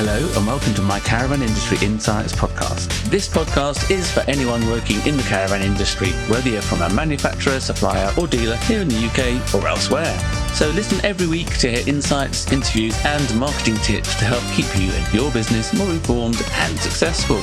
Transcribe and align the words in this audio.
Hello 0.00 0.30
and 0.36 0.46
welcome 0.46 0.74
to 0.74 0.82
my 0.82 1.00
Caravan 1.00 1.42
Industry 1.42 1.76
Insights 1.84 2.32
podcast. 2.32 2.86
This 3.10 3.26
podcast 3.28 3.90
is 3.90 4.08
for 4.08 4.20
anyone 4.30 4.64
working 4.68 5.04
in 5.04 5.16
the 5.16 5.24
caravan 5.24 5.60
industry, 5.60 6.10
whether 6.28 6.48
you're 6.48 6.62
from 6.62 6.82
a 6.82 6.94
manufacturer, 6.94 7.58
supplier, 7.58 8.12
or 8.16 8.28
dealer 8.28 8.54
here 8.58 8.80
in 8.80 8.86
the 8.86 9.06
UK 9.06 9.52
or 9.52 9.66
elsewhere. 9.66 10.16
So 10.54 10.70
listen 10.70 11.04
every 11.04 11.26
week 11.26 11.58
to 11.58 11.72
hear 11.72 11.88
insights, 11.88 12.52
interviews, 12.52 12.96
and 13.04 13.40
marketing 13.40 13.74
tips 13.78 14.14
to 14.20 14.24
help 14.24 14.44
keep 14.54 14.72
you 14.80 14.88
and 14.92 15.12
your 15.12 15.32
business 15.32 15.74
more 15.74 15.90
informed 15.90 16.40
and 16.52 16.78
successful. 16.78 17.40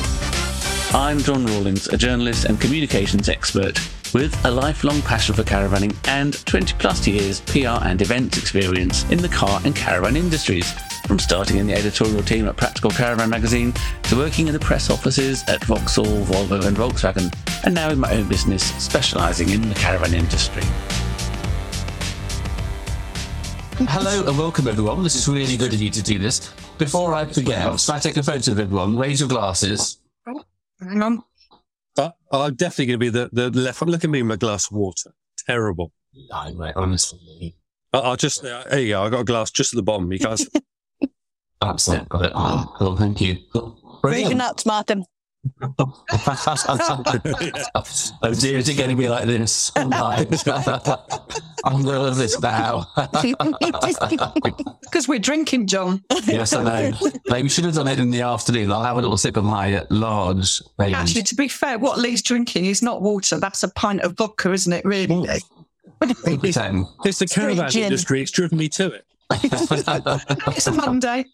I'm 0.98 1.20
John 1.20 1.46
Rawlings, 1.46 1.90
a 1.90 1.98
journalist 1.98 2.46
and 2.46 2.62
communications 2.62 3.28
expert 3.28 3.78
with 4.16 4.46
a 4.46 4.50
lifelong 4.50 5.02
passion 5.02 5.36
for 5.36 5.44
caravanning 5.44 5.94
and 6.08 6.46
20 6.46 6.74
plus 6.80 7.06
years 7.06 7.42
PR 7.42 7.84
and 7.84 8.02
events 8.02 8.38
experience 8.38 9.04
in 9.12 9.18
the 9.18 9.28
car 9.28 9.60
and 9.66 9.76
caravan 9.76 10.16
industries. 10.16 10.72
From 11.06 11.20
starting 11.20 11.58
in 11.58 11.68
the 11.68 11.74
editorial 11.74 12.24
team 12.24 12.48
at 12.48 12.56
Practical 12.56 12.92
Caravan 12.92 13.30
magazine 13.30 13.74
to 14.04 14.16
working 14.16 14.48
in 14.48 14.54
the 14.54 14.60
press 14.60 14.90
offices 14.90 15.44
at 15.50 15.62
Vauxhall, 15.66 16.24
Volvo, 16.24 16.66
and 16.66 16.78
Volkswagen, 16.78 17.30
and 17.66 17.76
now 17.76 17.90
in 17.90 18.00
my 18.00 18.10
own 18.14 18.30
business 18.30 18.64
specialising 18.82 19.50
in 19.50 19.68
the 19.68 19.76
caravan 19.76 20.14
industry. 20.14 20.64
Hello 23.90 24.26
and 24.26 24.38
welcome 24.38 24.70
everyone. 24.70 25.04
This 25.04 25.18
is 25.18 25.28
really 25.28 25.58
good 25.58 25.74
of 25.74 25.82
you 25.82 25.90
to 25.90 26.02
do 26.02 26.20
this. 26.20 26.54
Before 26.78 27.14
I 27.14 27.26
forget, 27.26 27.78
should 27.82 27.92
I 27.92 28.00
take 28.00 28.16
a 28.16 28.24
photo 28.24 28.54
of 28.54 28.60
everyone? 28.62 28.98
Raise 28.98 29.20
your 29.20 29.28
glasses. 29.28 29.98
Oh, 30.26 30.42
hang 30.80 31.02
on. 31.02 31.24
Uh, 31.98 32.12
I'm 32.32 32.56
definitely 32.56 32.86
going 32.88 33.00
to 33.00 33.06
be 33.06 33.10
the, 33.10 33.30
the 33.32 33.50
left 33.60 33.82
one. 33.82 33.90
Look 33.90 34.04
at 34.04 34.10
me 34.10 34.20
in 34.20 34.28
my 34.28 34.36
glass 34.36 34.70
of 34.70 34.78
water. 34.78 35.14
Terrible. 35.46 35.92
Oh, 36.32 36.54
mate, 36.54 36.74
honestly. 36.76 37.56
I- 37.94 38.00
I'll 38.00 38.16
just, 38.18 38.44
uh, 38.44 38.64
there 38.70 38.80
you 38.82 38.90
go. 38.90 39.04
I 39.04 39.10
got 39.10 39.22
a 39.22 39.26
glass 39.26 39.52
just 39.52 39.74
at 39.74 39.78
the 39.78 39.84
bottom. 39.84 40.12
You 40.12 40.20
guys, 40.20 40.48
That's 41.62 41.88
it. 41.88 42.08
Got 42.10 42.26
it. 42.26 42.32
Oh, 42.36 42.76
well, 42.80 42.96
thank 42.98 43.22
you. 43.22 43.36
Vegan 43.54 43.72
Brilliant. 44.02 44.36
nuts, 44.38 44.66
Martin. 44.66 45.06
oh 45.80 46.04
dear, 48.34 48.58
is 48.58 48.68
it 48.68 48.78
going 48.78 48.90
to 48.90 48.96
be 48.96 49.08
like 49.08 49.26
this? 49.26 49.72
I'm 51.66 51.84
going 51.84 52.14
to 52.14 52.18
this 52.18 52.40
now. 52.40 52.88
Because 54.86 55.10
we're 55.10 55.20
drinking, 55.20 55.68
John. 55.68 56.02
yes, 56.26 56.54
I 56.54 56.64
know. 56.64 56.98
Like, 57.26 57.44
we 57.44 57.50
should 57.50 57.66
have 57.66 57.74
done 57.74 57.90
it 57.90 58.00
in 58.00 58.12
the 58.12 58.22
afternoon. 58.22 58.72
I'll 58.72 58.84
have 58.84 58.96
a 58.96 59.02
little 59.02 59.18
sip 59.18 59.36
of 59.36 59.44
my 59.44 59.76
uh, 59.76 59.84
large 59.90 60.62
range. 60.78 60.94
Actually, 60.94 61.24
to 61.24 61.36
be 61.36 61.50
fair, 61.50 61.78
what 61.78 62.00
Lee's 62.00 62.22
drinking 62.22 62.66
is 62.66 62.82
not 62.82 63.02
water. 63.02 63.38
That's 63.38 63.64
a 63.64 63.68
pint 63.70 64.02
of 64.02 64.16
vodka, 64.16 64.54
isn't 64.54 64.72
it, 64.72 64.86
really? 64.86 65.08
Lee? 65.08 65.40
Pretend. 66.00 66.86
it's 67.04 67.20
the 67.20 67.28
caravan 67.28 67.70
gin. 67.70 67.84
industry. 67.84 68.22
It's 68.22 68.32
driven 68.32 68.58
me 68.58 68.70
to 68.70 68.94
it. 68.94 69.06
It's 70.48 70.68
a 70.68 70.72
Monday. 70.72 71.26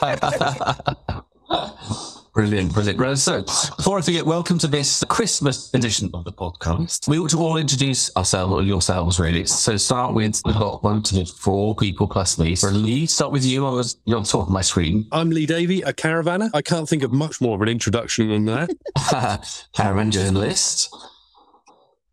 Brilliant, 2.32 2.72
brilliant. 2.72 2.98
Right, 3.00 3.18
So, 3.18 3.42
before 3.42 3.98
I 3.98 4.02
forget, 4.02 4.24
welcome 4.24 4.56
to 4.58 4.68
this 4.68 5.02
Christmas 5.08 5.74
edition 5.74 6.10
of 6.14 6.22
the 6.24 6.32
podcast. 6.32 7.08
We 7.08 7.18
ought 7.18 7.30
to 7.30 7.38
all 7.38 7.56
introduce 7.56 8.14
ourselves, 8.16 8.52
or 8.52 8.62
yourselves, 8.62 9.18
really. 9.18 9.44
So, 9.46 9.76
start 9.76 10.14
with 10.14 10.40
we've 10.44 10.54
got 10.54 10.84
one, 10.84 11.02
two, 11.02 11.24
four 11.24 11.74
people 11.74 12.06
plus 12.06 12.38
me. 12.38 12.54
So, 12.54 12.68
Lee, 12.68 13.06
start 13.06 13.32
with 13.32 13.44
you. 13.44 13.66
I 13.66 13.70
was, 13.70 13.96
you're 14.04 14.16
on 14.16 14.22
top 14.22 14.42
of 14.42 14.48
my 14.48 14.60
screen. 14.60 15.08
I'm 15.10 15.30
Lee 15.30 15.44
Davy, 15.44 15.82
a 15.82 15.92
caravanner. 15.92 16.50
I 16.54 16.62
can't 16.62 16.88
think 16.88 17.02
of 17.02 17.10
much 17.12 17.40
more 17.40 17.56
of 17.56 17.62
an 17.62 17.68
introduction 17.68 18.28
than 18.28 18.44
that. 18.44 19.66
Caravan 19.74 20.12
journalist 20.12 20.94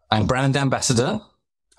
and 0.10 0.28
brand 0.28 0.58
ambassador. 0.58 1.22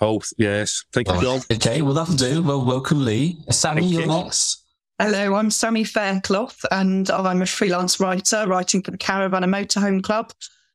oh, 0.00 0.22
yes. 0.36 0.84
Thank 0.92 1.08
you, 1.08 1.20
John. 1.20 1.40
Okay, 1.52 1.82
well, 1.82 1.94
that'll 1.94 2.14
do. 2.14 2.42
Well, 2.42 2.64
welcome, 2.64 3.04
Lee. 3.04 3.40
Sammy, 3.50 3.84
you're 3.84 4.06
next. 4.06 4.57
Hello, 5.00 5.36
I'm 5.36 5.52
Sammy 5.52 5.84
Faircloth, 5.84 6.64
and 6.72 7.08
I'm 7.08 7.40
a 7.40 7.46
freelance 7.46 8.00
writer 8.00 8.48
writing 8.48 8.82
for 8.82 8.90
the 8.90 8.98
Caravan 8.98 9.44
and 9.44 9.54
Motorhome 9.54 10.02
Club 10.02 10.32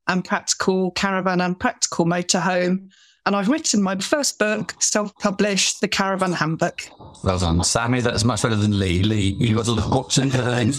and 0.08 0.24
Practical 0.24 0.92
Caravan 0.92 1.42
and 1.42 1.60
Practical 1.60 2.06
Motorhome. 2.06 2.90
And 3.26 3.38
I've 3.38 3.48
written 3.48 3.82
my 3.82 3.96
first 3.98 4.38
book, 4.38 4.76
self 4.82 5.18
published, 5.18 5.80
The 5.80 5.88
Caravan 5.88 6.34
Handbook. 6.34 6.82
Well 7.24 7.40
done, 7.40 7.64
Sammy. 7.64 8.02
That's 8.02 8.26
much 8.26 8.42
better 8.44 8.56
than 8.58 8.78
Lee. 8.78 9.02
Lee, 9.02 9.38
you 9.40 9.56
got 9.56 9.66
to 9.66 9.72
look 9.72 9.90
watching 9.90 10.28
the 10.28 10.40
thing. 10.44 10.74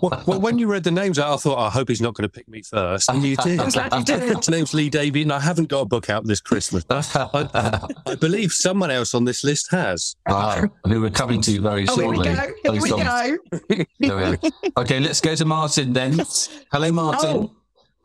well, 0.00 0.22
well, 0.24 0.40
when 0.40 0.56
you 0.60 0.68
read 0.70 0.84
the 0.84 0.92
names 0.92 1.18
out, 1.18 1.34
I 1.34 1.36
thought, 1.38 1.58
I 1.58 1.68
hope 1.68 1.88
he's 1.88 2.00
not 2.00 2.14
going 2.14 2.28
to 2.28 2.32
pick 2.32 2.46
me 2.48 2.62
first. 2.62 3.08
And 3.08 3.24
you 3.24 3.34
did. 3.36 3.58
I'm 3.60 3.70
glad 3.70 3.92
you 3.92 4.04
did. 4.04 4.34
My 4.34 4.56
name's 4.56 4.72
Lee 4.72 4.88
Davy, 4.88 5.22
and 5.22 5.32
I 5.32 5.40
haven't 5.40 5.68
got 5.68 5.80
a 5.80 5.84
book 5.84 6.08
out 6.08 6.24
this 6.24 6.40
Christmas. 6.40 6.84
I, 6.90 7.88
I 8.06 8.14
believe 8.14 8.52
someone 8.52 8.92
else 8.92 9.12
on 9.12 9.24
this 9.24 9.42
list 9.42 9.68
has. 9.72 10.14
Wow, 10.28 10.70
who 10.84 11.00
we're 11.00 11.10
coming 11.10 11.40
to 11.42 11.60
very 11.60 11.88
Oh, 11.88 11.96
here 11.96 12.08
we 12.08 12.16
shortly. 12.16 12.34
go. 12.34 12.52
Here 12.62 12.82
we 12.82 12.88
go. 12.88 13.84
There 13.98 14.16
we 14.16 14.22
are. 14.22 14.38
Okay, 14.76 15.00
let's 15.00 15.20
go 15.20 15.34
to 15.34 15.44
Martin 15.44 15.92
then. 15.92 16.20
Hello, 16.70 16.92
Martin. 16.92 17.30
Oh. 17.30 17.50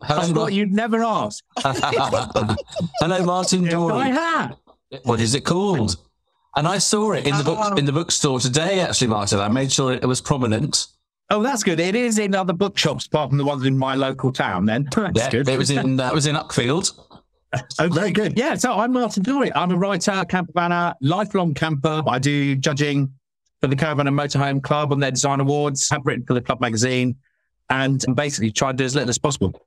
Hello, 0.02 0.22
I 0.22 0.26
thought 0.26 0.54
you'd 0.54 0.74
never 0.74 1.04
ask. 1.04 1.44
Hello, 1.58 3.26
Martin 3.26 3.68
I 3.68 3.72
Dorey. 3.72 4.12
have. 4.12 4.56
What 5.04 5.20
is 5.20 5.34
it 5.36 5.42
called? 5.42 5.98
And 6.56 6.68
I 6.68 6.78
saw 6.78 7.12
it 7.12 7.28
in 7.28 7.38
the 7.38 7.44
book 7.44 7.60
oh. 7.62 7.76
in 7.76 7.86
the 7.86 7.92
bookstore 7.92 8.40
today. 8.40 8.80
Actually, 8.80 9.08
Martin, 9.08 9.40
I 9.40 9.48
made 9.48 9.72
sure 9.72 9.94
it 9.94 10.06
was 10.06 10.22
prominent. 10.22 10.88
Oh, 11.30 11.44
that's 11.44 11.64
good. 11.64 11.80
It 11.80 11.96
is 11.96 12.20
in 12.20 12.34
other 12.36 12.54
bookshops 12.54 13.06
apart 13.06 13.30
from 13.30 13.38
the 13.38 13.44
ones 13.44 13.66
in 13.66 13.78
my 13.78 13.96
local 13.96 14.32
town. 14.32 14.66
Then 14.66 14.88
that's 14.96 15.20
Yeah, 15.20 15.30
good. 15.30 15.50
it 15.50 15.58
was 15.58 15.70
in 15.72 15.98
that 15.98 16.14
was 16.14 16.26
in 16.26 16.36
Uckfield. 16.36 16.98
oh, 17.80 17.88
very 17.90 18.12
good. 18.12 18.38
Yeah. 18.38 18.56
So 18.56 18.74
I'm 18.74 18.94
Martin 18.94 19.24
Dorey. 19.24 19.52
I'm 19.56 19.72
a 19.72 19.78
writer, 19.78 20.24
camper 20.30 20.54
vanner, 20.54 20.94
lifelong 21.02 21.54
camper. 21.54 22.04
I 22.08 22.20
do 22.20 22.56
judging 22.56 23.12
for 23.62 23.68
the 23.68 23.76
Caravan 23.76 24.08
and 24.08 24.18
Motorhome 24.18 24.62
Club 24.62 24.92
on 24.92 25.00
their 25.00 25.12
design 25.12 25.40
awards. 25.40 25.90
Have 25.90 26.02
written 26.06 26.26
for 26.26 26.34
the 26.34 26.42
club 26.42 26.62
magazine, 26.62 27.16
and 27.70 28.04
basically 28.16 28.52
try 28.52 28.72
to 28.72 28.78
do 28.78 28.86
as 28.86 28.96
little 28.96 29.10
as 29.10 29.18
possible. 29.18 29.67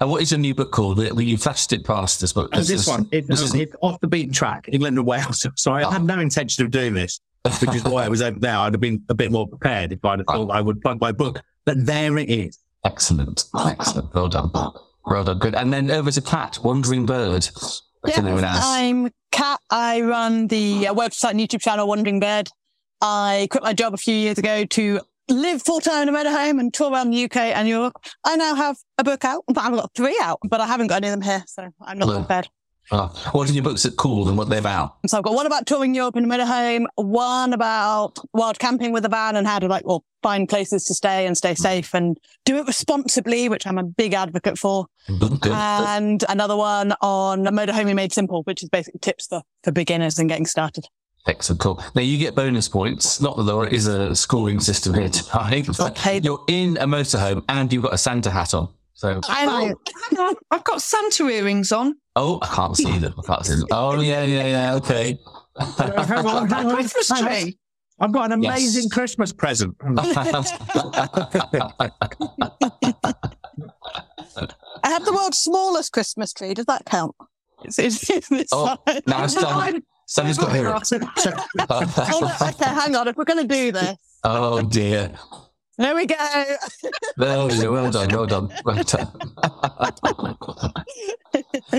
And 0.00 0.10
what 0.10 0.22
is 0.22 0.30
your 0.30 0.38
new 0.38 0.54
book 0.54 0.72
called? 0.72 0.98
We- 0.98 1.24
You 1.24 1.36
flashed 1.36 1.72
it 1.72 1.84
past 1.84 2.22
us, 2.22 2.32
but 2.32 2.48
And 2.52 2.64
this 2.64 2.86
one, 2.86 3.08
it, 3.12 3.26
this 3.26 3.40
is- 3.40 3.54
it's 3.54 3.74
off 3.80 4.00
the 4.00 4.06
beaten 4.08 4.32
track, 4.32 4.68
England 4.72 4.96
and 4.98 5.06
Wales. 5.06 5.46
So 5.56 5.72
I 5.72 5.90
had 5.90 6.04
no 6.04 6.18
intention 6.18 6.64
of 6.64 6.70
doing 6.70 6.94
this, 6.94 7.20
which 7.60 7.74
is 7.74 7.84
why 7.84 8.04
I 8.04 8.08
was 8.08 8.22
over 8.22 8.38
there. 8.38 8.56
I'd 8.56 8.72
have 8.74 8.80
been 8.80 9.02
a 9.08 9.14
bit 9.14 9.30
more 9.32 9.46
prepared 9.46 9.92
if 9.92 10.04
I'd 10.04 10.20
have 10.20 10.26
thought 10.26 10.50
I 10.50 10.60
would 10.60 10.80
plug 10.80 11.00
my 11.00 11.12
book. 11.12 11.40
But 11.64 11.84
there 11.86 12.16
it 12.18 12.28
is. 12.30 12.58
excellent, 12.84 13.44
excellent. 13.58 14.14
Well 14.14 14.28
done, 14.28 14.50
well 15.04 15.24
done, 15.24 15.38
good. 15.38 15.54
And 15.54 15.72
then 15.72 15.90
over 15.90 16.10
to 16.10 16.20
Kat, 16.20 16.58
Wandering 16.64 17.06
Bird. 17.06 17.48
better 18.02 18.22
known 18.22 18.44
as. 18.44 18.58
I'm 18.62 19.10
Kat. 19.30 19.60
I 19.70 20.00
run 20.00 20.46
the 20.48 20.88
uh, 20.88 20.94
website 20.94 21.30
and 21.32 21.40
YouTube 21.40 21.60
channel 21.60 21.86
Wandering 21.86 22.20
Bird. 22.20 22.48
I 23.02 23.48
quit 23.50 23.62
my 23.62 23.72
job 23.72 23.94
a 23.94 23.98
few 23.98 24.14
years 24.14 24.38
ago 24.38 24.64
to 24.64 25.00
live 25.30 25.62
full 25.62 25.80
time 25.80 26.08
in 26.08 26.14
a 26.14 26.18
motorhome 26.18 26.60
and 26.60 26.72
tour 26.72 26.90
around 26.90 27.10
the 27.10 27.24
UK 27.24 27.36
and 27.36 27.68
Europe. 27.68 27.94
I 28.24 28.36
now 28.36 28.54
have 28.54 28.76
a 28.98 29.04
book 29.04 29.24
out. 29.24 29.44
Fact, 29.54 29.66
I've 29.66 29.74
got 29.74 29.94
three 29.94 30.18
out, 30.22 30.38
but 30.48 30.60
I 30.60 30.66
haven't 30.66 30.88
got 30.88 30.96
any 30.96 31.08
of 31.08 31.12
them 31.12 31.22
here, 31.22 31.44
so 31.46 31.68
I'm 31.80 31.98
not 31.98 32.08
Well. 32.08 32.18
prepared. 32.18 32.48
Oh, 32.92 33.06
what 33.32 33.48
are 33.48 33.52
your 33.52 33.62
books 33.62 33.88
called 33.96 34.28
and 34.28 34.36
what 34.36 34.48
they're 34.48 34.58
about? 34.58 34.96
So 35.06 35.16
I've 35.16 35.22
got 35.22 35.34
one 35.34 35.46
about 35.46 35.64
touring 35.64 35.94
Europe 35.94 36.16
in 36.16 36.24
a 36.24 36.26
motorhome, 36.26 36.86
one 36.96 37.52
about 37.52 38.18
wild 38.32 38.58
camping 38.58 38.92
with 38.92 39.04
a 39.04 39.08
van 39.08 39.36
and 39.36 39.46
how 39.46 39.60
to 39.60 39.68
like, 39.68 39.86
well, 39.86 40.04
find 40.24 40.48
places 40.48 40.84
to 40.86 40.94
stay 40.94 41.24
and 41.24 41.36
stay 41.36 41.52
hmm. 41.52 41.62
safe 41.62 41.94
and 41.94 42.18
do 42.44 42.56
it 42.56 42.66
responsibly, 42.66 43.48
which 43.48 43.64
I'm 43.66 43.78
a 43.78 43.84
big 43.84 44.12
advocate 44.12 44.58
for. 44.58 44.86
And 45.08 46.24
another 46.28 46.56
one 46.56 46.92
on 47.00 47.44
motorhoming 47.44 47.94
made 47.94 48.12
simple, 48.12 48.42
which 48.42 48.62
is 48.62 48.68
basically 48.68 48.98
tips 48.98 49.28
for, 49.28 49.42
for 49.62 49.70
beginners 49.70 50.18
and 50.18 50.28
getting 50.28 50.46
started. 50.46 50.86
Excellent, 51.26 51.60
cool. 51.60 51.82
Now 51.94 52.02
you 52.02 52.18
get 52.18 52.34
bonus 52.34 52.68
points. 52.68 53.20
Not 53.20 53.36
that 53.36 53.42
there 53.44 53.64
is 53.66 53.86
a 53.86 54.14
scoring 54.16 54.58
system 54.60 54.94
here 54.94 55.08
tonight. 55.08 55.68
but 55.76 55.94
paid. 55.94 56.24
You're 56.24 56.42
in 56.48 56.76
a 56.78 56.86
motorhome 56.86 57.44
and 57.48 57.72
you've 57.72 57.82
got 57.82 57.94
a 57.94 57.98
Santa 57.98 58.30
hat 58.30 58.54
on. 58.54 58.68
So, 58.94 59.20
I 59.28 59.46
know. 59.46 59.74
Hang 60.10 60.18
on, 60.18 60.34
I've 60.50 60.64
got 60.64 60.82
Santa 60.82 61.26
earrings 61.28 61.72
on. 61.72 61.94
oh, 62.16 62.38
I 62.42 62.46
can't 62.48 62.76
see 62.76 62.98
them. 62.98 63.14
I 63.18 63.22
can't 63.26 63.46
see 63.46 63.54
them. 63.54 63.66
Oh, 63.70 64.00
yeah, 64.00 64.24
yeah, 64.24 64.46
yeah. 64.46 64.74
Okay. 64.74 65.18
hang 65.58 66.26
on, 66.26 66.48
hang 66.48 66.66
on. 66.66 66.74
Christmas 66.74 67.08
tree. 67.20 67.56
I've 68.02 68.12
got 68.12 68.32
an 68.32 68.42
Yes. 68.42 68.58
amazing 68.58 68.90
Christmas 68.90 69.32
present. 69.32 69.76
I 69.82 70.42
have 74.84 75.04
the 75.04 75.12
world's 75.12 75.38
smallest 75.38 75.92
Christmas 75.92 76.32
tree. 76.32 76.54
Does 76.54 76.66
that 76.66 76.84
count? 76.86 77.14
It's, 77.64 77.78
it's, 77.78 78.08
it's 78.30 78.52
oh, 78.52 78.76
now 79.06 79.24
it's 79.24 79.34
done. 79.40 79.82
Somebody's 80.10 80.38
got 80.38 80.52
here. 80.52 80.64
Hold 80.72 82.24
on, 82.24 82.48
okay, 82.48 82.64
hang 82.64 82.96
on. 82.96 83.06
If 83.06 83.16
we're 83.16 83.24
going 83.24 83.46
to 83.46 83.54
do 83.54 83.70
this, 83.70 83.96
oh 84.24 84.60
dear. 84.60 85.12
there 85.78 85.94
we 85.94 86.04
go. 86.04 86.16
Well 87.16 87.48
done, 87.48 87.72
well 87.72 87.90
done, 87.92 88.08
well 88.12 88.26
done. 88.26 88.52
Well 88.64 88.82
done. 88.82 89.08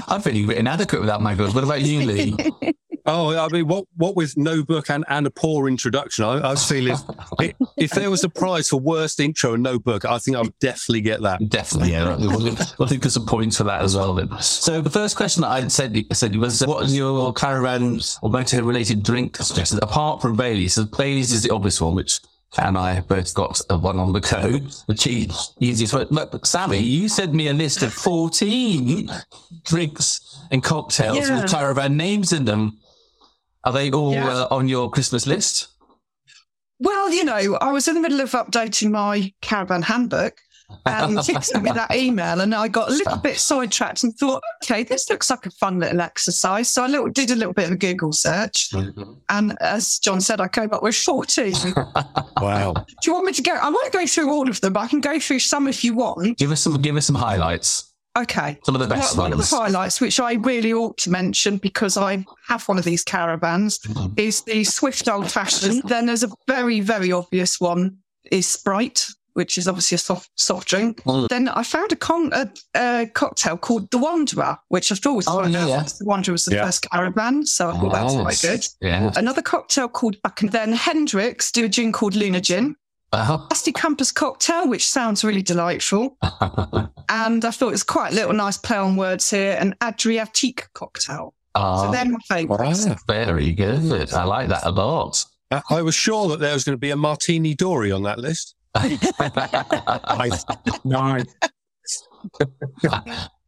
I'm 0.08 0.22
feeling 0.22 0.46
a 0.46 0.48
bit 0.48 0.58
inadequate 0.60 1.02
without 1.02 1.22
my 1.22 1.36
girls. 1.36 1.54
What 1.54 1.66
about 1.66 1.82
you, 1.82 2.06
Lee? 2.06 2.38
Oh, 3.06 3.36
I 3.38 3.48
mean, 3.50 3.68
what 3.68 3.86
what 3.98 4.16
with 4.16 4.38
no 4.38 4.64
book 4.64 4.90
and, 4.90 5.04
and 5.10 5.26
a 5.26 5.32
poor 5.32 5.68
introduction, 5.68 6.24
I, 6.24 6.40
I 6.40 6.50
was 6.52 6.68
feeling 6.68 6.96
i- 7.40 7.54
if 7.78 7.92
there 7.92 8.10
was 8.12 8.24
a 8.24 8.30
prize 8.30 8.70
for 8.70 8.80
worst 8.80 9.20
intro 9.20 9.54
and 9.56 9.64
no 9.64 9.80
book, 9.80 10.06
I 10.06 10.18
think 10.20 10.38
I 10.38 10.42
would 10.42 10.58
definitely 10.60 11.02
get 11.02 11.22
that. 11.24 11.50
Definitely, 11.50 11.92
yeah. 11.94 12.16
We'll, 12.18 12.56
we'll 12.78 12.88
think 12.88 13.04
of 13.06 13.12
some 13.12 13.26
points 13.26 13.58
for 13.58 13.64
that 13.64 13.82
as 13.82 13.96
well. 13.96 14.14
Then. 14.14 14.30
So 14.40 14.82
the 14.82 14.90
first 14.90 15.16
question 15.18 15.42
that 15.42 15.50
I 15.50 15.68
said, 15.68 15.98
said 16.14 16.36
was, 16.36 16.62
uh, 16.62 16.68
what 16.68 16.86
is 16.86 16.96
your 16.96 17.34
caravan 17.34 18.00
or 18.22 18.30
motor 18.30 18.64
related 18.64 19.04
drink 19.04 19.38
suggestions 19.38 19.80
apart 19.82 20.22
from 20.22 20.36
Bailey's? 20.36 20.74
So 20.76 20.86
Bailey's 20.86 21.32
is 21.32 21.44
the 21.44 21.54
obvious 21.54 21.82
one, 21.82 21.96
which 21.96 22.20
and 22.58 22.78
I 22.78 23.00
both 23.00 23.34
got 23.34 23.62
a 23.70 23.78
one 23.78 23.98
on 23.98 24.12
the 24.12 24.20
go, 24.20 24.60
which 24.88 25.08
is 25.08 25.54
easiest 25.62 25.94
way. 25.94 26.06
But 26.12 26.46
Sammy, 26.46 26.80
you 26.80 27.08
sent 27.08 27.34
me 27.34 27.48
a 27.48 27.54
list 27.54 27.82
of 27.82 27.94
14 27.94 29.10
drinks 29.64 30.38
and 30.52 30.62
cocktails 30.62 31.18
Yeah. 31.30 31.42
with 31.44 31.52
caravan 31.52 31.96
names 31.96 32.34
in 32.34 32.44
them. 32.46 32.78
Are 33.64 33.72
they 33.74 33.92
all 33.92 34.14
Yeah. 34.14 34.28
uh, 34.28 34.48
on 34.52 34.68
your 34.68 34.90
Christmas 34.90 35.28
list? 35.28 35.68
Well, 36.80 37.12
you 37.14 37.24
know, 37.24 37.58
I 37.62 37.72
was 37.72 37.88
in 37.88 37.94
the 37.96 38.02
middle 38.02 38.22
of 38.22 38.32
updating 38.32 38.90
my 38.92 39.32
caravan 39.42 39.84
handbook 39.84 40.34
and 40.88 41.16
you 41.16 41.22
sent 41.42 41.64
me 41.64 41.70
that 41.72 41.94
email 41.96 42.42
and 42.42 42.56
I 42.56 42.68
got 42.70 42.90
a 42.90 42.92
little 42.94 43.18
bit 43.18 43.38
sidetracked 43.38 44.02
and 44.04 44.16
thought, 44.18 44.42
okay, 44.64 44.82
this 44.82 45.08
looks 45.08 45.30
like 45.30 45.46
a 45.46 45.52
fun 45.52 45.78
little 45.80 46.02
exercise. 46.02 46.70
So 46.70 46.84
I 46.84 46.88
little, 46.88 47.10
did 47.10 47.30
a 47.30 47.36
little 47.36 47.54
bit 47.54 47.66
of 47.66 47.72
a 47.74 47.76
Google 47.78 48.12
search. 48.14 48.72
And 49.30 49.56
as 49.62 50.00
John 50.00 50.22
said, 50.22 50.42
I 50.42 50.48
came 50.48 50.74
up 50.74 50.82
with 50.82 50.96
14. 50.96 51.54
Do 51.54 51.74
Wow. 52.42 52.74
Do 52.74 52.84
you 53.06 53.14
want 53.14 53.26
me 53.28 53.34
to 53.34 53.42
go? 53.44 53.52
I 53.54 53.70
won't 53.70 53.94
go 53.94 54.08
through 54.08 54.32
all 54.32 54.50
of 54.50 54.60
them, 54.62 54.74
but 54.74 54.80
I 54.80 54.88
can 54.88 55.02
go 55.02 55.20
through 55.20 55.40
some 55.40 55.68
if 55.68 55.84
you 55.84 55.94
want. 55.94 56.40
Give 56.40 56.52
us 56.52 56.62
some. 56.62 56.82
Give 56.82 56.96
us 56.96 57.06
some 57.06 57.16
highlights. 57.16 57.91
Okay. 58.18 58.58
Some 58.66 58.76
of 58.76 58.82
the 58.82 58.88
best 58.88 59.16
Well, 59.16 59.26
one 59.26 59.34
of 59.34 59.40
the 59.40 59.56
highlights, 59.56 60.02
which 60.02 60.20
I 60.20 60.34
really 60.34 60.74
ought 60.74 60.98
to 61.00 61.10
mention 61.10 61.58
because 61.58 61.96
I 61.96 62.26
have 62.48 62.68
one 62.68 62.78
of 62.78 62.84
these 62.84 63.04
caravans, 63.04 63.80
Mhm. 63.80 64.20
is 64.20 64.42
the 64.42 64.64
Swift 64.66 65.08
Old 65.08 65.32
Fashioned. 65.32 65.84
Then 65.86 66.08
there's 66.08 66.24
a 66.24 66.30
very, 66.48 66.82
very 66.82 67.12
obvious 67.12 67.60
one 67.62 67.98
is 68.30 68.48
Sprite, 68.48 69.08
which 69.34 69.58
is 69.58 69.66
obviously 69.66 69.96
a 69.96 69.98
soft 69.98 70.30
soft 70.36 70.68
drink. 70.68 71.02
Mm. 71.06 71.30
Then 71.30 71.48
I 71.48 71.64
found 71.64 71.94
a, 71.94 71.96
con- 71.96 72.34
a, 72.34 72.50
a 72.76 73.06
cocktail 73.14 73.56
called 73.56 73.90
the 73.92 73.98
Wanderer, 73.98 74.58
which 74.68 74.92
I 74.92 74.96
thought 74.96 75.14
was 75.14 75.28
Oh, 75.30 75.40
quite 75.40 75.52
yeah, 75.52 75.66
yeah. 75.68 75.84
The 75.84 76.04
Wanderer 76.06 76.34
was 76.34 76.44
the 76.46 76.56
Yeah. 76.56 76.66
first 76.66 76.90
caravan, 76.92 77.46
so 77.46 77.70
I 77.70 77.80
thought 77.80 77.94
that 77.94 78.04
was 78.04 78.16
quite 78.16 78.42
good. 78.42 78.68
Yeah. 78.82 79.12
Another 79.16 79.42
cocktail 79.42 79.88
called 79.88 80.18
Buck, 80.22 80.42
and 80.42 80.52
then 80.52 80.74
Hendrick's 80.74 81.50
do 81.50 81.64
a 81.64 81.70
gin 81.70 81.94
called 81.94 82.14
Lunar 82.16 82.42
Gin. 82.42 82.76
Uh-huh. 83.14 83.46
Dusty 83.50 83.72
Campus 83.74 84.12
cocktail, 84.12 84.68
which 84.70 84.88
sounds 84.88 85.24
really 85.24 85.42
delightful. 85.42 86.18
And 87.14 87.44
I 87.44 87.52
thought 87.52 87.68
it 87.68 87.72
was 87.72 87.84
quite 87.84 88.14
a 88.14 88.16
little 88.16 88.32
nice 88.32 88.56
play 88.58 88.78
on 88.78 88.96
words 88.96 89.30
here. 89.30 89.58
An 89.60 89.76
Adriatique 89.82 90.64
cocktail. 90.74 91.34
So 91.56 91.62
Ah, 91.62 91.92
they're 91.92 92.06
my 92.06 92.18
favourites. 92.30 92.88
very 93.06 93.52
good. 93.52 94.14
I 94.14 94.24
like 94.24 94.48
that 94.48 94.64
a 94.66 94.72
lot. 94.72 95.26
I 95.52 95.62
I 95.70 95.82
was 95.82 95.94
sure 95.94 96.30
that 96.30 96.40
there 96.40 96.54
was 96.54 96.64
going 96.64 96.76
to 96.76 96.80
be 96.80 96.92
a 96.92 96.96
martini 96.96 97.54
dory 97.54 97.92
on 97.92 98.04
that 98.04 98.18
list. 98.20 98.56
Nice. 100.18 100.46
nice. 100.86 101.26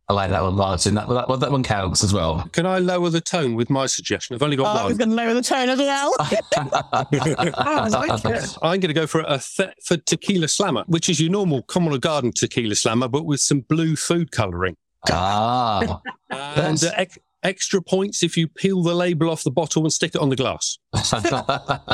I 0.09 0.13
like 0.13 0.31
that 0.31 0.43
one, 0.43 0.55
Martin. 0.55 0.95
That, 0.95 1.07
that, 1.07 1.39
that 1.39 1.51
one 1.51 1.63
counts 1.63 2.03
as 2.03 2.13
well. 2.13 2.47
Can 2.51 2.65
I 2.65 2.79
lower 2.79 3.09
the 3.09 3.21
tone 3.21 3.55
with 3.55 3.69
my 3.69 3.85
suggestion? 3.85 4.35
I've 4.35 4.43
only 4.43 4.57
Oh, 4.57 4.65
I 4.65 4.73
got 4.73 4.85
was 4.89 4.97
going 4.97 5.11
to 5.11 5.15
lower 5.15 5.33
the 5.33 5.41
tone 5.41 5.69
as 5.69 5.79
well. 5.79 6.13
Oh, 7.55 7.55
I 7.55 7.87
like 7.87 8.25
it. 8.25 8.57
I'm 8.61 8.79
going 8.79 8.89
to 8.89 8.93
go 8.93 9.07
for 9.07 9.21
a 9.21 9.39
Thetford 9.39 10.05
tequila 10.05 10.47
slammer, 10.49 10.83
which 10.87 11.07
is 11.07 11.21
your 11.21 11.31
normal 11.31 11.61
common 11.63 11.97
garden 11.99 12.31
tequila 12.35 12.75
slammer, 12.75 13.07
but 13.07 13.25
with 13.25 13.39
some 13.39 13.61
blue 13.61 13.95
food 13.95 14.31
colouring. 14.31 14.75
ah, 15.09 16.01
And 16.29 16.83
uh, 16.83 16.91
ex- 16.95 17.17
extra 17.43 17.81
points 17.81 18.23
if 18.23 18.35
you 18.35 18.47
peel 18.49 18.83
the 18.83 18.93
label 18.93 19.29
off 19.29 19.43
the 19.43 19.51
bottle 19.51 19.83
and 19.83 19.93
stick 19.93 20.15
it 20.15 20.21
on 20.21 20.29
the 20.29 20.35
glass. 20.35 20.77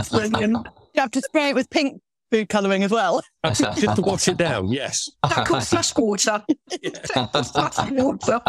Brilliant. 0.10 0.68
You 0.96 1.02
have 1.02 1.12
to 1.12 1.22
spray 1.22 1.50
it 1.50 1.56
with 1.56 1.70
pink 1.70 2.02
food 2.32 2.50
colouring 2.50 2.84
as 2.84 2.92
well. 2.92 3.22
Just 3.46 3.96
to 3.96 4.02
wash 4.02 4.28
it 4.28 4.38
down, 4.38 4.70
yes. 4.70 5.10
That 5.24 5.48
called 5.48 5.64
flash 5.66 5.96
water. 5.96 6.44
Flash 7.14 7.92
water. 7.92 8.42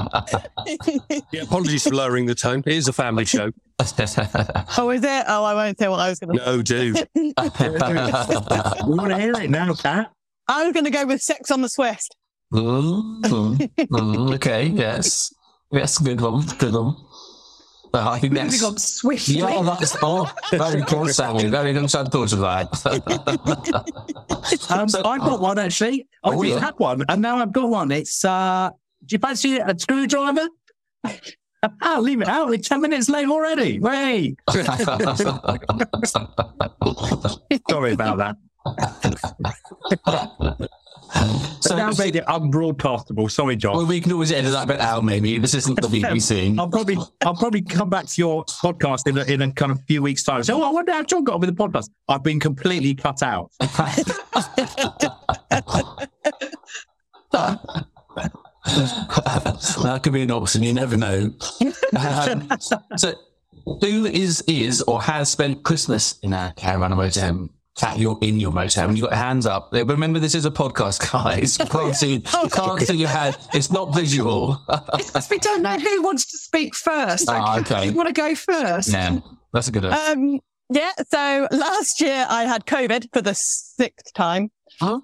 Yeah, 1.33 1.43
apologies 1.43 1.85
for 1.85 1.95
lowering 1.95 2.27
the 2.27 2.35
tone. 2.35 2.63
It 2.67 2.75
is 2.75 2.89
a 2.89 2.93
family 2.93 3.25
show. 3.25 3.51
Oh, 4.77 4.91
is 4.91 5.03
it? 5.03 5.25
Oh, 5.27 5.43
I 5.43 5.55
won't 5.55 5.79
say 5.79 5.89
what 5.89 6.01
I 6.01 6.11
was 6.11 6.19
going 6.19 6.37
to 6.37 6.45
No, 6.45 6.61
do. 6.61 6.95
We 7.15 7.33
want 7.35 9.11
to 9.11 9.19
hear 9.19 9.33
it 9.41 9.49
now, 9.49 9.73
Kat. 9.73 10.13
I 10.49 10.65
was 10.65 10.75
going 10.75 10.85
to 10.85 10.91
go 10.91 11.07
with 11.07 11.23
Sex 11.23 11.51
on 11.51 11.63
the 11.63 11.69
Swift. 11.69 12.15
Mm, 12.53 13.23
mm, 13.23 14.35
okay, 14.35 14.67
yes. 14.67 15.33
Yes, 15.73 15.97
good 15.99 16.21
one. 16.21 16.45
Good 16.59 16.75
one. 16.75 16.97
Uh, 17.93 18.09
I 18.11 18.19
think 18.21 18.33
Moving 18.35 18.49
that's. 18.51 18.63
on 18.63 18.79
swiftly. 18.79 19.35
Yeah, 19.39 19.63
that's 19.63 19.97
oh, 20.03 20.31
very 20.53 20.83
good, 20.83 21.13
Sammy. 21.13 21.47
Very 21.47 21.73
good. 21.73 21.85
I 21.85 22.05
thought 22.05 22.33
of 22.33 22.39
that. 22.39 22.69
Um, 24.71 24.89
So- 24.89 25.03
I've 25.05 25.21
got 25.21 25.41
one 25.41 25.59
actually. 25.59 26.07
I 26.23 26.31
Oh, 26.31 26.43
just 26.43 26.55
yeah. 26.55 26.61
had 26.67 26.75
one, 26.79 27.05
and 27.09 27.21
now 27.21 27.39
I've 27.39 27.53
got 27.53 27.69
one. 27.69 27.91
It's 27.91 28.25
uh, 28.25 28.71
do 29.05 29.15
you 29.15 29.19
fancy 29.19 29.59
a 29.59 29.75
screwdriver? 29.77 30.47
I'll 31.81 32.01
leave 32.09 32.21
it 32.23 32.29
out. 32.29 32.49
We're 32.49 32.59
ten 32.59 32.81
minutes 32.81 33.09
late 33.09 33.29
already. 33.29 33.81
Way. 33.81 34.37
Sorry 37.69 37.93
about 37.93 38.19
that. 38.19 38.37
So, 41.61 41.77
now 41.77 41.91
made 41.99 42.17
it 42.17 42.25
unbroadcastable. 42.27 43.31
Sorry, 43.31 43.57
John. 43.57 43.77
well, 43.77 43.87
we 43.87 44.01
can 44.01 44.13
always 44.13 44.33
edit 44.33 44.53
that 44.53 44.69
bit 44.69 44.81
out. 44.81 45.05
Maybe 45.05 45.39
this 45.39 45.55
isn't 45.55 45.81
the 45.81 45.89
BBC. 45.89 46.59
I'll 46.59 46.69
probably 46.69 46.97
I'll 47.23 47.35
probably 47.35 47.63
come 47.63 47.89
back 47.91 48.07
to 48.07 48.21
your 48.21 48.45
podcast 48.45 49.07
in 49.07 49.19
a, 49.19 49.25
in 49.25 49.43
a 49.43 49.53
kind 49.53 49.73
of 49.73 49.83
few 49.85 50.03
weeks' 50.03 50.23
time. 50.23 50.43
So, 50.43 50.61
oh, 50.61 50.69
I 50.69 50.71
wonder 50.71 50.93
how 50.93 51.03
John 51.03 51.25
got 51.25 51.35
on 51.35 51.41
with 51.41 51.57
the 51.57 51.69
podcast. 51.69 51.91
I've 52.09 52.23
been 52.23 52.41
completely 52.41 52.95
cut 52.95 53.23
out. 53.23 53.51
that 53.61 54.01
could 60.03 60.13
be 60.13 60.23
an 60.23 60.31
option. 60.31 60.63
You 60.63 60.75
never 60.75 60.97
know. 60.97 61.33
Um, 61.97 62.49
so, 62.97 63.15
who 63.65 64.07
is 64.07 64.43
is 64.43 64.83
or 64.83 65.03
has 65.03 65.31
spent 65.31 65.65
Christmas 65.65 66.19
in 66.23 66.33
a 66.33 66.53
caravan 66.57 66.93
or 66.93 66.97
motorhome? 66.97 67.51
You're 67.97 68.19
in 68.21 68.41
your 68.41 68.53
motorhome. 68.53 68.97
You've 68.97 69.09
got 69.09 69.13
your 69.13 69.25
hands 69.25 69.47
up. 69.47 69.71
Remember, 69.73 70.19
this 70.19 70.35
is 70.35 70.45
a 70.45 70.51
podcast, 70.51 71.13
guys. 71.13 71.59
You 71.59 71.67
can't 71.67 71.95
see, 71.95 72.13
you 72.43 72.49
can't 72.51 72.81
see 72.81 72.97
your 72.97 73.09
hand. 73.09 73.37
It's 73.53 73.71
not 73.71 73.95
visual. 73.95 74.61
Because 74.67 75.29
we 75.31 75.39
don't 75.39 75.63
know 75.63 75.79
who 75.79 76.03
wants 76.03 76.27
to 76.31 76.39
speak 76.39 76.75
first. 76.75 77.29
Ah, 77.29 77.59
okay. 77.61 77.87
You 77.87 77.93
want 77.93 78.09
to 78.09 78.13
go 78.13 78.35
first? 78.35 78.93
yeah, 78.93 79.19
that's 79.53 79.69
a 79.69 79.73
good 79.73 79.85
one. 79.85 79.93
Um, 79.93 80.41
yeah, 80.73 80.93
so 81.11 81.49
last 81.51 82.01
year 82.01 82.27
I 82.29 82.45
had 82.45 82.65
COVID 82.65 83.09
for 83.13 83.21
the 83.21 83.35
sixth 83.35 84.13
time. 84.15 84.51
Huh? 84.81 85.01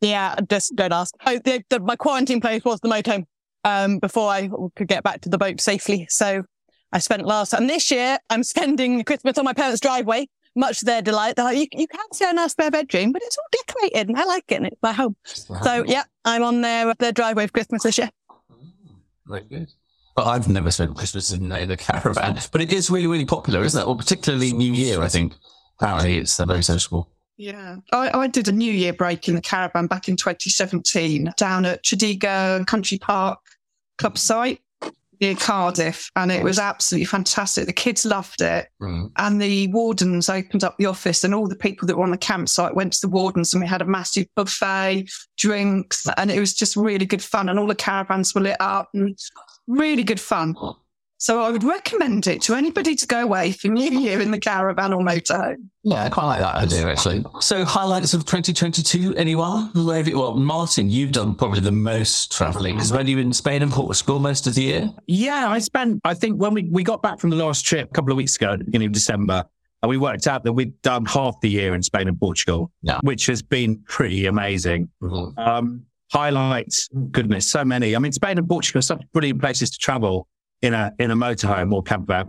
Yeah, 0.00 0.36
just 0.48 0.74
don't 0.76 0.92
ask. 0.92 1.14
Oh, 1.26 1.38
the, 1.44 1.62
the, 1.68 1.78
my 1.80 1.96
quarantine 1.96 2.40
place 2.40 2.64
was 2.64 2.80
the 2.80 2.88
motorhome 2.88 3.26
um, 3.64 3.98
before 3.98 4.30
I 4.30 4.48
could 4.76 4.88
get 4.88 5.02
back 5.02 5.20
to 5.22 5.28
the 5.28 5.36
boat 5.36 5.60
safely. 5.60 6.06
So 6.08 6.44
I 6.92 6.98
spent 6.98 7.26
last, 7.26 7.52
and 7.52 7.68
this 7.68 7.90
year 7.90 8.18
I'm 8.30 8.42
spending 8.44 9.04
Christmas 9.04 9.36
on 9.36 9.44
my 9.44 9.52
parents' 9.52 9.80
driveway, 9.80 10.26
much 10.56 10.80
to 10.80 10.84
their 10.84 11.02
delight. 11.02 11.36
They're 11.36 11.44
like, 11.44 11.58
you, 11.58 11.66
you 11.72 11.86
can 11.86 12.00
see 12.12 12.28
a 12.28 12.32
nice 12.32 12.52
spare 12.52 12.70
bedroom, 12.70 13.12
but 13.12 13.22
it's 13.22 13.36
all 13.36 13.64
decorated 13.66 14.08
and 14.08 14.18
I 14.18 14.24
like 14.24 14.44
it 14.48 14.56
and 14.56 14.66
it's 14.66 14.82
my 14.82 14.92
home. 14.92 15.16
So 15.24 15.84
yeah, 15.86 16.04
I'm 16.24 16.42
on 16.42 16.60
their, 16.60 16.94
their 16.98 17.12
driveway 17.12 17.46
for 17.46 17.52
Christmas 17.52 17.82
this 17.82 17.98
year. 17.98 18.10
Very 19.26 19.42
good. 19.42 19.72
But 20.16 20.26
I've 20.26 20.48
never 20.48 20.70
spent 20.70 20.96
Christmas 20.96 21.32
in, 21.32 21.52
in 21.52 21.70
a 21.70 21.76
caravan. 21.76 22.38
But 22.52 22.60
it 22.60 22.72
is 22.72 22.90
really, 22.90 23.06
really 23.06 23.24
popular, 23.24 23.62
isn't 23.62 23.80
it? 23.80 23.86
Well, 23.86 23.96
particularly 23.96 24.52
New 24.52 24.72
Year, 24.72 25.00
I 25.02 25.08
think. 25.08 25.34
Apparently, 25.78 26.18
it's 26.18 26.38
uh, 26.38 26.44
very 26.44 26.62
sociable. 26.62 27.08
Yeah. 27.36 27.76
I, 27.92 28.10
I 28.18 28.26
did 28.26 28.48
a 28.48 28.52
New 28.52 28.72
Year 28.72 28.92
break 28.92 29.28
in 29.28 29.34
the 29.34 29.40
caravan 29.40 29.86
back 29.86 30.08
in 30.08 30.16
2017 30.16 31.32
down 31.38 31.64
at 31.64 31.82
Tredegar 31.84 32.66
Country 32.66 32.98
Park 32.98 33.38
club 33.96 34.18
site 34.18 34.60
near 35.20 35.34
Cardiff. 35.34 36.10
And 36.16 36.32
it 36.32 36.42
was 36.42 36.58
absolutely 36.58 37.06
fantastic. 37.06 37.66
The 37.66 37.72
kids 37.72 38.04
loved 38.04 38.40
it. 38.40 38.68
Mm. 38.80 39.12
And 39.16 39.40
the 39.40 39.68
wardens 39.68 40.28
opened 40.28 40.64
up 40.64 40.76
the 40.78 40.86
office, 40.86 41.24
and 41.24 41.34
all 41.34 41.46
the 41.46 41.56
people 41.56 41.86
that 41.86 41.96
were 41.96 42.04
on 42.04 42.10
the 42.10 42.18
campsite 42.18 42.74
went 42.74 42.92
to 42.94 43.00
the 43.02 43.08
wardens, 43.08 43.52
and 43.52 43.60
we 43.60 43.68
had 43.68 43.82
a 43.82 43.86
massive 43.86 44.26
buffet, 44.36 45.08
drinks, 45.36 46.06
and 46.16 46.30
it 46.30 46.40
was 46.40 46.54
just 46.54 46.76
really 46.76 47.06
good 47.06 47.22
fun. 47.22 47.48
And 47.48 47.58
all 47.58 47.66
the 47.66 47.74
caravans 47.74 48.34
were 48.34 48.40
lit 48.40 48.60
up, 48.60 48.90
and 48.94 49.18
really 49.66 50.02
good 50.02 50.20
fun. 50.20 50.56
So 51.22 51.42
I 51.42 51.50
would 51.50 51.62
recommend 51.64 52.26
it 52.26 52.40
to 52.42 52.54
anybody 52.54 52.94
to 52.94 53.06
go 53.06 53.22
away 53.22 53.52
for 53.52 53.68
New 53.68 53.90
Year 54.00 54.22
in 54.22 54.30
the 54.30 54.40
caravan 54.40 54.94
or 54.94 55.02
motorhome. 55.04 55.66
Yeah, 55.82 56.04
I 56.04 56.08
quite 56.08 56.24
like 56.24 56.40
that 56.40 56.54
idea, 56.54 56.88
actually. 56.90 57.22
So, 57.42 57.62
highlights 57.66 58.14
of 58.14 58.24
2022, 58.24 59.14
anyone? 59.16 59.66
Where 59.74 59.98
have 59.98 60.08
you- 60.08 60.18
Well, 60.18 60.34
Martin, 60.36 60.88
you've 60.88 61.12
done 61.12 61.34
probably 61.34 61.60
the 61.60 61.72
most 61.72 62.32
travelling. 62.32 62.76
Because 62.76 62.90
when 62.90 63.06
you 63.06 63.16
were 63.16 63.22
in 63.22 63.34
Spain 63.34 63.60
and 63.60 63.70
Portugal 63.70 64.18
most 64.18 64.46
of 64.46 64.54
the 64.54 64.62
year? 64.62 64.90
Yeah, 65.06 65.46
I 65.50 65.58
spent, 65.58 66.00
I 66.04 66.14
think 66.14 66.40
when 66.40 66.54
we, 66.54 66.62
we 66.70 66.82
got 66.82 67.02
back 67.02 67.20
from 67.20 67.28
the 67.28 67.36
last 67.36 67.66
trip 67.66 67.90
a 67.90 67.92
couple 67.92 68.12
of 68.12 68.16
weeks 68.16 68.36
ago 68.36 68.54
at 68.54 68.60
the 68.60 68.64
beginning 68.64 68.86
of 68.86 68.92
December, 68.92 69.44
and 69.82 69.90
we 69.90 69.98
worked 69.98 70.26
out 70.26 70.42
that 70.44 70.54
we'd 70.54 70.80
done 70.80 71.04
half 71.04 71.38
the 71.42 71.50
year 71.50 71.74
in 71.74 71.82
Spain 71.82 72.08
and 72.08 72.18
Portugal, 72.18 72.72
Yeah. 72.80 72.98
which 73.02 73.26
has 73.26 73.42
been 73.42 73.76
pretty 73.86 74.24
amazing. 74.24 74.88
Mhm. 75.02 75.38
Um, 75.38 75.82
highlights, 76.10 76.88
goodness, 77.10 77.46
so 77.46 77.62
many. 77.62 77.94
I 77.94 77.98
mean, 77.98 78.12
Spain 78.12 78.38
and 78.38 78.48
Portugal 78.48 78.78
are 78.78 78.82
such 78.82 79.02
brilliant 79.12 79.38
places 79.42 79.68
to 79.68 79.76
travel 79.78 80.26
in 80.62 80.74
a, 80.74 80.92
in 80.98 81.10
a 81.10 81.16
motorhome 81.16 81.72
or 81.72 81.82
camper, 81.82 82.24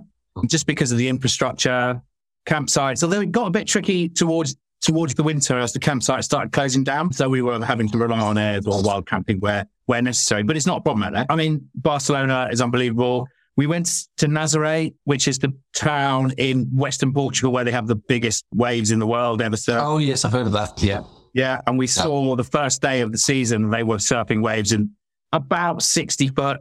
just 0.47 0.65
because 0.65 0.91
of 0.91 0.97
the 0.97 1.07
infrastructure, 1.07 2.01
campsites, 2.45 3.03
although 3.03 3.21
it 3.21 3.31
got 3.31 3.47
a 3.47 3.51
bit 3.51 3.67
tricky 3.67 4.09
towards, 4.09 4.55
towards 4.81 5.13
the 5.13 5.23
winter 5.23 5.59
as 5.59 5.73
the 5.73 5.79
campsites 5.79 6.23
started 6.23 6.51
closing 6.51 6.83
down. 6.83 7.11
So 7.13 7.29
we 7.29 7.41
were 7.41 7.63
having 7.63 7.87
to 7.89 7.97
rely 7.97 8.19
on 8.19 8.37
air 8.37 8.59
or 8.65 8.81
wild 8.81 9.07
camping 9.07 9.39
where, 9.39 9.67
where 9.85 10.01
necessary, 10.01 10.43
but 10.43 10.57
it's 10.57 10.65
not 10.65 10.79
a 10.79 10.81
problem 10.81 11.03
out 11.03 11.13
there. 11.13 11.25
I 11.29 11.35
mean, 11.35 11.69
Barcelona 11.75 12.49
is 12.51 12.61
unbelievable. 12.61 13.27
We 13.57 13.61
We 13.61 13.67
went 13.67 13.91
to 14.17 14.27
Nazaré, 14.27 14.95
which 15.03 15.27
is 15.27 15.37
the 15.37 15.53
town 15.75 16.31
in 16.37 16.65
Western 16.73 17.13
Portugal 17.13 17.51
where 17.51 17.63
they 17.63 17.71
have 17.71 17.85
the 17.85 17.95
biggest 17.95 18.45
waves 18.55 18.89
in 18.89 18.97
the 18.97 19.05
world 19.05 19.41
ever 19.41 19.55
surfed. 19.57 19.83
Oh, 19.83 19.97
yes, 19.97 20.25
I've 20.25 20.31
heard 20.31 20.47
of 20.47 20.53
that. 20.53 20.81
Yeah. 20.81 21.01
Yeah. 21.33 21.61
And 21.67 21.77
we 21.77 21.85
saw 21.85 22.35
the 22.35 22.43
first 22.43 22.81
day 22.81 23.01
of 23.01 23.11
the 23.11 23.17
season, 23.19 23.69
they 23.69 23.83
were 23.83 23.97
surfing 23.97 24.41
waves 24.41 24.71
in 24.71 24.91
about 25.31 25.83
60 25.83 26.29
foot. 26.29 26.57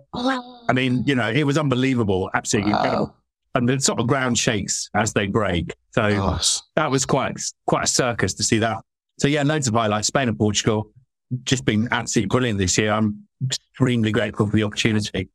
I 0.71 0.73
mean, 0.73 1.03
you 1.07 1.15
know, 1.15 1.29
it 1.31 1.45
was 1.45 1.59
unbelievable, 1.59 2.31
absolutely 2.35 2.73
Wow. 2.73 2.79
incredible. 2.79 3.17
And 3.57 3.69
the 3.69 3.81
sort 3.81 3.99
of 3.99 4.07
ground 4.07 4.39
shakes 4.39 4.89
as 4.95 5.13
they 5.13 5.27
break. 5.27 5.75
So 5.93 6.09
Gosh. 6.15 6.61
that 6.77 6.91
was 6.91 7.05
quite 7.05 7.37
quite 7.67 7.85
a 7.85 7.89
circus 7.89 8.33
to 8.35 8.45
see 8.45 8.59
that. 8.61 8.79
So 9.19 9.27
yeah, 9.29 9.43
loads 9.43 9.67
of 9.67 9.75
highlights. 9.75 10.07
Spain 10.07 10.29
and 10.29 10.39
Portugal 10.39 10.91
just 11.45 11.65
been 11.65 11.89
absolutely 11.91 12.29
brilliant 12.29 12.59
this 12.59 12.79
year. 12.79 12.93
I'm 12.93 13.27
extremely 13.45 14.13
grateful 14.13 14.47
for 14.47 14.55
the 14.55 14.63
opportunity. 14.63 15.29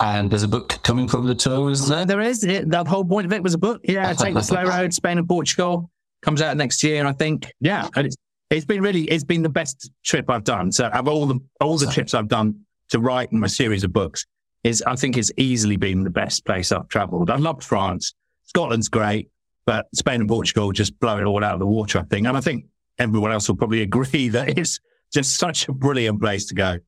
And 0.00 0.30
there's 0.30 0.42
a 0.42 0.48
book 0.48 0.78
coming 0.82 1.08
from 1.08 1.26
the 1.26 1.34
tour, 1.34 1.70
isn't 1.70 1.88
there? 1.88 2.04
There 2.04 2.20
is 2.20 2.44
it, 2.44 2.68
the 2.70 2.84
whole 2.84 3.04
point 3.04 3.26
of 3.26 3.32
it 3.32 3.42
was 3.42 3.54
a 3.54 3.58
book. 3.58 3.80
Yeah, 3.84 4.12
take 4.24 4.34
the 4.34 4.42
slow 4.42 4.64
road, 4.64 4.92
Spain 4.92 5.18
and 5.18 5.26
Portugal 5.28 5.90
comes 6.22 6.42
out 6.42 6.56
next 6.56 6.82
year. 6.82 7.06
I 7.06 7.12
think. 7.12 7.50
Yeah, 7.60 7.88
and 7.96 8.06
it's 8.06 8.16
it's 8.50 8.66
been 8.66 8.82
really 8.82 9.04
it's 9.04 9.24
been 9.24 9.42
the 9.42 9.48
best 9.48 9.90
trip 10.04 10.28
I've 10.28 10.44
done. 10.44 10.70
So 10.72 10.86
of 10.88 11.08
all 11.08 11.26
the 11.26 11.38
all 11.60 11.78
the 11.78 11.86
trips 11.86 12.12
I've 12.12 12.28
done 12.28 12.60
to 12.90 12.98
write 12.98 13.32
my 13.32 13.46
series 13.46 13.84
of 13.84 13.92
books, 13.92 14.26
is 14.64 14.82
I 14.86 14.96
think 14.96 15.16
it's 15.16 15.30
easily 15.36 15.76
been 15.76 16.02
the 16.04 16.10
best 16.10 16.44
place 16.44 16.72
I've 16.72 16.88
travelled. 16.88 17.30
I 17.30 17.36
loved 17.36 17.62
France. 17.62 18.14
Scotland's 18.44 18.88
great, 18.88 19.30
but 19.66 19.86
Spain 19.94 20.20
and 20.20 20.28
Portugal 20.28 20.72
just 20.72 20.98
blow 21.00 21.18
it 21.18 21.24
all 21.24 21.44
out 21.44 21.54
of 21.54 21.60
the 21.60 21.66
water. 21.66 21.98
I 21.98 22.02
think, 22.04 22.26
and 22.26 22.36
I 22.36 22.40
think 22.40 22.64
everyone 22.98 23.30
else 23.32 23.48
will 23.48 23.56
probably 23.56 23.82
agree 23.90 24.28
that 24.30 24.58
it's 24.58 24.80
just 25.12 25.36
such 25.38 25.68
a 25.68 25.72
brilliant 25.72 26.20
place 26.20 26.46
to 26.46 26.54
go. 26.54 26.78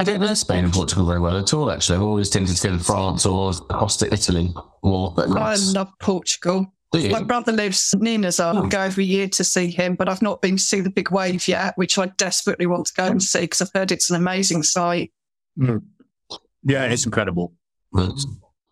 I 0.00 0.04
don't 0.04 0.20
know 0.20 0.32
Spain 0.34 0.62
and 0.64 0.72
Portugal 0.72 1.06
very 1.06 1.18
well 1.18 1.36
at 1.36 1.52
all, 1.52 1.72
actually. 1.72 1.96
I've 1.96 2.02
always 2.02 2.30
tended 2.30 2.54
to 2.56 2.68
go 2.68 2.78
to 2.78 2.82
France 2.84 3.26
or 3.26 3.50
across 3.50 3.96
to 3.96 4.12
Italy 4.14 4.54
more. 4.84 5.12
But 5.16 5.28
I 5.36 5.56
love 5.56 5.90
Portugal. 5.98 6.72
My 6.94 7.22
brother 7.22 7.50
lives 7.52 7.92
near 7.98 8.16
Nazaré. 8.16 8.54
I 8.54 8.60
Oh. 8.60 8.68
go 8.68 8.80
every 8.80 9.04
year 9.04 9.28
to 9.28 9.42
see 9.44 9.66
him, 9.70 9.96
but 9.96 10.08
I've 10.08 10.22
not 10.22 10.40
been 10.40 10.56
to 10.56 10.62
see 10.62 10.80
the 10.80 10.88
big 10.88 11.10
wave 11.10 11.48
yet, 11.48 11.76
which 11.76 11.98
I 11.98 12.06
desperately 12.16 12.66
want 12.66 12.86
to 12.86 12.92
go 12.96 13.06
and 13.06 13.20
see 13.22 13.40
because 13.40 13.60
I've 13.60 13.72
heard 13.74 13.90
it's 13.90 14.08
an 14.08 14.14
amazing 14.16 14.62
sight. 14.62 15.10
Yeah, 16.64 16.84
it's 16.84 17.04
incredible. 17.06 17.54
But- 17.92 18.12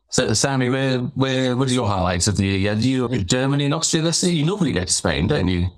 So, 0.08 0.32
Sammy, 0.34 0.70
where, 0.70 0.98
where, 1.00 1.56
what 1.56 1.68
are 1.68 1.72
your 1.74 1.88
highlights 1.88 2.28
of 2.28 2.36
the 2.36 2.46
year? 2.46 2.74
Do 2.76 2.88
you 2.88 3.08
Germany 3.24 3.64
and 3.64 3.74
Austria 3.74 4.02
this 4.02 4.22
year? 4.22 4.32
You 4.32 4.44
normally 4.46 4.72
go 4.72 4.84
to 4.84 4.92
Spain, 4.92 5.26
don't 5.26 5.48
you? 5.48 5.68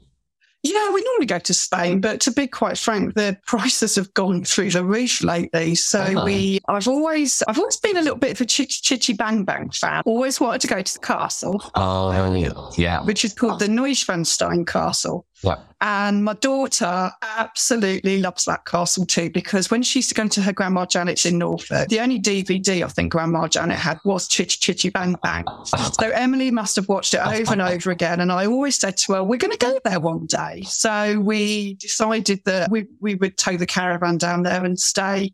Yeah, 0.65 0.93
we 0.93 1.03
normally 1.03 1.27
go 1.27 1.39
to 1.39 1.55
Spain, 1.55 2.01
but 2.01 2.21
to 2.23 2.33
be 2.33 2.47
quite 2.49 2.77
frank, 2.77 3.15
the 3.15 3.39
prices 3.47 3.95
have 3.95 4.13
gone 4.15 4.45
through 4.45 4.71
the 4.71 4.85
roof 4.85 5.23
lately. 5.23 5.77
So 5.77 6.01
Uh-huh. 6.01 6.25
we, 6.25 6.59
I've 6.69 6.89
always, 6.89 7.43
I've 7.49 7.59
always 7.59 7.77
been 7.79 7.97
a 7.97 8.03
little 8.03 8.19
bit 8.19 8.33
of 8.33 8.41
a 8.41 8.45
Chitty 8.45 8.75
Chitty 8.83 9.13
Bang 9.15 9.45
Bang 9.45 9.71
fan. 9.71 10.03
Always 10.05 10.41
wanted 10.41 10.61
to 10.63 10.67
go 10.67 10.83
to 10.83 10.93
the 10.93 10.99
castle, 10.99 11.63
Oh, 11.77 12.11
yeah. 12.35 12.53
yeah. 12.77 13.03
which 13.05 13.25
is 13.25 13.33
called 13.33 13.61
the 13.61 13.67
Neuschwanstein 13.69 14.67
Castle. 14.67 15.27
Yeah. 15.43 15.57
And 15.81 16.25
my 16.25 16.35
daughter 16.35 17.13
absolutely 17.23 18.21
loves 18.21 18.45
that 18.47 18.65
castle 18.65 19.07
too, 19.07 19.31
because 19.31 19.71
when 19.71 19.83
she 19.83 20.01
used 20.01 20.09
to 20.09 20.15
go 20.15 20.27
to 20.27 20.43
her 20.43 20.53
grandma 20.53 20.85
Janet's 20.85 21.25
in 21.25 21.39
Norfolk, 21.39 21.89
the 21.89 22.01
only 22.01 22.19
DVD 22.19 22.85
I 22.85 22.89
think 22.89 23.13
grandma 23.13 23.47
Janet 23.47 23.79
had 23.79 23.99
was 24.05 24.27
Chitty 24.27 24.57
Chichi 24.59 24.91
Bang 24.91 25.17
Bang. 25.23 25.45
So 25.65 26.11
Emily 26.11 26.51
must 26.51 26.75
have 26.77 26.89
watched 26.89 27.15
it 27.15 27.21
over 27.21 27.53
and 27.53 27.63
over 27.63 27.91
again. 27.91 28.21
And 28.21 28.33
I 28.33 28.47
always 28.47 28.77
said 28.77 28.97
to 28.99 29.15
her, 29.15 29.25
we're 29.25 29.39
going 29.39 29.53
to 29.53 29.59
go 29.59 29.79
there 29.85 30.01
one 30.01 30.27
day. 30.27 30.63
So 30.63 31.21
we 31.21 31.75
decided 31.75 32.43
that 32.45 32.71
we, 32.71 32.87
we 33.01 33.15
would 33.15 33.37
tow 33.37 33.57
the 33.57 33.67
caravan 33.67 34.19
down 34.19 34.43
there 34.43 34.65
and 34.65 34.79
stay 34.79 35.33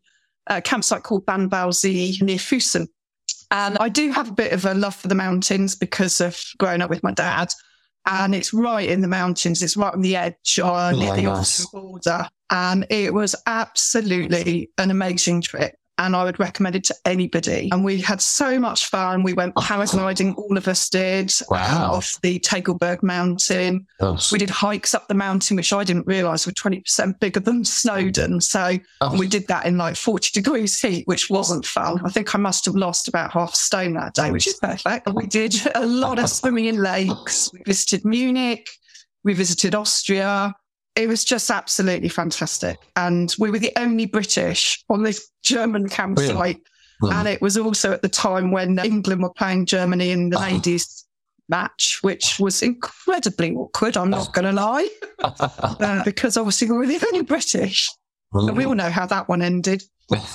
at 0.49 0.59
a 0.59 0.61
campsite 0.61 1.03
called 1.03 1.25
Bannwaldsee 1.25 2.21
near 2.21 2.37
Füssen. 2.37 2.89
And 3.51 3.79
I 3.79 3.89
do 3.89 4.11
have 4.11 4.29
a 4.29 4.35
bit 4.35 4.53
of 4.53 4.67
a 4.67 4.75
love 4.75 4.95
for 4.95 5.09
the 5.09 5.15
mountains 5.15 5.75
because 5.75 6.21
of 6.21 6.39
growing 6.59 6.83
up 6.83 6.91
with 6.91 7.03
my 7.03 7.13
dad. 7.13 7.51
And 8.07 8.35
it's 8.35 8.53
right 8.53 8.89
in 8.89 9.01
the 9.01 9.09
mountains. 9.09 9.63
It's 9.63 9.77
right 9.77 9.95
on 9.95 10.03
the 10.03 10.17
edge 10.17 10.59
near 10.59 10.67
Oh, 10.67 10.93
the 11.17 11.23
nice. 11.23 11.67
Border. 11.67 12.29
And 12.51 12.87
it 12.91 13.15
was 13.15 13.35
absolutely 13.47 14.71
an 14.79 14.91
amazing 14.91 15.41
trip. 15.41 15.75
And 15.97 16.17
I 16.17 16.25
would 16.25 16.41
recommend 16.41 16.75
it 16.75 16.83
to 16.85 16.95
anybody. 17.05 17.69
And 17.71 17.85
we 17.85 18.01
had 18.01 18.21
so 18.21 18.59
much 18.59 18.87
fun. 18.87 19.23
We 19.23 19.33
went 19.33 19.55
paragliding, 19.55 20.37
all 20.37 20.57
of 20.59 20.67
us 20.67 20.89
did, 20.89 21.33
Wow. 21.49 21.93
off 21.95 22.19
the 22.23 22.41
Tegelberg 22.41 23.03
Mountain. 23.05 23.87
Gosh. 24.01 24.33
We 24.33 24.39
did 24.39 24.51
hikes 24.51 24.93
up 24.93 25.07
the 25.07 25.15
mountain, 25.15 25.57
which 25.57 25.73
I 25.73 25.85
didn't 25.85 26.07
realize 26.09 26.47
were 26.47 26.53
20% 26.53 27.21
bigger 27.21 27.39
than 27.39 27.65
Snowdon. 27.65 28.41
So 28.41 28.77
Oh. 29.01 29.17
we 29.17 29.29
did 29.29 29.47
that 29.47 29.67
in 29.67 29.79
like 29.79 29.95
40 29.95 30.31
degrees 30.33 30.81
heat, 30.81 31.07
which 31.07 31.31
wasn't 31.31 31.65
fun. 31.65 32.01
I 32.05 32.11
think 32.11 32.35
I 32.35 32.39
must 32.39 32.65
have 32.65 32.75
lost 32.75 33.07
about 33.07 33.31
half 33.33 33.53
a 33.55 33.57
stone 33.57 33.95
that 33.95 34.15
day, 34.15 34.33
which 34.33 34.49
is 34.49 34.55
perfect. 34.55 35.09
We 35.15 35.27
did 35.27 35.55
a 35.77 35.87
lot 35.87 36.19
of 36.19 36.29
swimming 36.39 36.65
in 36.65 36.83
lakes. 36.83 37.51
We 37.53 37.61
visited 37.65 38.05
Munich. 38.05 38.69
We 39.23 39.33
visited 39.33 39.75
Austria. 39.77 40.55
It 40.97 41.09
was 41.09 41.25
just 41.25 41.51
absolutely 41.51 42.09
fantastic. 42.09 42.79
And 42.97 43.35
we 43.39 43.51
were 43.51 43.59
the 43.59 43.73
only 43.77 44.07
British 44.07 44.83
on 44.89 45.03
this 45.03 45.29
German 45.43 45.89
campsite. 45.89 46.61
Really? 47.03 47.15
And 47.15 47.27
it 47.29 47.43
was 47.43 47.57
also 47.59 47.93
at 47.93 48.03
the 48.03 48.09
time 48.09 48.51
when 48.53 48.79
England 48.79 49.23
were 49.23 49.33
playing 49.33 49.67
Germany 49.67 50.11
in 50.13 50.31
the 50.31 50.39
Oh. 50.39 50.43
ladies' 50.43 51.05
match, 51.49 51.99
which 52.03 52.39
was 52.39 52.63
incredibly 52.63 53.53
awkward, 53.53 53.97
I'm 53.97 54.09
not 54.11 54.33
going 54.33 54.45
to 54.47 54.53
lie, 54.53 54.89
uh, 55.23 56.03
because 56.05 56.37
obviously 56.37 56.71
we 56.71 56.77
were 56.79 56.87
the 56.87 57.05
only 57.13 57.23
British. 57.23 57.91
And 58.33 58.57
we 58.57 58.65
all 58.65 58.75
know 58.75 58.89
how 58.91 59.07
that 59.07 59.29
one 59.29 59.43
ended. 59.43 59.83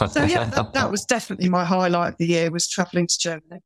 So 0.10 0.24
yeah, 0.24 0.46
that, 0.46 0.72
that 0.74 0.92
was 0.92 1.06
definitely 1.06 1.50
my 1.50 1.66
highlight 1.66 2.14
of 2.14 2.18
the 2.18 2.28
year 2.28 2.52
was 2.52 2.68
travelling 2.68 3.08
to 3.08 3.18
Germany. 3.20 3.62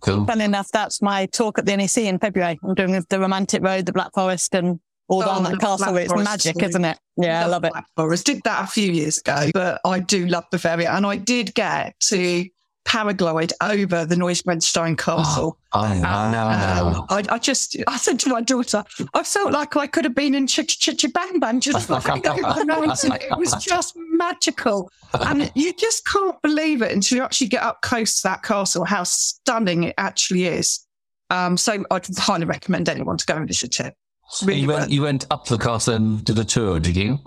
cool. 0.00 0.26
Funny 0.26 0.44
enough, 0.44 0.68
that's 0.72 1.00
my 1.00 1.26
talk 1.26 1.58
at 1.58 1.66
the 1.66 1.76
NEC 1.76 1.98
in 1.98 2.18
February. 2.18 2.58
I'm 2.62 2.74
doing 2.74 3.02
the 3.08 3.20
Romantic 3.20 3.62
Road, 3.62 3.86
the 3.86 3.92
Black 3.92 4.12
Forest, 4.14 4.54
and 4.54 4.80
all 5.10 5.22
Oh, 5.22 5.26
down 5.26 5.42
that 5.44 5.58
castle. 5.60 5.92
Black 5.92 6.02
It's 6.04 6.12
Forest 6.12 6.30
magic, 6.30 6.54
story. 6.54 6.68
isn't 6.68 6.84
it? 6.84 6.98
Yeah, 7.18 7.44
I 7.44 7.46
love 7.46 7.64
it. 7.64 7.72
Black 7.72 7.86
Forest. 7.96 8.26
Did 8.26 8.40
that 8.44 8.64
a 8.64 8.66
few 8.66 8.90
years 8.90 9.18
ago, 9.18 9.50
but 9.52 9.80
I 9.84 9.98
do 10.00 10.26
love 10.26 10.44
Bavaria. 10.50 10.90
And 10.90 11.04
I 11.04 11.16
did 11.16 11.54
get 11.54 11.98
to 12.08 12.46
paraglide 12.86 13.52
over 13.62 14.04
the 14.06 14.14
Neuschwanstein 14.14 14.96
Castle. 14.96 15.58
I 15.72 15.98
know, 15.98 16.08
I 16.08 16.32
know, 16.32 16.46
I. 16.46 16.78
Um, 16.96 17.06
I, 17.10 17.34
I 17.34 17.38
just, 17.38 17.76
I 17.86 17.96
said 17.98 18.18
to 18.20 18.30
my 18.30 18.40
daughter, 18.40 18.82
I 19.14 19.22
felt 19.22 19.52
like 19.52 19.76
I 19.76 19.86
could 19.86 20.04
have 20.04 20.14
been 20.14 20.34
in 20.34 20.46
Chitty 20.46 20.76
Chitty 20.78 21.08
Bang 21.08 21.38
Bang 21.38 21.60
just 21.60 21.86
flying 21.86 22.26
over 22.26 22.40
the 22.58 22.64
mountain. 22.66 23.12
It 23.12 23.36
was 23.38 23.52
just 23.62 23.94
magical. 23.96 24.90
And 25.12 25.50
you 25.54 25.72
just 25.74 26.06
can't 26.06 26.40
believe 26.42 26.82
it 26.82 26.92
until 26.92 27.18
you 27.18 27.24
actually 27.24 27.48
get 27.48 27.62
up 27.62 27.82
close 27.82 28.20
to 28.22 28.28
that 28.28 28.42
castle, 28.42 28.84
how 28.84 29.02
stunning 29.04 29.84
it 29.84 29.94
actually 29.98 30.46
is. 30.46 30.80
Um, 31.28 31.56
so 31.56 31.84
I'd 31.92 32.06
highly 32.18 32.44
recommend 32.46 32.88
anyone 32.88 33.16
to 33.18 33.26
go 33.26 33.36
and 33.36 33.46
visit 33.46 33.78
it. 33.78 33.94
Really 34.42 34.60
you, 34.60 34.68
went, 34.68 34.90
you 34.90 35.02
went 35.02 35.26
up 35.30 35.44
to 35.46 35.56
the 35.56 35.62
castle 35.62 35.94
and 35.94 36.24
did 36.24 36.38
a 36.38 36.44
tour, 36.44 36.80
did 36.80 36.96
you? 36.96 37.18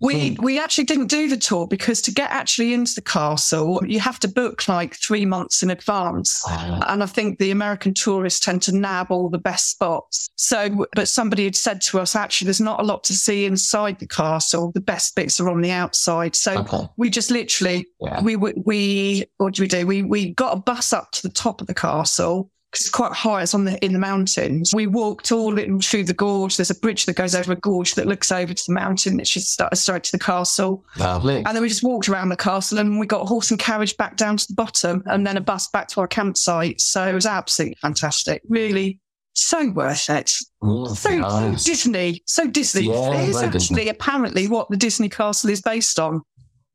We 0.00 0.34
hmm. 0.34 0.42
we 0.42 0.58
actually 0.58 0.84
didn't 0.84 1.06
do 1.06 1.28
the 1.28 1.36
tour 1.36 1.66
because 1.66 2.02
to 2.02 2.12
get 2.12 2.30
actually 2.30 2.74
into 2.74 2.94
the 2.94 3.02
castle, 3.02 3.80
you 3.86 4.00
have 4.00 4.18
to 4.20 4.28
book 4.28 4.68
like 4.68 4.94
three 4.94 5.24
months 5.24 5.62
in 5.62 5.70
advance. 5.70 6.42
Oh, 6.46 6.80
And 6.88 7.02
I 7.02 7.06
think 7.06 7.38
the 7.38 7.50
American 7.50 7.94
tourists 7.94 8.40
tend 8.40 8.62
to 8.62 8.76
nab 8.76 9.10
all 9.10 9.30
the 9.30 9.38
best 9.38 9.70
spots. 9.70 10.28
So, 10.36 10.86
but 10.94 11.08
somebody 11.08 11.44
had 11.44 11.56
said 11.56 11.80
to 11.82 12.00
us, 12.00 12.16
actually, 12.16 12.46
there's 12.46 12.60
not 12.60 12.80
a 12.80 12.84
lot 12.84 13.04
to 13.04 13.14
see 13.14 13.46
inside 13.46 13.98
the 14.00 14.06
castle. 14.06 14.72
The 14.72 14.80
best 14.80 15.14
bits 15.14 15.38
are 15.40 15.48
on 15.48 15.60
the 15.60 15.70
outside. 15.70 16.34
So 16.34 16.58
Okay. 16.58 16.88
we 16.96 17.08
just 17.08 17.30
literally, 17.30 17.86
Yeah. 18.00 18.20
we, 18.20 18.36
we, 18.36 19.24
what 19.38 19.54
do 19.54 19.62
we 19.62 19.68
do? 19.68 19.86
We, 19.86 20.02
we 20.02 20.34
got 20.34 20.56
a 20.56 20.60
bus 20.60 20.92
up 20.92 21.12
to 21.12 21.22
the 21.22 21.32
top 21.32 21.60
of 21.60 21.66
the 21.66 21.74
castle 21.74 22.50
it's 22.80 22.90
quite 22.90 23.12
high. 23.12 23.42
It's 23.42 23.54
on 23.54 23.64
the, 23.64 23.82
in 23.84 23.92
the 23.92 23.98
mountains. 23.98 24.72
We 24.74 24.86
walked 24.86 25.32
all 25.32 25.58
in 25.58 25.80
through 25.80 26.04
the 26.04 26.14
gorge. 26.14 26.56
There's 26.56 26.70
a 26.70 26.74
bridge 26.74 27.06
that 27.06 27.16
goes 27.16 27.34
over 27.34 27.52
a 27.52 27.56
gorge 27.56 27.94
that 27.94 28.06
looks 28.06 28.30
over 28.32 28.52
to 28.54 28.62
the 28.66 28.72
mountain 28.74 29.16
that 29.18 29.26
should 29.26 29.42
start 29.42 29.76
straight 29.76 30.04
to 30.04 30.12
the 30.12 30.18
castle. 30.18 30.84
Lovely. 30.98 31.36
And 31.36 31.46
then 31.46 31.60
we 31.62 31.68
just 31.68 31.82
walked 31.82 32.08
around 32.08 32.28
the 32.28 32.36
castle 32.36 32.78
and 32.78 32.98
we 32.98 33.06
got 33.06 33.22
a 33.22 33.26
horse 33.26 33.50
and 33.50 33.58
carriage 33.60 33.96
back 33.96 34.16
down 34.16 34.36
to 34.36 34.46
the 34.46 34.54
bottom 34.54 35.02
and 35.06 35.26
then 35.26 35.36
a 35.36 35.40
bus 35.40 35.68
back 35.68 35.88
to 35.88 36.00
our 36.00 36.08
campsite. 36.08 36.80
So 36.80 37.06
it 37.06 37.14
was 37.14 37.26
absolutely 37.26 37.76
fantastic. 37.80 38.42
Really 38.48 39.00
so 39.34 39.68
worth 39.70 40.08
it. 40.10 40.32
Mm, 40.62 40.96
So 40.96 41.10
nice. 41.10 41.64
Disney, 41.64 42.22
so 42.26 42.46
Disney. 42.46 42.82
Yeah, 42.82 43.14
it 43.22 43.28
is 43.30 43.36
actually 43.36 43.58
Disney. 43.58 43.88
apparently 43.88 44.46
what 44.48 44.70
the 44.70 44.76
Disney 44.76 45.08
castle 45.08 45.50
is 45.50 45.60
based 45.60 45.98
on. 45.98 46.22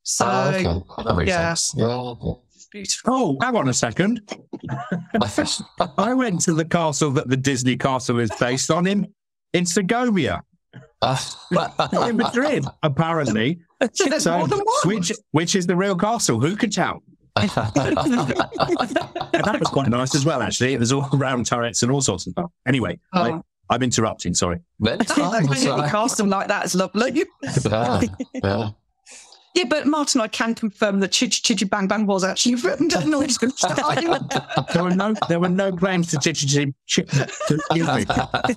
So 0.03 0.25
Oh, 0.27 0.49
okay. 0.49 1.03
That 1.05 1.15
makes 1.15 1.27
yeah. 1.29 1.53
sense. 1.53 1.73
Yeah. 1.77 2.13
Beautiful. 2.71 3.13
Oh, 3.13 3.37
hang 3.41 3.55
on 3.55 3.69
a 3.69 3.73
second. 3.73 4.21
I 5.97 6.13
went 6.13 6.41
to 6.41 6.53
the 6.53 6.65
castle 6.65 7.11
that 7.11 7.29
the 7.29 7.37
Disney 7.37 7.77
castle 7.77 8.19
is 8.19 8.31
based 8.39 8.71
on 8.71 8.87
in 8.87 9.07
in 9.53 9.65
Segovia, 9.65 10.43
in 12.03 12.17
Madrid, 12.17 12.65
apparently. 12.83 13.59
So 13.93 14.05
there's 14.09 14.23
So, 14.23 14.37
more 14.37 14.47
than 14.47 14.59
one. 14.59 14.95
which 14.95 15.11
which 15.31 15.55
is 15.55 15.67
the 15.67 15.75
real 15.75 15.95
castle? 15.95 16.39
Who 16.39 16.55
can 16.55 16.69
tell? 16.69 17.03
And 17.35 17.49
that 17.55 19.57
was 19.59 19.69
quite 19.69 19.87
nice 19.89 20.15
as 20.15 20.25
well, 20.25 20.41
actually. 20.41 20.73
It 20.73 20.79
was 20.79 20.91
all 20.91 21.07
round 21.13 21.45
turrets 21.45 21.83
and 21.83 21.91
all 21.91 22.01
sorts 22.01 22.27
of 22.27 22.31
stuff. 22.31 22.51
Anyway, 22.67 22.99
I, 23.13 23.31
Oh. 23.31 23.43
I'm 23.71 23.83
interrupting. 23.83 24.33
Sorry. 24.33 24.59
That's 24.79 25.13
fine, 25.13 25.45
that's 25.45 25.61
Any 25.61 25.69
fine. 25.71 25.89
castle 25.89 26.25
like 26.27 26.47
that 26.47 26.65
is 26.65 26.73
lovely. 26.75 27.25
Yeah, 27.43 28.01
yeah. 28.33 28.69
Yeah, 29.55 29.63
but 29.67 29.87
Martin, 29.87 30.21
I 30.21 30.27
can 30.27 30.53
confirm 30.53 30.99
that 30.99 31.11
Chitty 31.11 31.41
Chitty 31.41 31.65
Bang 31.65 31.87
Bang 31.87 32.05
was 32.05 32.23
actually 32.23 32.55
written 32.55 32.87
down 32.87 33.13
on 33.13 33.27
there 34.73 34.83
were 34.83 34.95
no 34.95 35.13
there 35.27 35.39
were 35.39 35.49
no 35.49 35.71
claims 35.71 36.07
to 36.11 36.19
chitty 36.19 36.45
chitty 36.45 36.71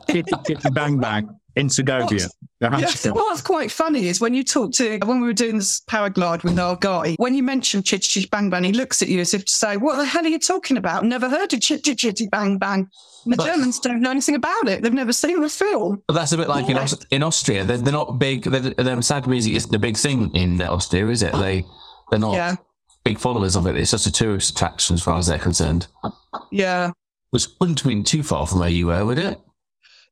chitty 0.08 0.32
chitty 0.46 0.70
bang 0.70 0.98
bang 0.98 1.28
in 1.56 1.68
Segovia. 1.68 2.28
There 2.60 2.70
has 2.70 3.04
Yeah, 3.04 3.12
what's 3.12 3.42
quite 3.42 3.70
funny 3.70 4.06
is 4.06 4.20
when 4.20 4.34
you 4.34 4.44
talk 4.44 4.72
to 4.74 4.98
when 5.04 5.20
we 5.20 5.26
were 5.26 5.32
doing 5.32 5.56
this 5.58 5.80
paraglide 5.90 6.44
with 6.44 6.58
our 6.58 6.76
guy, 6.76 7.14
when 7.18 7.34
you 7.34 7.42
mention 7.42 7.82
Chitty 7.82 8.06
Chitty 8.06 8.28
Bang 8.30 8.50
Bang, 8.50 8.64
he 8.64 8.72
looks 8.72 9.02
at 9.02 9.08
you 9.08 9.20
as 9.20 9.34
if 9.34 9.44
to 9.44 9.52
say, 9.52 9.76
"What 9.76 9.96
the 9.96 10.04
hell 10.04 10.24
are 10.24 10.28
you 10.28 10.38
talking 10.38 10.76
about? 10.76 11.04
Never 11.04 11.28
heard 11.28 11.52
of 11.52 11.60
Chitty 11.60 11.94
Chitty 11.94 12.28
Bang 12.28 12.58
Bang." 12.58 12.88
The 13.26 13.36
But- 13.36 13.46
Germans 13.46 13.78
don't 13.80 14.00
know 14.00 14.10
anything 14.10 14.34
about 14.34 14.68
it. 14.68 14.82
They've 14.82 14.92
never 14.92 15.12
seen 15.12 15.40
the 15.40 15.48
film. 15.48 16.02
But 16.08 16.14
that's 16.14 16.32
a 16.32 16.36
bit 16.36 16.48
like 16.48 16.68
in, 16.68 16.76
Aus- 16.76 17.04
in 17.10 17.22
Austria. 17.22 17.64
They're, 17.64 17.78
they're 17.78 17.92
not 17.92 18.18
big. 18.18 18.44
They're, 18.44 18.60
they're, 18.60 19.02
sad 19.02 19.26
music 19.28 19.54
isn't 19.54 19.74
a 19.74 19.78
big 19.78 19.96
thing 19.96 20.34
in 20.34 20.60
Austria, 20.60 21.06
is 21.08 21.22
it? 21.22 21.32
They 21.32 21.64
they're 22.10 22.18
not 22.18 22.34
Yeah, 22.34 22.56
big 23.04 23.18
followers 23.18 23.56
of 23.56 23.66
it. 23.66 23.76
It's 23.76 23.90
just 23.92 24.06
a 24.06 24.12
tourist 24.12 24.50
attraction 24.50 24.94
as 24.94 25.02
far 25.02 25.18
as 25.18 25.26
they're 25.26 25.38
concerned. 25.38 25.86
yeah. 26.50 26.90
Which 27.30 27.46
wouldn't 27.60 27.80
have 27.80 27.88
been 27.88 28.04
too 28.04 28.22
far 28.22 28.46
from 28.46 28.58
where 28.60 28.68
you 28.68 28.88
were, 28.88 29.04
would 29.06 29.18
it? 29.18 29.40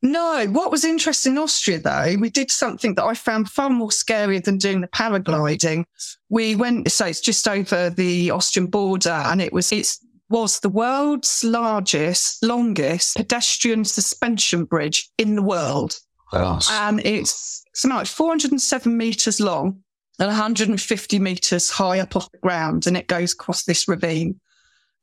No, 0.02 0.47
what 0.47 0.71
was 0.71 0.85
interesting 0.85 1.33
in 1.33 1.38
Austria 1.38 1.78
though, 1.78 2.16
we 2.19 2.30
did 2.30 2.50
something 2.50 2.95
that 2.95 3.04
I 3.04 3.14
found 3.14 3.50
far 3.50 3.69
more 3.69 3.92
scary 3.92 4.38
than 4.38 4.57
doing 4.57 4.80
the 4.80 4.88
paragliding. 4.88 5.85
We 6.30 6.57
went, 6.57 6.90
so 6.90 7.07
it's 7.07 7.21
just 7.21 7.47
over 7.47 7.90
the 7.90 8.30
Austrian 8.30 8.69
border 8.69 9.11
and 9.11 9.42
it 9.42 9.52
was, 9.52 9.73
it 9.73 9.95
was 10.30 10.61
the 10.61 10.71
world's 10.71 11.45
largest, 11.45 12.42
longest 12.42 13.16
pedestrian 13.16 13.85
suspension 13.85 14.64
bridge 14.64 15.11
in 15.19 15.37
the 15.37 15.42
world. 15.42 15.99
Gosh. 16.33 16.71
And 16.71 17.04
it's 17.04 17.62
like 17.85 18.07
407 18.07 18.97
meters 18.97 19.40
long 19.40 19.83
and 20.19 20.28
150 20.28 21.19
meters 21.19 21.71
high 21.71 22.00
up 22.00 22.16
off 22.16 22.30
the 22.30 22.38
ground. 22.38 22.87
And 22.87 22.97
it 22.97 23.07
goes 23.07 23.33
across 23.33 23.64
this 23.64 23.88
ravine. 23.88 24.40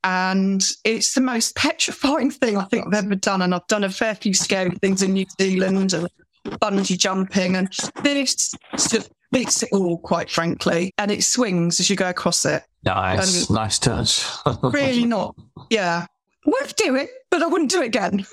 And 0.08 0.64
it's 0.86 1.16
the 1.16 1.20
most 1.22 1.54
petrifying 1.58 2.32
thing 2.32 2.56
I 2.56 2.64
think 2.64 2.88
I've 2.88 2.94
ever 3.06 3.16
done. 3.16 3.42
And 3.42 3.54
I've 3.54 3.68
done 3.68 3.84
a 3.84 3.90
fair 3.90 4.16
few 4.16 4.34
scary 4.34 4.70
things 4.82 5.04
in 5.04 5.12
New 5.12 5.26
Zealand 5.38 5.92
and 5.92 6.08
bungee 6.46 6.98
jumping. 6.98 7.58
And 7.58 7.68
this 8.04 8.54
just 8.74 9.12
beats 9.34 9.64
it 9.64 9.70
all, 9.74 9.98
quite 9.98 10.30
frankly. 10.32 10.94
And 10.98 11.12
it 11.12 11.26
swings 11.26 11.82
as 11.82 11.90
you 11.90 11.98
go 11.98 12.08
across 12.10 12.46
it. 12.46 12.64
nice, 12.86 13.50
nice 13.50 13.78
touch. 13.80 14.26
Really 14.64 15.04
not. 15.04 15.36
Yeah. 15.70 16.06
Would 16.46 16.74
do 16.78 16.96
it, 16.96 17.10
but 17.30 17.44
I 17.44 17.48
wouldn't 17.48 17.72
do 17.72 17.82
it 17.82 17.88
again. 17.88 18.26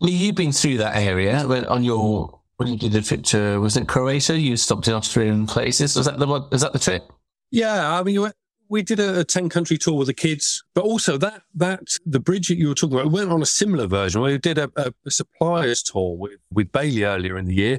Lee, 0.00 0.10
you've 0.10 0.34
been 0.34 0.50
through 0.50 0.78
that 0.78 0.96
area 0.96 1.46
when 1.46 1.64
on 1.66 1.84
your 1.84 2.40
when 2.56 2.66
you 2.68 2.76
did 2.76 2.90
the 2.90 3.02
trip 3.02 3.22
to 3.26 3.60
was 3.60 3.76
it 3.76 3.86
Croatia? 3.86 4.36
You 4.36 4.56
stopped 4.56 4.88
in 4.88 4.94
Austrian 4.94 5.46
places. 5.46 5.94
Was 5.94 6.06
that 6.06 6.18
the 6.18 6.26
one? 6.26 6.46
Is 6.50 6.62
that 6.62 6.72
the 6.72 6.80
trip? 6.80 7.08
Yeah, 7.52 7.96
I 7.96 8.02
mean, 8.02 8.20
we- 8.22 8.30
we 8.68 8.82
did 8.82 9.00
a, 9.00 9.20
a 9.20 9.24
ten 9.24 9.48
country 9.48 9.78
tour 9.78 9.94
with 9.94 10.08
the 10.08 10.14
kids, 10.14 10.64
but 10.74 10.84
also 10.84 11.16
that 11.18 11.42
that 11.54 11.96
the 12.04 12.20
bridge 12.20 12.48
that 12.48 12.56
you 12.56 12.68
were 12.68 12.74
talking 12.74 12.98
about 12.98 13.12
we 13.12 13.20
went 13.20 13.30
on 13.30 13.42
a 13.42 13.46
similar 13.46 13.86
version. 13.86 14.20
We 14.20 14.38
did 14.38 14.58
a, 14.58 14.70
a, 14.76 14.92
a 15.04 15.10
suppliers 15.10 15.82
tour 15.82 16.16
with 16.16 16.38
with 16.52 16.72
Bailey 16.72 17.04
earlier 17.04 17.38
in 17.38 17.46
the 17.46 17.54
year. 17.54 17.78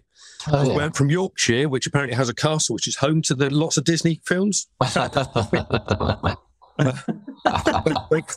Oh, 0.51 0.69
We 0.69 0.75
went 0.75 0.95
from 0.95 1.09
Yorkshire, 1.09 1.67
which 1.67 1.87
apparently 1.87 2.15
has 2.15 2.29
a 2.29 2.33
castle, 2.33 2.75
which 2.75 2.87
is 2.87 2.97
home 2.97 3.21
to 3.23 3.35
the 3.35 3.49
lots 3.49 3.77
of 3.77 3.83
Disney 3.83 4.21
films. 4.25 4.67
but, 6.77 8.07
but- 8.09 8.35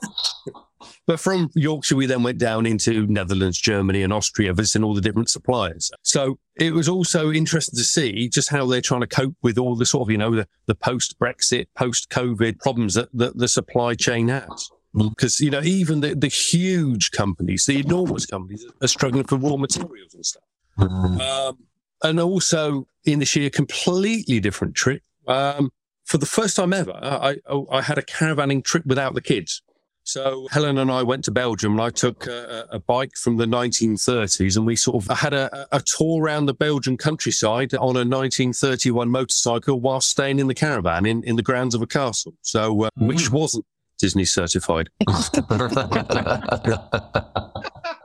but 1.06 1.20
from 1.20 1.50
Yorkshire, 1.54 1.96
we 1.96 2.06
then 2.06 2.22
went 2.22 2.38
down 2.38 2.64
into 2.66 3.06
Netherlands, 3.06 3.58
Germany, 3.60 4.02
and 4.02 4.12
Austria, 4.12 4.54
visiting 4.54 4.84
all 4.84 4.94
the 4.94 5.00
different 5.00 5.28
suppliers. 5.28 5.90
So 6.02 6.38
it 6.56 6.72
was 6.72 6.88
also 6.88 7.30
interesting 7.32 7.76
to 7.76 7.84
see 7.84 8.28
just 8.28 8.48
how 8.48 8.64
they're 8.66 8.80
trying 8.80 9.02
to 9.02 9.06
cope 9.06 9.34
with 9.42 9.58
all 9.58 9.76
the 9.76 9.84
sort 9.84 10.02
of, 10.06 10.10
you 10.10 10.18
know, 10.18 10.34
the, 10.34 10.48
the 10.66 10.74
post 10.74 11.18
Brexit, 11.18 11.66
post 11.76 12.08
COVID 12.10 12.60
problems 12.60 12.94
that, 12.94 13.08
that 13.12 13.36
the 13.36 13.48
supply 13.48 13.94
chain 13.94 14.28
has. 14.28 14.70
Because, 14.94 15.40
you 15.40 15.50
know, 15.50 15.62
even 15.62 16.00
the, 16.00 16.14
the 16.14 16.28
huge 16.28 17.10
companies, 17.10 17.66
the 17.66 17.80
enormous 17.80 18.26
companies 18.26 18.64
are 18.80 18.88
struggling 18.88 19.24
for 19.24 19.36
raw 19.36 19.56
materials 19.56 20.14
and 20.14 20.24
stuff. 20.26 20.42
Um, 20.78 21.58
and 22.02 22.18
also 22.20 22.86
in 23.04 23.18
this 23.18 23.36
year, 23.36 23.50
completely 23.50 24.40
different 24.40 24.74
trip. 24.74 25.02
Um, 25.28 25.70
for 26.10 26.18
the 26.18 26.26
first 26.26 26.56
time 26.56 26.72
ever, 26.72 26.92
I, 27.00 27.36
I, 27.48 27.62
I 27.70 27.82
had 27.82 27.96
a 27.96 28.02
caravanning 28.02 28.64
trip 28.64 28.84
without 28.84 29.14
the 29.14 29.20
kids. 29.20 29.62
So 30.02 30.48
Helen 30.50 30.78
and 30.78 30.90
I 30.90 31.04
went 31.04 31.24
to 31.26 31.30
Belgium 31.30 31.72
and 31.72 31.80
I 31.82 31.90
took 31.90 32.26
a, 32.26 32.66
a 32.70 32.80
bike 32.80 33.12
from 33.14 33.36
the 33.36 33.44
1930s 33.46 34.56
and 34.56 34.66
we 34.66 34.74
sort 34.74 35.04
of 35.04 35.18
had 35.18 35.32
a, 35.32 35.68
a 35.70 35.80
tour 35.80 36.20
around 36.20 36.46
the 36.46 36.54
Belgian 36.54 36.96
countryside 36.96 37.72
on 37.74 37.94
a 37.94 38.02
1931 38.02 39.08
motorcycle 39.08 39.78
while 39.78 40.00
staying 40.00 40.40
in 40.40 40.48
the 40.48 40.54
caravan 40.54 41.06
in, 41.06 41.22
in 41.22 41.36
the 41.36 41.42
grounds 41.44 41.76
of 41.76 41.82
a 41.82 41.86
castle. 41.86 42.34
So, 42.42 42.84
uh, 42.86 42.90
which 42.96 43.30
wasn't 43.30 43.64
Disney 43.98 44.24
certified. 44.24 44.90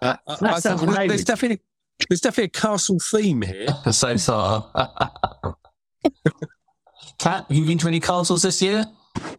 Uh, 0.01 0.17
I- 0.27 0.35
I 0.41 0.59
sounds 0.59 0.81
think 0.81 0.91
amazing. 0.91 1.07
there's 1.07 1.23
definitely, 1.23 1.61
there's 2.09 2.21
definitely 2.21 2.43
a 2.45 2.49
castle 2.49 2.99
theme 2.99 3.41
here. 3.41 3.67
so 3.91 4.15
far. 4.19 4.69
Kat, 7.19 7.45
have 7.47 7.57
you 7.57 7.65
been 7.65 7.77
to 7.79 7.87
any 7.87 7.99
castles 7.99 8.41
this 8.41 8.61
year? 8.61 8.85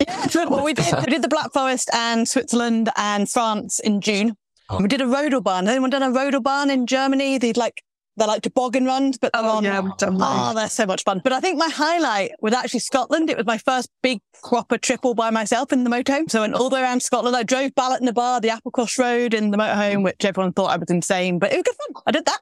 Yeah, 0.00 0.26
well, 0.48 0.64
we 0.64 0.72
did. 0.72 0.86
We 1.00 1.06
did 1.12 1.22
the 1.22 1.28
Black 1.28 1.52
Forest 1.52 1.90
and 1.92 2.26
Switzerland 2.28 2.88
and 2.96 3.28
France 3.30 3.78
in 3.80 4.00
June. 4.00 4.36
Oh. 4.70 4.80
We 4.80 4.88
did 4.88 5.00
a 5.00 5.04
Rodelbahn. 5.04 5.60
Has 5.64 5.68
anyone 5.70 5.90
done 5.90 6.02
a 6.02 6.10
Rodelbahn 6.10 6.70
in 6.72 6.86
Germany? 6.86 7.38
They'd 7.38 7.56
like 7.56 7.82
they're 8.18 8.26
like 8.26 8.40
toboggan 8.40 8.86
runs, 8.86 9.18
but 9.18 9.30
they're 9.34 9.42
Oh, 9.44 9.58
on. 9.58 9.64
yeah, 9.64 9.78
we've 9.78 9.94
done 9.98 10.14
Oh, 10.14 10.18
that. 10.18 10.54
they're 10.54 10.68
so 10.70 10.86
much 10.86 11.04
fun. 11.04 11.20
But 11.22 11.34
I 11.34 11.40
think 11.40 11.58
my 11.58 11.68
highlight 11.68 12.30
was 12.40 12.54
actually 12.54 12.80
Scotland. 12.80 13.28
It 13.28 13.36
was 13.36 13.44
my 13.44 13.58
first 13.58 13.90
big 14.02 14.20
proper 14.42 14.78
trip 14.78 15.00
all 15.04 15.12
by 15.14 15.28
myself 15.28 15.70
in 15.70 15.84
the 15.84 15.90
motorhome. 15.90 16.30
So 16.30 16.38
I 16.38 16.42
went 16.42 16.54
all 16.54 16.70
the 16.70 16.76
way 16.76 16.82
around 16.82 17.02
Scotland. 17.02 17.36
I 17.36 17.42
drove 17.42 17.72
Bealach 17.74 18.00
na 18.00 18.12
Bà, 18.12 18.40
the 18.40 18.48
Applecross 18.48 18.96
Road 18.98 19.34
in 19.34 19.50
the 19.50 19.58
motorhome, 19.58 20.02
which 20.02 20.24
everyone 20.24 20.54
thought 20.54 20.70
I 20.70 20.78
was 20.78 20.88
insane, 20.88 21.38
but 21.38 21.52
it 21.52 21.56
was 21.56 21.64
good 21.64 21.74
fun. 21.76 22.02
I 22.06 22.10
did 22.10 22.24
that. 22.24 22.40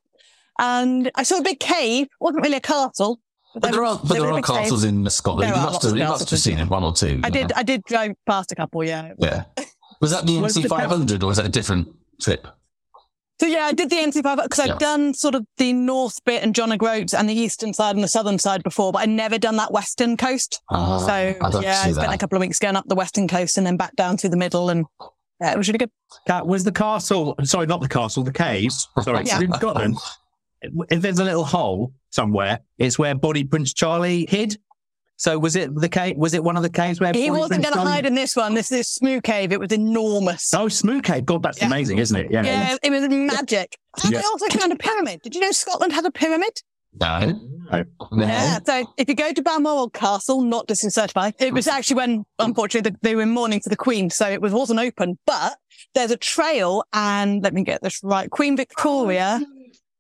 And 0.61 1.11
I 1.17 1.25
saw 1.25 1.39
a 1.39 1.43
big 1.43 1.59
cave. 1.59 2.05
It 2.07 2.11
wasn't 2.21 2.45
really 2.45 2.59
a 2.59 2.61
castle. 2.61 3.19
But 3.55 3.73
there 3.73 3.85
are, 3.85 3.99
but 4.03 4.15
there 4.15 4.27
are 4.27 4.35
big 4.35 4.45
cave. 4.45 4.57
castles 4.57 4.85
in 4.85 5.09
Scotland. 5.11 5.49
There 5.53 5.57
You 5.59 5.63
must 5.67 5.83
have, 5.83 5.97
you 5.97 6.05
must 6.05 6.31
have 6.31 6.39
seen 6.41 6.59
it, 6.59 6.69
one 6.69 6.83
or 6.85 6.93
two. 6.93 7.21
I 7.23 7.31
did. 7.31 7.49
know. 7.51 7.55
I 7.57 7.63
did 7.63 7.83
drive 7.85 8.13
past 8.27 8.51
a 8.53 8.55
couple. 8.55 8.83
Yeah. 8.85 9.13
Yeah. 9.19 9.45
Was 10.01 10.11
that 10.11 10.27
the 10.27 10.33
NC500 10.39 11.23
or 11.23 11.27
was 11.27 11.37
that 11.37 11.47
a 11.47 11.51
different 11.51 11.89
trip? 12.21 12.47
So 13.41 13.47
yeah, 13.47 13.65
I 13.65 13.73
did 13.73 13.91
the 13.91 13.97
NC5 13.97 14.43
because 14.45 14.61
I've 14.61 14.67
Yeah. 14.69 14.79
done 14.79 15.13
sort 15.15 15.35
of 15.35 15.45
the 15.59 15.73
north 15.73 16.19
bit 16.25 16.43
and 16.45 16.55
John 16.55 16.71
O'Groats 16.73 17.13
and 17.15 17.29
the 17.29 17.35
eastern 17.35 17.75
side 17.75 17.95
and 17.97 18.03
the 18.05 18.09
southern 18.09 18.39
side 18.39 18.63
before, 18.63 18.93
but 18.93 19.03
I 19.03 19.07
never 19.07 19.39
done 19.39 19.57
that 19.57 19.73
western 19.73 20.17
coast. 20.17 20.63
Ah, 20.71 20.99
so 20.99 21.13
I'd 21.13 21.63
yeah, 21.63 21.81
I 21.85 21.91
spent 21.91 21.97
that. 21.97 22.15
a 22.15 22.19
couple 22.19 22.37
of 22.37 22.41
weeks 22.41 22.59
going 22.61 22.77
up 22.77 22.85
the 22.87 22.95
western 22.95 23.27
coast 23.27 23.59
and 23.59 23.67
then 23.67 23.77
back 23.77 23.97
down 23.97 24.17
through 24.19 24.31
the 24.31 24.37
middle, 24.37 24.71
and 24.71 24.87
yeah, 25.41 25.51
it 25.53 25.59
was 25.59 25.67
really 25.69 25.79
good. 25.79 25.91
Kat, 26.29 26.47
was 26.47 26.63
the 26.63 26.71
castle, 26.73 27.35
sorry, 27.43 27.67
not 27.67 27.81
the 27.81 27.89
castle, 27.89 28.23
the 28.23 28.33
caves, 28.33 28.89
sorry, 29.03 29.25
Yeah. 29.27 29.41
in 29.41 29.53
Scotland. 29.53 29.97
If 30.91 31.03
there's 31.03 31.19
a 31.19 31.25
little 31.25 31.45
hole 31.45 31.93
somewhere, 32.11 32.61
it's 32.79 32.99
where 32.99 33.15
Bonnie 33.15 33.45
Prince 33.45 33.73
Charlie 33.73 34.27
hid. 34.29 34.59
So 35.17 35.39
was 35.39 35.55
it 35.55 35.73
the 35.75 35.89
cave? 35.89 36.17
Was 36.17 36.35
it 36.35 36.43
one 36.43 36.57
of 36.57 36.63
the 36.65 36.71
caves 36.71 37.01
where 37.01 37.13
He 37.13 37.29
Bonnie 37.29 37.41
wasn't 37.41 37.63
going 37.63 37.75
to 37.75 37.81
hide 37.81 38.05
in 38.05 38.15
this 38.17 38.35
one. 38.35 38.55
This 38.55 38.73
is 38.73 38.89
Smoo 38.89 39.21
Cave. 39.23 39.53
It 39.53 39.61
was 39.61 39.71
enormous. 39.71 40.53
Oh, 40.53 40.67
Smoo 40.67 41.01
Cave. 41.03 41.25
God, 41.25 41.43
that's 41.43 41.61
Yeah. 41.61 41.67
amazing, 41.69 41.99
isn't 41.99 42.17
it? 42.17 42.33
Yeah. 42.33 42.43
Yeah, 42.45 42.77
it 42.83 42.91
was 42.91 43.09
magic. 43.09 43.79
And 44.03 44.13
Yeah. 44.13 44.19
I 44.19 44.23
also 44.23 44.47
found 44.59 44.73
a 44.73 44.77
pyramid. 44.77 45.21
Did 45.23 45.35
you 45.37 45.41
know 45.41 45.53
Scotland 45.53 45.93
had 45.93 46.05
a 46.05 46.11
pyramid? 46.11 46.61
No. 47.01 47.41
No. 47.73 47.85
No. 48.13 48.27
Yeah. 48.27 48.59
So 48.67 48.93
if 48.99 49.09
you 49.09 49.15
go 49.15 49.33
to 49.33 49.43
Balmoral 49.43 49.91
Castle, 49.91 50.43
not 50.43 50.67
Disney 50.67 50.91
certified, 50.91 51.35
it 51.39 51.53
was 51.53 51.67
actually 51.69 51.97
when, 51.97 52.25
unfortunately, 52.41 52.91
the, 52.91 52.99
they 53.03 53.15
were 53.15 53.23
in 53.23 53.31
mourning 53.31 53.61
for 53.61 53.69
the 53.69 53.77
Queen, 53.77 54.11
so 54.11 54.29
it 54.29 54.41
was, 54.41 54.53
wasn't 54.53 54.81
open. 54.81 55.19
But 55.27 55.57
there's 55.95 56.11
a 56.11 56.17
trail, 56.17 56.85
and 56.93 57.43
let 57.43 57.55
me 57.55 57.63
get 57.63 57.83
this 57.83 58.01
right. 58.03 58.29
Queen 58.31 58.57
Victoria 58.57 59.41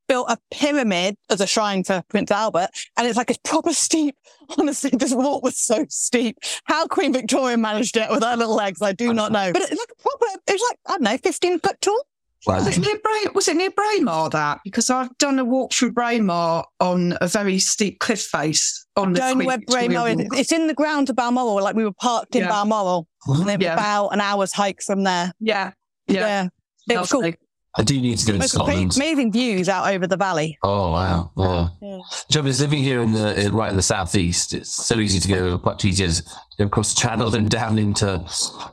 built 0.08 0.30
a 0.30 0.38
pyramid 0.50 1.16
as 1.30 1.40
a 1.40 1.46
shrine 1.46 1.84
for 1.84 2.02
Prince 2.08 2.30
Albert, 2.30 2.70
and 2.96 3.06
it's 3.06 3.16
like 3.16 3.30
it's 3.30 3.38
proper 3.44 3.72
steep. 3.72 4.16
Honestly, 4.58 4.90
this 4.90 5.14
walk 5.14 5.42
was 5.42 5.58
so 5.58 5.86
steep. 5.88 6.36
How 6.64 6.86
Queen 6.86 7.12
Victoria 7.12 7.56
managed 7.56 7.96
it 7.96 8.10
with 8.10 8.22
her 8.22 8.36
little 8.36 8.54
legs, 8.54 8.82
I 8.82 8.92
do 8.92 9.14
not 9.14 9.32
know. 9.32 9.52
But 9.52 9.62
it's 9.62 9.70
like 9.70 9.90
a 9.98 10.02
proper. 10.02 10.26
It 10.46 10.52
was 10.52 10.62
like 10.70 10.78
I 10.86 10.90
don't 10.92 11.02
know, 11.02 11.18
fifteen 11.18 11.58
foot 11.58 11.80
tall. 11.80 12.02
Was 12.46 12.76
it 12.76 12.78
near 12.78 12.98
Bray, 12.98 13.24
was 13.34 13.48
it 13.48 13.56
near 13.56 13.70
Braemar 13.70 14.28
that? 14.28 14.60
Because 14.64 14.90
I've 14.90 15.16
done 15.16 15.38
a 15.38 15.44
walk 15.46 15.72
through 15.72 15.92
Braemar 15.92 16.66
on 16.78 17.16
a 17.22 17.26
very 17.26 17.58
steep 17.58 18.00
cliff 18.00 18.20
face 18.20 18.84
on 18.96 19.14
the 19.14 19.18
Don't 19.20 19.28
know 19.30 19.34
Queen 19.36 19.46
where 19.46 19.58
Braemar 19.66 20.08
is. 20.10 20.28
It's 20.32 20.52
in 20.52 20.66
the 20.66 20.74
grounds 20.74 21.08
of 21.08 21.16
Balmoral. 21.16 21.62
Like 21.62 21.74
we 21.74 21.84
were 21.84 21.92
parked 21.94 22.36
in 22.36 22.42
Yeah. 22.42 22.50
Balmoral, 22.50 23.08
and 23.28 23.48
it 23.48 23.58
was 23.58 23.64
Yeah. 23.64 23.72
about 23.72 24.08
an 24.08 24.20
hour's 24.20 24.52
hike 24.52 24.82
from 24.82 25.04
there. 25.04 25.32
Yeah, 25.40 25.72
Yeah, 26.06 26.48
yeah. 26.88 26.94
it 26.96 27.00
was 27.00 27.10
cool. 27.10 27.32
Lovely. 27.76 27.82
I 27.82 27.82
do 27.82 28.00
need 28.00 28.18
to 28.18 28.32
go 28.32 28.38
to 28.38 28.48
Scotland. 28.48 28.96
amazing 28.96 29.32
views 29.32 29.68
out 29.68 29.92
over 29.92 30.06
the 30.06 30.16
valley. 30.16 30.58
Oh 30.62 30.92
wow! 30.92 31.30
Yeah. 31.36 31.68
Yeah. 31.82 31.98
Trouble 32.30 32.48
is 32.48 32.60
living 32.60 32.82
here 32.82 33.00
in 33.00 33.12
the 33.12 33.46
in, 33.46 33.52
right 33.52 33.70
in 33.70 33.76
the 33.76 33.82
southeast. 33.82 34.54
It's 34.54 34.70
so 34.70 34.98
easy 34.98 35.18
to 35.20 35.28
go, 35.28 35.60
much 35.64 35.84
easier 35.84 36.08
to 36.08 36.22
go 36.58 36.64
across 36.66 36.94
the 36.94 37.00
channel 37.00 37.34
and 37.34 37.50
down 37.50 37.78
into 37.78 38.24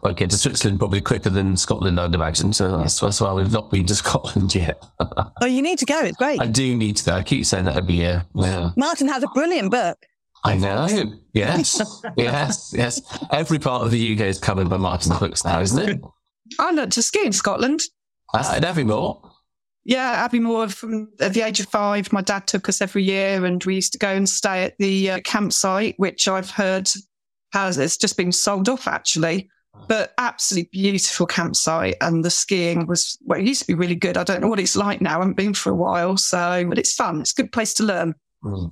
well, 0.03 0.13
get 0.13 0.29
to 0.29 0.37
Switzerland 0.37 0.79
probably 0.79 1.01
quicker 1.01 1.29
than 1.29 1.57
Scotland, 1.57 1.99
I'd 1.99 2.13
imagine. 2.13 2.53
So 2.53 2.77
that's, 2.77 2.99
that's 2.99 3.19
why 3.19 3.33
we've 3.33 3.51
not 3.51 3.71
been 3.71 3.85
to 3.87 3.95
Scotland 4.03 4.53
yet. 4.53 4.83
Oh, 5.41 5.45
you 5.45 5.61
need 5.61 5.79
to 5.79 5.85
go. 5.85 5.99
It's 6.01 6.17
great. 6.17 6.39
I 6.39 6.45
do 6.47 6.75
need 6.75 6.97
to 6.97 7.05
go. 7.05 7.13
I 7.13 7.23
keep 7.23 7.45
saying 7.45 7.65
that 7.65 7.77
every 7.77 7.95
year. 7.95 8.25
Yeah. 8.35 8.71
Martin 8.77 9.07
has 9.07 9.23
a 9.23 9.27
brilliant 9.33 9.71
book. 9.71 9.97
I 10.43 10.57
know. 10.57 10.87
Yes, 11.33 12.01
yes, 12.17 12.73
yes. 12.75 13.01
Every 13.31 13.59
part 13.59 13.83
of 13.83 13.91
the 13.91 14.13
UK 14.13 14.21
is 14.21 14.39
covered 14.39 14.69
by 14.69 14.77
Martin's 14.77 15.17
books 15.19 15.43
now, 15.43 15.59
isn't 15.61 15.89
it? 15.89 16.01
I 16.59 16.71
learned 16.71 16.91
to 16.93 17.01
ski 17.03 17.25
in 17.25 17.31
Scotland. 17.31 17.81
Uh, 18.33 18.53
at 18.55 18.63
Aviemore. 18.63 19.29
Yeah, 19.83 20.27
Aviemore 20.27 20.71
from 20.73 21.09
at 21.19 21.33
the 21.33 21.41
age 21.41 21.59
of 21.59 21.67
five. 21.67 22.13
My 22.13 22.21
dad 22.21 22.47
took 22.47 22.69
us 22.69 22.81
every 22.81 23.03
year, 23.03 23.45
and 23.45 23.63
we 23.63 23.75
used 23.75 23.93
to 23.93 23.97
go 23.97 24.09
and 24.09 24.29
stay 24.29 24.63
at 24.63 24.77
the 24.77 25.11
uh, 25.11 25.19
campsite, 25.23 25.95
which 25.97 26.27
I've 26.27 26.51
heard 26.51 26.89
has 27.53 27.77
it's 27.77 27.97
just 27.97 28.15
been 28.15 28.31
sold 28.31 28.69
off 28.69 28.87
actually. 28.87 29.49
But 29.87 30.13
absolutely 30.17 30.69
beautiful 30.71 31.25
campsite, 31.25 31.95
and 32.01 32.23
the 32.23 32.29
skiing 32.29 32.85
was 32.87 33.17
well, 33.25 33.39
it 33.39 33.45
used 33.45 33.61
to 33.61 33.67
be 33.67 33.73
really 33.73 33.95
good. 33.95 34.17
I 34.17 34.23
don't 34.23 34.41
know 34.41 34.49
what 34.49 34.59
it's 34.59 34.75
like 34.75 35.01
now. 35.01 35.11
I 35.11 35.19
haven't 35.19 35.37
been 35.37 35.53
for 35.53 35.71
a 35.71 35.75
while, 35.75 36.17
so 36.17 36.65
but 36.67 36.77
it's 36.77 36.93
fun. 36.93 37.21
It's 37.21 37.31
a 37.31 37.41
good 37.41 37.51
place 37.51 37.73
to 37.75 37.83
learn. 37.83 38.13
Mm. 38.43 38.71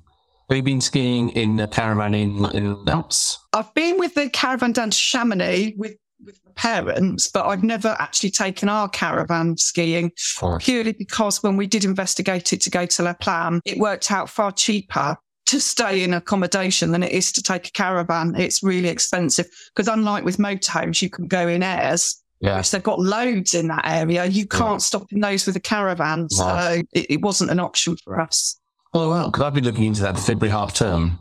Have 0.50 0.58
you 0.58 0.63
been 0.63 0.82
skiing 0.82 1.30
in 1.30 1.60
a 1.60 1.67
caravan 1.67 2.15
in, 2.15 2.43
in 2.56 2.84
the 2.84 2.91
Alps? 2.91 3.38
I've 3.54 3.72
been 3.76 4.00
with 4.00 4.15
the 4.15 4.30
caravan 4.32 4.72
down 4.72 4.89
to 4.89 4.98
Chamonix 4.98 5.76
with 5.78 5.95
with 6.23 6.39
my 6.45 6.51
parents, 6.55 7.29
but 7.29 7.45
I've 7.45 7.63
never 7.63 7.95
actually 7.99 8.32
taken 8.32 8.69
our 8.69 8.89
caravan 8.89 9.58
skiing 9.58 10.12
purely 10.60 10.93
because 10.93 11.41
when 11.43 11.58
we 11.58 11.67
did 11.67 11.86
investigate 11.86 12.53
it 12.53 12.62
to 12.62 12.69
go 12.69 12.86
to 12.86 13.03
La 13.03 13.13
Plagne, 13.13 13.62
it 13.65 13.77
worked 13.77 14.12
out 14.12 14.29
far 14.29 14.51
cheaper 14.51 15.17
to 15.47 15.60
stay 15.60 16.03
in 16.03 16.13
accommodation 16.13 16.91
than 16.91 17.01
it 17.01 17.12
is 17.12 17.32
to 17.32 17.41
take 17.41 17.67
a 17.67 17.71
caravan. 17.71 18.36
It's 18.38 18.62
really 18.62 18.89
expensive 18.89 19.47
because 19.75 19.88
unlike 19.88 20.23
with 20.23 20.38
motorhomes, 20.38 21.01
you 21.01 21.10
can 21.10 21.27
go 21.27 21.47
in 21.47 21.63
airs. 21.63 22.21
Yeah. 22.41 22.58
Which 22.58 22.71
they've 22.71 22.82
got 22.82 22.99
loads 22.99 23.53
in 23.53 23.67
that 23.67 23.86
area. 23.86 24.25
You 24.25 24.47
can't 24.47 24.82
stop 24.82 25.12
in 25.12 25.19
those 25.19 25.45
with 25.45 25.58
a 25.58 25.60
caravan. 25.60 26.29
So 26.29 26.82
it, 26.93 27.08
it 27.10 27.21
wasn't 27.21 27.51
an 27.51 27.60
option 27.60 27.97
for 27.97 28.21
us. 28.21 28.58
Oh, 28.93 29.10
well, 29.10 29.29
because 29.29 29.43
I've 29.43 29.53
been 29.53 29.65
looking 29.65 29.84
into 29.84 30.01
that 30.03 30.15
for 30.15 30.21
February 30.21 30.51
half 30.51 30.73
term. 30.73 31.19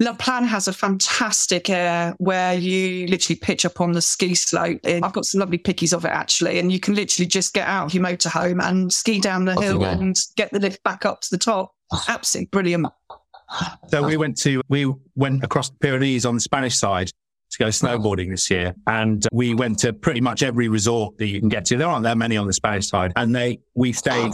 La 0.00 0.12
Plagne 0.12 0.44
has 0.44 0.68
a 0.68 0.72
fantastic 0.72 1.68
air 1.68 2.14
where 2.18 2.54
you 2.54 3.08
literally 3.08 3.36
pitch 3.36 3.64
up 3.64 3.80
on 3.80 3.92
the 3.92 4.02
ski 4.02 4.34
slope. 4.34 4.78
And 4.84 5.04
I've 5.04 5.12
got 5.12 5.24
some 5.24 5.40
lovely 5.40 5.58
pickies 5.58 5.92
of 5.92 6.04
it 6.04 6.12
actually, 6.12 6.60
and 6.60 6.70
you 6.70 6.78
can 6.78 6.94
literally 6.94 7.26
just 7.26 7.52
get 7.52 7.66
out 7.66 7.86
of 7.86 7.94
your 7.94 8.04
motorhome 8.04 8.62
and 8.62 8.92
ski 8.92 9.20
down 9.20 9.44
the 9.44 9.56
oh, 9.56 9.60
hill 9.60 9.78
go. 9.78 9.86
and 9.86 10.14
get 10.36 10.52
the 10.52 10.60
lift 10.60 10.82
back 10.84 11.04
up 11.04 11.20
to 11.22 11.28
the 11.30 11.38
top. 11.38 11.72
Absolutely 12.06 12.48
brilliant. 12.52 12.86
So 13.88 14.06
we 14.06 14.16
went 14.16 14.36
to 14.38 14.60
we 14.68 14.92
went 15.16 15.42
across 15.42 15.70
the 15.70 15.76
Pyrenees 15.78 16.26
on 16.26 16.34
the 16.34 16.40
Spanish 16.40 16.78
side 16.78 17.10
to 17.50 17.58
go 17.58 17.68
snowboarding 17.68 18.30
this 18.30 18.50
year, 18.50 18.74
and 18.86 19.26
we 19.32 19.54
went 19.54 19.78
to 19.80 19.92
pretty 19.92 20.20
much 20.20 20.42
every 20.42 20.68
resort 20.68 21.16
that 21.16 21.26
you 21.26 21.40
can 21.40 21.48
get 21.48 21.64
to. 21.64 21.76
There 21.76 21.88
aren't 21.88 22.04
that 22.04 22.18
many 22.18 22.36
on 22.36 22.46
the 22.46 22.52
Spanish 22.52 22.88
side, 22.88 23.12
and 23.16 23.34
they 23.34 23.60
we 23.74 23.92
stayed 23.92 24.32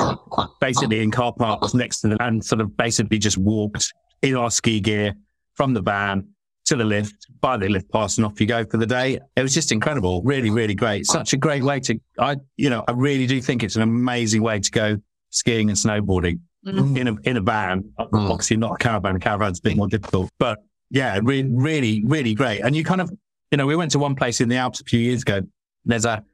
basically 0.60 1.00
in 1.00 1.10
car 1.10 1.32
parks 1.32 1.72
next 1.72 2.00
to 2.00 2.08
them 2.08 2.18
and 2.20 2.44
sort 2.44 2.60
of 2.60 2.76
basically 2.76 3.18
just 3.18 3.38
walked 3.38 3.94
in 4.20 4.34
our 4.34 4.50
ski 4.50 4.80
gear 4.80 5.14
from 5.54 5.74
the 5.74 5.80
van 5.82 6.28
to 6.66 6.76
the 6.76 6.84
lift, 6.84 7.26
buy 7.40 7.56
the 7.56 7.68
lift 7.68 7.90
pass, 7.92 8.16
and 8.16 8.24
off 8.26 8.40
you 8.40 8.46
go 8.46 8.64
for 8.64 8.78
the 8.78 8.86
day. 8.86 9.18
It 9.36 9.42
was 9.42 9.52
just 9.52 9.70
incredible, 9.70 10.22
really, 10.22 10.50
really 10.50 10.74
great. 10.74 11.06
Such 11.06 11.32
a 11.32 11.36
great 11.36 11.62
way 11.62 11.80
to 11.80 11.98
I 12.18 12.36
you 12.56 12.70
know 12.70 12.84
I 12.88 12.92
really 12.92 13.26
do 13.26 13.40
think 13.40 13.62
it's 13.62 13.76
an 13.76 13.82
amazing 13.82 14.42
way 14.42 14.60
to 14.60 14.70
go 14.70 14.96
skiing 15.30 15.68
and 15.68 15.78
snowboarding 15.78 16.40
Mm. 16.66 16.96
in 16.98 17.08
a 17.08 17.16
in 17.24 17.36
a 17.36 17.42
van. 17.42 17.82
Mm. 18.00 18.30
Obviously, 18.30 18.56
not 18.56 18.72
a 18.72 18.76
caravan. 18.78 19.16
A 19.16 19.18
caravan's 19.18 19.58
a 19.58 19.62
bit 19.62 19.76
more 19.76 19.86
difficult, 19.86 20.30
but 20.38 20.60
yeah, 20.90 21.20
re- 21.22 21.42
really, 21.46 22.02
really 22.06 22.32
great. 22.32 22.60
And 22.60 22.74
you 22.74 22.82
kind 22.84 23.02
of, 23.02 23.12
you 23.50 23.58
know, 23.58 23.66
we 23.66 23.76
went 23.76 23.90
to 23.90 23.98
one 23.98 24.14
place 24.14 24.40
in 24.40 24.48
the 24.48 24.56
Alps 24.56 24.80
a 24.80 24.84
few 24.84 24.98
years 24.98 25.20
ago. 25.20 25.42
There's 25.84 26.06
a 26.06 26.24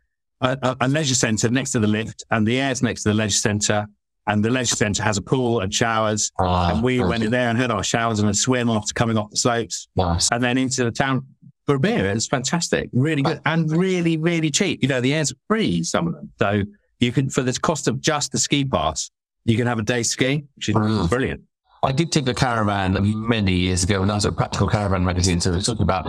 a, 0.40 0.76
a 0.82 0.86
leisure 0.86 1.16
centre 1.16 1.48
next 1.50 1.72
to 1.72 1.80
the 1.80 1.88
lift, 1.88 2.22
and 2.30 2.46
the 2.46 2.60
air's 2.60 2.80
next 2.80 3.02
to 3.02 3.08
the 3.08 3.14
leisure 3.16 3.38
centre, 3.38 3.86
and 4.30 4.44
the 4.44 4.50
leisure 4.50 4.76
centre 4.76 5.02
has 5.02 5.16
a 5.18 5.22
pool 5.22 5.60
and 5.60 5.72
showers. 5.74 6.30
Ah, 6.38 6.72
and 6.72 6.82
we 6.82 7.00
went 7.02 7.22
in 7.24 7.30
there 7.30 7.48
and 7.48 7.58
had 7.58 7.70
our 7.70 7.82
showers 7.84 8.20
and 8.20 8.28
a 8.28 8.34
swim 8.34 8.68
after 8.70 8.92
coming 8.94 9.18
off 9.18 9.30
the 9.30 9.36
slopes, 9.36 9.88
Nice. 9.96 10.28
and 10.32 10.42
then 10.42 10.56
into 10.58 10.84
the 10.84 10.90
town 10.90 11.26
for 11.66 11.74
a 11.74 11.80
beer. 11.80 12.06
It 12.10 12.14
was 12.14 12.26
fantastic, 12.28 12.88
really 12.92 13.22
good, 13.22 13.40
and 13.44 13.70
really, 13.70 14.16
really 14.16 14.50
cheap. 14.50 14.82
You 14.82 14.88
know, 14.88 15.00
the 15.00 15.14
air's 15.14 15.32
free. 15.48 15.82
Some 15.82 16.06
of 16.08 16.14
them, 16.14 16.30
so 16.38 16.62
you 17.00 17.12
can 17.12 17.28
for 17.30 17.42
the 17.42 17.52
cost 17.52 17.88
of 17.88 18.00
just 18.00 18.32
the 18.32 18.38
ski 18.38 18.64
pass, 18.64 19.10
you 19.44 19.56
can 19.56 19.66
have 19.66 19.78
a 19.78 19.82
day 19.82 20.02
ski, 20.02 20.44
which 20.56 20.68
is 20.68 20.74
Mm. 20.74 21.08
brilliant. 21.08 21.40
I 21.82 21.92
did 21.92 22.12
take 22.12 22.28
a 22.28 22.34
caravan 22.34 22.98
many 23.26 23.54
years 23.54 23.84
ago 23.84 24.00
when 24.00 24.10
I 24.10 24.14
was 24.14 24.26
at 24.26 24.36
Practical 24.36 24.68
Caravan 24.68 25.02
magazine. 25.02 25.40
So 25.40 25.50
we're 25.50 25.62
talking 25.62 25.82
about 25.82 26.06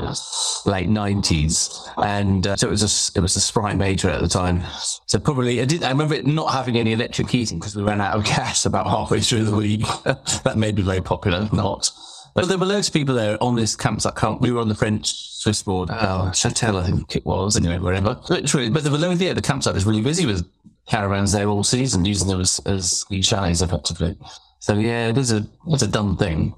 late 0.66 0.90
nineties, 0.90 1.90
and 1.96 2.46
uh, 2.46 2.58
so 2.58 2.68
it 2.68 2.72
was 2.72 2.84
a 2.84 3.18
it 3.18 3.22
was 3.22 3.38
a 3.38 3.40
Sprite 3.40 3.78
Major 3.78 4.10
at 4.10 4.20
the 4.20 4.28
time. 4.28 4.64
So 5.06 5.18
probably 5.18 5.62
I 5.62 5.66
did. 5.66 5.84
I 5.84 5.90
remember 5.90 6.16
it 6.16 6.28
not 6.28 6.52
having 6.52 6.76
any 6.76 6.92
electric 6.92 7.30
heating 7.30 7.60
because 7.60 7.74
we 7.74 7.84
ran 7.84 8.02
out 8.02 8.18
of 8.18 8.26
gas 8.26 8.66
about 8.66 8.88
halfway 8.88 9.22
through 9.22 9.46
the 9.46 9.56
week. 9.56 9.86
that 10.44 10.56
made 10.58 10.76
me 10.76 10.82
very 10.82 11.02
popular. 11.02 11.48
Not. 11.54 11.90
But 12.36 12.48
there 12.48 12.58
were 12.58 12.66
loads 12.66 12.88
of 12.88 12.94
people 12.94 13.16
there 13.16 13.42
on 13.42 13.56
this 13.56 13.76
campsite. 13.76 14.16
Camp. 14.16 14.42
We 14.42 14.52
were 14.52 14.60
on 14.60 14.68
the 14.68 14.76
French 14.76 15.14
Swiss 15.42 15.64
board, 15.64 15.90
uh, 15.90 16.32
Châtel, 16.32 16.82
I 16.82 16.86
think 16.86 17.16
it 17.16 17.26
was. 17.26 17.58
Anyway, 17.58 17.78
wherever. 17.80 18.20
Literally, 18.30 18.70
but 18.70 18.84
there 18.84 18.92
were 18.92 18.98
loads 18.98 19.20
there. 19.20 19.34
The 19.34 19.42
campsite 19.42 19.74
was 19.74 19.86
really 19.86 20.02
busy 20.02 20.26
with 20.26 20.48
caravans 20.88 21.32
there 21.32 21.48
all 21.48 21.64
season, 21.64 22.06
using 22.06 22.28
them 22.28 22.42
as, 22.42 22.60
as 22.66 22.92
ski 23.00 23.22
chalets 23.22 23.62
effectively. 23.62 24.18
So 24.62 24.76
yeah, 24.76 25.08
it 25.10 25.18
is 25.18 25.32
a 25.32 25.46
it's 25.68 25.82
a 25.84 25.88
done 25.88 26.16
thing. 26.18 26.54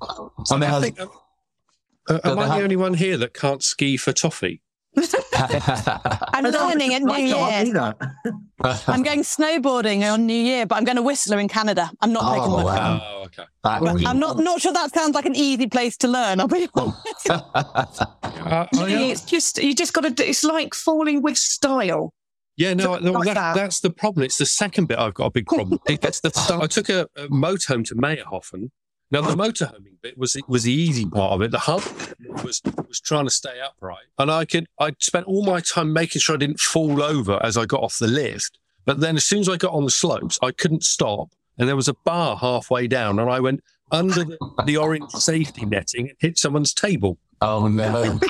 I 0.52 0.58
mean, 0.58 0.70
I 0.70 0.78
I 0.78 0.82
think, 0.82 1.00
uh, 1.00 1.08
uh, 2.10 2.20
am 2.26 2.38
I 2.40 2.48
ha- 2.48 2.58
the 2.58 2.64
only 2.64 2.76
one 2.76 2.94
here 2.94 3.18
that 3.18 3.34
can't 3.34 3.64
ski 3.64 3.96
for 3.98 4.12
toffee? 4.12 4.62
I'm 4.96 6.44
learning 6.44 6.94
at 6.94 7.02
New 7.02 7.16
Year. 7.16 7.96
I'm 8.88 9.04
going 9.04 9.22
snowboarding 9.22 10.04
on 10.12 10.26
New 10.26 10.34
Year, 10.52 10.66
but 10.66 10.76
I'm 10.76 10.84
going 10.84 10.98
to 10.98 11.02
Whistler 11.02 11.40
in 11.40 11.48
Canada. 11.48 11.90
I'm 12.02 12.12
not 12.14 12.30
taking 12.34 12.52
Oh, 12.52 12.58
my 12.58 12.64
wow. 12.66 13.02
Oh, 13.02 13.24
okay. 13.24 13.44
That- 13.64 14.06
I'm 14.06 14.20
not 14.20 14.38
not 14.38 14.62
sure 14.62 14.74
that 14.74 14.94
sounds 14.94 15.16
like 15.16 15.26
an 15.26 15.36
easy 15.36 15.68
place 15.68 15.96
to 15.98 16.08
learn. 16.10 16.40
I'll 16.42 16.48
be 16.48 16.68
honest. 16.76 17.30
Uh, 18.44 18.68
No, 18.74 18.86
I 18.86 18.90
It's 19.12 19.22
just 19.22 19.58
you 19.64 19.74
just 19.74 19.94
got 19.94 20.02
to. 20.02 20.10
do 20.10 20.24
It's 20.24 20.44
like 20.44 20.74
falling 20.76 21.22
with 21.22 21.38
style. 21.38 22.14
Yeah, 22.56 22.74
no, 22.74 22.98
no 22.98 23.14
like 23.14 23.26
that, 23.26 23.34
that. 23.34 23.56
that's 23.56 23.80
the 23.80 23.90
problem. 23.90 24.24
It's 24.24 24.38
the 24.38 24.46
second 24.46 24.88
bit 24.88 25.00
I've 25.00 25.14
got 25.14 25.26
a 25.26 25.32
big 25.32 25.48
problem. 25.48 25.80
It's 25.88 26.20
the 26.20 26.30
start. 26.30 26.64
I 26.64 26.68
took 26.68 26.90
a, 26.90 27.08
a 27.16 27.28
motorhome 27.28 27.86
to 27.88 27.96
Mayrhofen. 27.96 28.70
Now 29.12 29.22
the 29.22 29.36
motorhoming 29.36 30.02
bit 30.02 30.18
was 30.18 30.36
was 30.48 30.64
the 30.64 30.74
easy 30.74 31.06
part 31.06 31.34
of 31.34 31.42
it. 31.42 31.52
The 31.52 32.16
bit 32.20 32.44
was 32.44 32.62
was 32.88 33.00
trying 33.00 33.26
to 33.26 33.32
stay 33.32 33.60
upright, 33.60 34.06
and 34.18 34.32
I 34.32 34.46
could 34.46 34.68
I 34.80 34.94
spent 35.00 35.28
all 35.28 35.46
my 35.46 35.60
time 35.60 35.94
making 35.94 36.20
sure 36.20 36.36
I 36.36 36.40
didn't 36.40 36.60
fall 36.60 37.02
over 37.02 37.40
as 37.44 37.56
I 37.58 37.66
got 37.66 37.84
off 37.84 37.98
the 38.00 38.08
lift. 38.08 38.58
But 38.86 39.00
then 39.00 39.16
as 39.16 39.24
soon 39.24 39.40
as 39.40 39.50
I 39.50 39.58
got 39.58 39.74
on 39.74 39.86
the 39.86 39.92
slopes, 39.92 40.40
I 40.42 40.52
couldn't 40.52 40.84
stop, 40.84 41.30
and 41.58 41.70
there 41.70 41.76
was 41.76 41.88
a 41.88 41.94
bar 42.06 42.38
halfway 42.38 42.88
down, 42.88 43.20
and 43.20 43.30
I 43.30 43.40
went 43.40 43.64
under 43.92 44.24
the, 44.24 44.38
the 44.66 44.78
orange 44.78 45.12
safety 45.12 45.66
netting 45.66 46.10
and 46.10 46.18
hit 46.20 46.38
someone's 46.38 46.74
table. 46.74 47.20
Oh 47.44 47.68
no! 47.68 48.20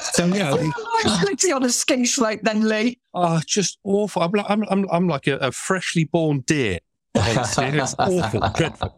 So 0.00 0.26
yeah, 0.26 0.52
literally 0.52 1.52
on 1.52 1.64
a 1.64 1.70
ski 1.70 2.04
slope 2.04 2.40
then, 2.42 2.68
Lee. 2.68 2.98
Oh, 3.14 3.40
just 3.46 3.78
awful. 3.84 4.22
I'm 4.22 4.32
like, 4.32 4.46
I'm, 4.48 4.64
I'm, 4.68 4.86
I'm 4.90 5.08
like 5.08 5.28
a, 5.28 5.36
a 5.36 5.52
freshly 5.52 6.04
born 6.04 6.40
deer. 6.40 6.80
It's, 7.14 7.56
it's 7.58 7.94
awful, 7.98 8.40
dreadful. 8.56 8.94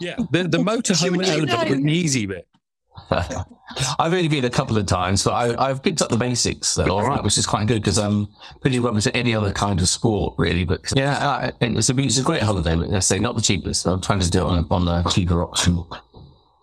Yeah, 0.00 0.16
the, 0.30 0.48
the 0.48 0.58
motorhome 0.58 1.24
element 1.24 1.50
was 1.52 1.72
an 1.72 1.88
easy 1.88 2.26
bit. 2.26 2.48
I've 3.10 4.12
only 4.12 4.28
been 4.28 4.44
a 4.44 4.50
couple 4.50 4.76
of 4.76 4.86
times, 4.86 5.24
but 5.24 5.32
I, 5.32 5.68
I've 5.68 5.82
picked 5.82 6.02
up 6.02 6.10
the 6.10 6.16
basics. 6.16 6.74
Though, 6.74 6.90
all 6.90 7.06
right, 7.06 7.22
which 7.22 7.38
is 7.38 7.46
quite 7.46 7.66
good 7.66 7.82
because 7.82 7.98
I'm 7.98 8.28
pretty 8.60 8.80
well 8.80 8.94
into 8.94 9.14
any 9.16 9.34
other 9.34 9.52
kind 9.52 9.80
of 9.80 9.88
sport, 9.88 10.34
really. 10.38 10.64
But 10.64 10.80
yeah, 10.94 11.18
I, 11.18 11.52
it's 11.60 11.90
a 11.90 11.98
it's 11.98 12.18
a 12.18 12.22
great 12.22 12.42
holiday. 12.42 12.76
But 12.76 12.92
I 12.92 12.98
say 13.00 13.18
not 13.18 13.34
the 13.34 13.42
cheapest. 13.42 13.86
I'm 13.86 14.00
trying 14.00 14.20
to 14.20 14.30
do 14.30 14.40
it 14.40 14.44
on, 14.44 14.66
on 14.70 14.84
the 14.84 15.02
cheaper 15.10 15.42
option. 15.42 15.84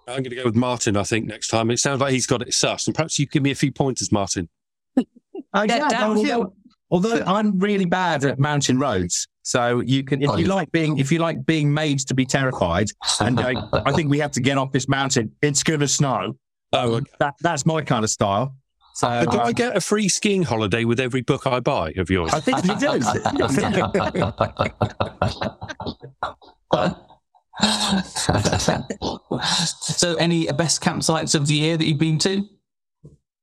I'm 0.07 0.23
going 0.23 0.31
to 0.31 0.35
go 0.35 0.43
with 0.45 0.55
Martin, 0.55 0.97
I 0.97 1.03
think, 1.03 1.27
next 1.27 1.49
time. 1.49 1.69
It 1.69 1.77
sounds 1.77 2.01
like 2.01 2.13
he's 2.13 2.25
got 2.25 2.41
it 2.41 2.53
sus. 2.53 2.87
And 2.87 2.95
perhaps 2.95 3.19
you 3.19 3.27
give 3.27 3.43
me 3.43 3.51
a 3.51 3.55
few 3.55 3.71
pointers, 3.71 4.11
Martin. 4.11 4.49
Uh, 5.51 5.65
Get 5.65 5.91
yeah, 5.91 6.05
although, 6.05 6.53
although 6.91 7.23
I'm 7.25 7.57
really 7.57 7.85
bad 7.85 8.23
at 8.23 8.37
mountain 8.37 8.77
roads, 8.77 9.27
so 9.49 9.79
you 9.79 10.03
can 10.03 10.21
if 10.21 10.37
you 10.37 10.45
like 10.45 10.71
being 10.71 10.99
if 10.99 11.11
you 11.11 11.17
like 11.17 11.43
being 11.43 11.73
made 11.73 11.97
to 12.01 12.13
be 12.13 12.23
terrified, 12.23 12.89
and 13.19 13.39
I, 13.39 13.55
I 13.73 13.91
think 13.93 14.11
we 14.11 14.19
have 14.19 14.29
to 14.33 14.41
get 14.41 14.59
off 14.59 14.71
this 14.71 14.87
mountain. 14.87 15.31
It's 15.41 15.63
going 15.63 15.79
to 15.79 15.87
snow. 15.87 16.35
Oh, 16.71 16.97
okay. 16.97 17.09
That 17.17 17.33
that's 17.41 17.65
my 17.65 17.81
kind 17.81 18.03
of 18.03 18.11
style. 18.11 18.55
So 18.93 19.07
But 19.07 19.31
do 19.31 19.39
I 19.39 19.47
um, 19.47 19.53
get 19.53 19.75
a 19.75 19.81
free 19.81 20.07
skiing 20.07 20.43
holiday 20.43 20.85
with 20.85 20.99
every 20.99 21.21
book 21.21 21.47
I 21.47 21.61
buy 21.61 21.93
of 21.97 22.11
yours? 22.11 22.31
I 22.31 22.41
think 22.41 22.63
you 22.63 22.77
do. 22.77 23.01
so, 29.81 30.15
any 30.17 30.45
best 30.51 30.83
campsites 30.83 31.33
of 31.33 31.47
the 31.47 31.55
year 31.55 31.75
that 31.75 31.85
you've 31.85 31.97
been 31.97 32.19
to? 32.19 32.47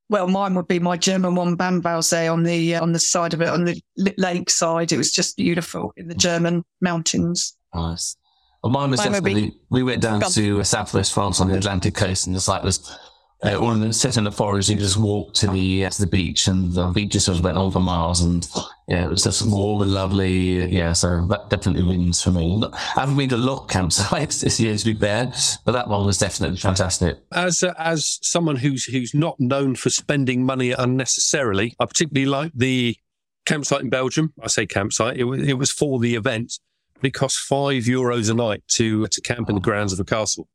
Well, 0.09 0.29
mine 0.29 0.55
would 0.55 0.69
be 0.69 0.79
my 0.79 0.97
German 0.97 1.35
one, 1.35 1.57
Bannwaldsee, 1.57 2.33
on 2.33 2.45
the 2.45 2.77
uh, 2.77 2.83
on 2.83 2.93
the 2.93 2.99
side 2.99 3.35
of 3.35 3.41
it, 3.43 3.49
on 3.49 3.65
the 3.65 3.81
li- 3.97 4.15
lake 4.19 4.51
side. 4.51 4.93
It 4.93 4.99
was 4.99 5.11
just 5.11 5.37
beautiful 5.37 5.93
in 5.97 6.07
the 6.09 6.15
German 6.15 6.65
mountains. 6.81 7.57
Nice. 7.75 8.17
Well, 8.63 8.73
mine 8.73 8.91
was 8.91 9.01
Mine 9.01 9.13
would 9.13 9.25
be- 9.25 9.35
definitely, 9.35 9.59
we 9.71 9.83
went 9.83 10.03
down 10.03 10.21
Gone. 10.21 10.31
to 10.33 10.63
southwest 10.65 11.13
France 11.13 11.41
on 11.41 11.49
the 11.49 11.57
Atlantic 11.57 11.95
coast 11.95 12.27
and 12.27 12.35
the 12.35 12.41
site 12.41 12.63
was 12.65 12.97
uh, 13.45 13.57
or 13.57 13.93
set 13.93 14.17
in 14.17 14.25
the 14.25 14.33
forest, 14.33 14.71
you 14.71 14.77
just 14.77 14.97
walk 14.97 15.35
to 15.35 15.47
the 15.49 15.85
uh, 15.85 15.91
to 15.91 16.01
the 16.01 16.07
beach, 16.07 16.49
and 16.49 16.73
the 16.73 16.87
beach 16.89 17.13
just 17.13 17.27
sort 17.27 17.39
of 17.39 17.45
went 17.45 17.59
on 17.59 17.71
for 17.71 17.81
miles, 17.81 18.23
and 18.23 18.49
yeah, 18.89 19.05
it 19.05 19.11
was 19.11 19.25
just 19.25 19.47
warm 19.47 19.83
and 19.83 19.93
lovely. 19.93 20.65
Yeah, 20.75 20.95
so 20.95 21.27
that 21.27 21.51
definitely 21.51 21.83
wins 21.83 22.23
for 22.23 22.31
me. 22.31 22.63
I 22.73 23.01
haven't 23.01 23.17
been 23.17 23.29
to 23.31 23.37
a 23.37 23.39
lot 23.39 23.65
of 23.65 23.69
campsites 23.69 24.41
this 24.43 24.59
year, 24.59 24.77
to 24.77 24.85
be 24.85 24.95
fair, 24.95 25.33
but 25.65 25.73
that 25.73 25.89
one 25.89 26.07
was 26.07 26.19
definitely 26.19 26.57
fantastic. 26.57 27.19
As 27.33 27.63
uh, 27.63 27.75
as 27.79 28.19
someone 28.23 28.57
who's 28.57 28.85
who's 28.85 29.13
not 29.13 29.39
known 29.39 29.75
for 29.75 29.91
spending 29.91 30.47
money 30.47 30.73
unnecessarily, 30.73 31.75
I 31.79 31.85
particularly 31.85 32.27
like 32.27 32.53
the 32.55 32.97
campsite 33.45 33.83
in 33.83 33.91
Belgium. 33.91 34.33
I 34.43 34.47
say 34.47 34.65
campsite; 34.65 35.19
it 35.19 35.25
was 35.25 35.47
it 35.47 35.59
was 35.59 35.71
for 35.71 35.99
the 35.99 36.15
event. 36.15 36.59
It 37.03 37.11
cost 37.11 37.37
five 37.37 37.83
euros 37.83 38.31
a 38.31 38.35
night 38.35 38.63
to 38.69 39.07
to 39.09 39.21
camp 39.21 39.51
in 39.51 39.57
the 39.57 39.61
grounds 39.61 39.93
of 39.93 40.01
a 40.01 40.05
castle. 40.05 40.49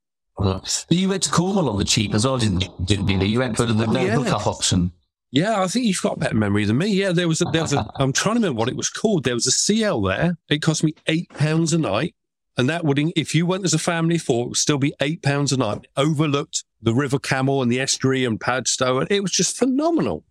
But 0.87 0.97
you 0.97 1.09
went 1.09 1.23
to 1.23 1.31
Cornwall 1.31 1.69
on 1.69 1.77
the 1.77 1.85
cheap 1.85 2.13
as 2.13 2.25
well, 2.25 2.37
didn't 2.37 2.61
you? 2.61 2.69
Didn't 2.83 3.07
you? 3.07 3.17
You 3.19 3.39
went 3.39 3.57
for 3.57 3.65
the 3.65 3.73
no 3.73 4.01
yeah. 4.01 4.15
hookup 4.15 4.47
option. 4.47 4.91
Yeah, 5.31 5.61
I 5.61 5.67
think 5.67 5.85
you've 5.85 6.01
got 6.01 6.17
a 6.17 6.19
better 6.19 6.35
memory 6.35 6.65
than 6.65 6.77
me. 6.77 6.87
Yeah, 6.87 7.13
there 7.13 7.27
was 7.27 7.41
a, 7.41 7.45
there 7.45 7.61
was 7.61 7.71
a, 7.71 7.89
I'm 7.95 8.11
trying 8.11 8.35
to 8.35 8.41
remember 8.41 8.59
what 8.59 8.67
it 8.67 8.75
was 8.75 8.89
called. 8.89 9.23
There 9.23 9.33
was 9.33 9.47
a 9.47 9.51
CL 9.51 10.01
there. 10.01 10.37
It 10.49 10.61
cost 10.61 10.83
me 10.83 10.93
eight 11.07 11.29
pounds 11.29 11.71
a 11.71 11.77
night. 11.77 12.15
And 12.57 12.69
that 12.69 12.83
would, 12.83 12.99
if 13.15 13.33
you 13.33 13.45
went 13.45 13.63
as 13.63 13.73
a 13.73 13.79
family 13.79 14.17
of 14.17 14.23
four, 14.23 14.45
it 14.45 14.49
would 14.49 14.57
still 14.57 14.77
be 14.77 14.93
eight 14.99 15.23
pounds 15.23 15.53
a 15.53 15.57
night. 15.57 15.83
It 15.83 15.89
overlooked 15.95 16.65
the 16.81 16.93
River 16.93 17.17
Camel 17.17 17.61
and 17.61 17.71
the 17.71 17.79
estuary 17.79 18.25
and 18.25 18.39
Padstow. 18.39 18.99
And 18.99 19.09
it 19.09 19.21
was 19.21 19.31
just 19.31 19.55
phenomenal. 19.55 20.25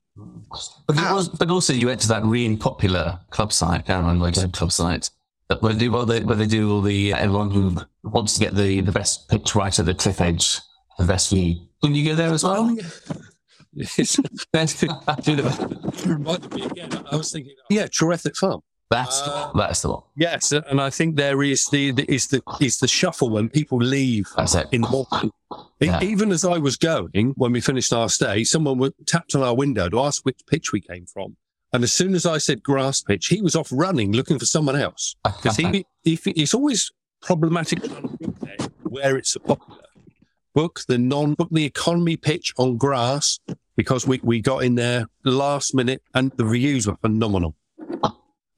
But, 0.86 0.96
was, 0.96 1.30
but 1.30 1.50
also 1.50 1.72
you 1.72 1.86
went 1.86 2.00
to 2.02 2.08
that 2.08 2.22
really 2.24 2.56
popular 2.56 3.20
club 3.30 3.54
site, 3.54 3.86
Caroline 3.86 4.18
Motorhome 4.18 4.52
club 4.52 4.70
site, 4.70 5.08
where 5.58 5.72
they 5.72 5.78
do, 5.78 5.92
where 5.92 6.04
they, 6.06 6.20
where 6.20 6.36
they 6.36 6.46
do 6.46 6.70
all 6.72 6.80
the, 6.80 7.12
everyone 7.12 7.50
who 7.50 7.76
wants 8.04 8.34
to 8.34 8.40
get 8.40 8.54
the, 8.54 8.80
the 8.80 8.92
best 8.92 9.28
pitch 9.28 9.54
right 9.54 9.76
at 9.78 9.84
the 9.86 9.94
cliff 9.94 10.20
edge, 10.20 10.58
the 10.98 11.04
best 11.04 11.30
view. 11.30 11.56
Couldn't 11.82 11.96
you 11.96 12.04
go 12.06 12.14
there 12.14 12.32
as 12.32 12.44
well? 12.44 12.76
It's, 13.72 14.18
reminded 16.04 16.54
me 16.54 16.64
again. 16.64 16.90
I 17.10 17.16
was 17.16 17.30
thinking, 17.32 17.54
yeah, 17.68 17.86
Trevithick 17.86 18.36
Farm. 18.36 18.60
That's, 18.90 19.22
Uh, 19.22 19.52
that's 19.54 19.82
the 19.82 19.90
one. 19.92 20.02
Yes, 20.16 20.50
and 20.50 20.80
I 20.80 20.90
think 20.90 21.14
there 21.14 21.40
is 21.44 21.66
the, 21.66 21.92
the 21.92 22.12
is 22.12 22.26
the 22.26 22.42
is 22.60 22.78
the 22.78 22.88
shuffle 22.88 23.30
when 23.30 23.48
people 23.48 23.78
leave 23.78 24.26
That's 24.36 24.56
it. 24.56 24.66
in 24.72 24.80
the 24.80 24.88
morning. 24.88 25.30
Yeah. 25.78 26.02
Even 26.02 26.32
as 26.32 26.44
I 26.44 26.58
was 26.58 26.76
going, 26.76 27.34
when 27.36 27.52
we 27.52 27.60
finished 27.60 27.92
our 27.92 28.08
stay, 28.08 28.42
someone 28.42 28.90
tapped 29.06 29.36
on 29.36 29.42
our 29.44 29.54
window 29.54 29.88
to 29.88 30.00
ask 30.00 30.24
which 30.24 30.40
pitch 30.48 30.72
we 30.72 30.80
came 30.80 31.06
from. 31.06 31.36
And 31.72 31.84
as 31.84 31.92
soon 31.92 32.14
as 32.14 32.26
I 32.26 32.38
said 32.38 32.62
grass 32.62 33.00
pitch, 33.00 33.26
he 33.26 33.40
was 33.40 33.54
off 33.54 33.68
running 33.70 34.12
looking 34.12 34.38
for 34.38 34.46
someone 34.46 34.76
else 34.76 35.14
because 35.24 35.56
he, 35.56 35.86
if 36.04 36.26
it's 36.26 36.54
always 36.54 36.90
problematic 37.22 37.84
where 38.82 39.16
it's 39.16 39.36
a 39.36 39.40
popular 39.40 39.80
book 40.54 40.80
the 40.88 40.98
non 40.98 41.34
book 41.34 41.48
the 41.52 41.64
economy 41.64 42.16
pitch 42.16 42.52
on 42.58 42.76
grass 42.76 43.38
because 43.76 44.06
we, 44.06 44.20
we 44.22 44.40
got 44.40 44.64
in 44.64 44.74
there 44.74 45.06
last 45.24 45.74
minute 45.74 46.02
and 46.14 46.32
the 46.32 46.44
reviews 46.44 46.86
were 46.86 46.96
phenomenal. 46.96 47.54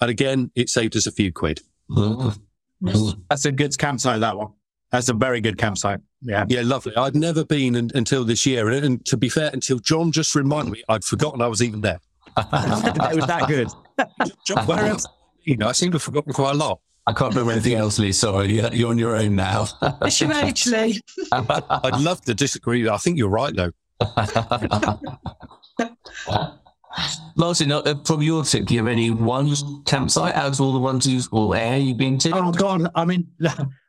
And 0.00 0.10
again, 0.10 0.50
it 0.56 0.68
saved 0.68 0.96
us 0.96 1.06
a 1.06 1.12
few 1.12 1.32
quid. 1.32 1.60
That's 3.30 3.44
a 3.44 3.52
good 3.52 3.78
campsite, 3.78 4.18
that 4.20 4.36
one. 4.36 4.52
That's 4.90 5.08
a 5.08 5.14
very 5.14 5.40
good 5.40 5.58
campsite. 5.58 6.00
Yeah. 6.22 6.44
Yeah, 6.48 6.62
lovely. 6.64 6.94
I'd 6.96 7.14
never 7.14 7.44
been 7.44 7.76
un 7.76 7.90
until 7.94 8.24
this 8.24 8.44
year. 8.44 8.68
And, 8.68 8.84
and 8.84 9.04
to 9.06 9.16
be 9.16 9.28
fair, 9.28 9.50
until 9.52 9.78
John 9.78 10.10
just 10.10 10.34
reminded 10.34 10.72
me, 10.72 10.82
I'd 10.88 11.04
forgotten 11.04 11.40
I 11.40 11.46
was 11.46 11.62
even 11.62 11.82
there. 11.82 12.00
it 12.36 13.16
was 13.16 13.26
that 13.26 13.44
good. 13.48 13.68
Where 14.66 14.86
else? 14.86 15.06
You 15.44 15.56
know, 15.56 15.68
I 15.68 15.72
seem 15.72 15.90
to 15.90 15.96
have 15.96 16.02
forgotten 16.02 16.32
quite 16.32 16.52
a 16.54 16.58
lot. 16.58 16.80
I 17.06 17.12
can't 17.12 17.34
remember 17.34 17.52
anything 17.52 17.74
else, 17.74 17.98
Lee. 17.98 18.12
Sorry, 18.12 18.52
you're, 18.60 18.72
you're 18.72 18.90
on 18.90 18.98
your 18.98 19.16
own 19.16 19.34
now. 19.34 19.66
Is 20.06 20.14
she 20.14 20.26
actually? 20.26 21.00
I'd 21.32 22.00
love 22.00 22.20
to 22.22 22.34
disagree. 22.34 22.88
I 22.88 22.96
think 22.96 23.18
you're 23.18 23.28
right, 23.28 23.52
though. 23.54 23.72
Martin, 27.36 27.72
uh, 27.72 27.94
from 28.04 28.22
your 28.22 28.44
tip, 28.44 28.66
do 28.66 28.74
you 28.74 28.80
have 28.80 28.88
any 28.88 29.10
one 29.10 29.54
campsite 29.84 30.34
out 30.34 30.52
of 30.52 30.60
all 30.60 30.72
the 30.72 30.78
ones 30.78 31.06
you've, 31.06 31.26
or 31.32 31.56
air 31.56 31.78
you've 31.78 31.96
been 31.96 32.18
to? 32.18 32.30
Oh 32.36 32.52
God! 32.52 32.86
I 32.94 33.04
mean, 33.04 33.26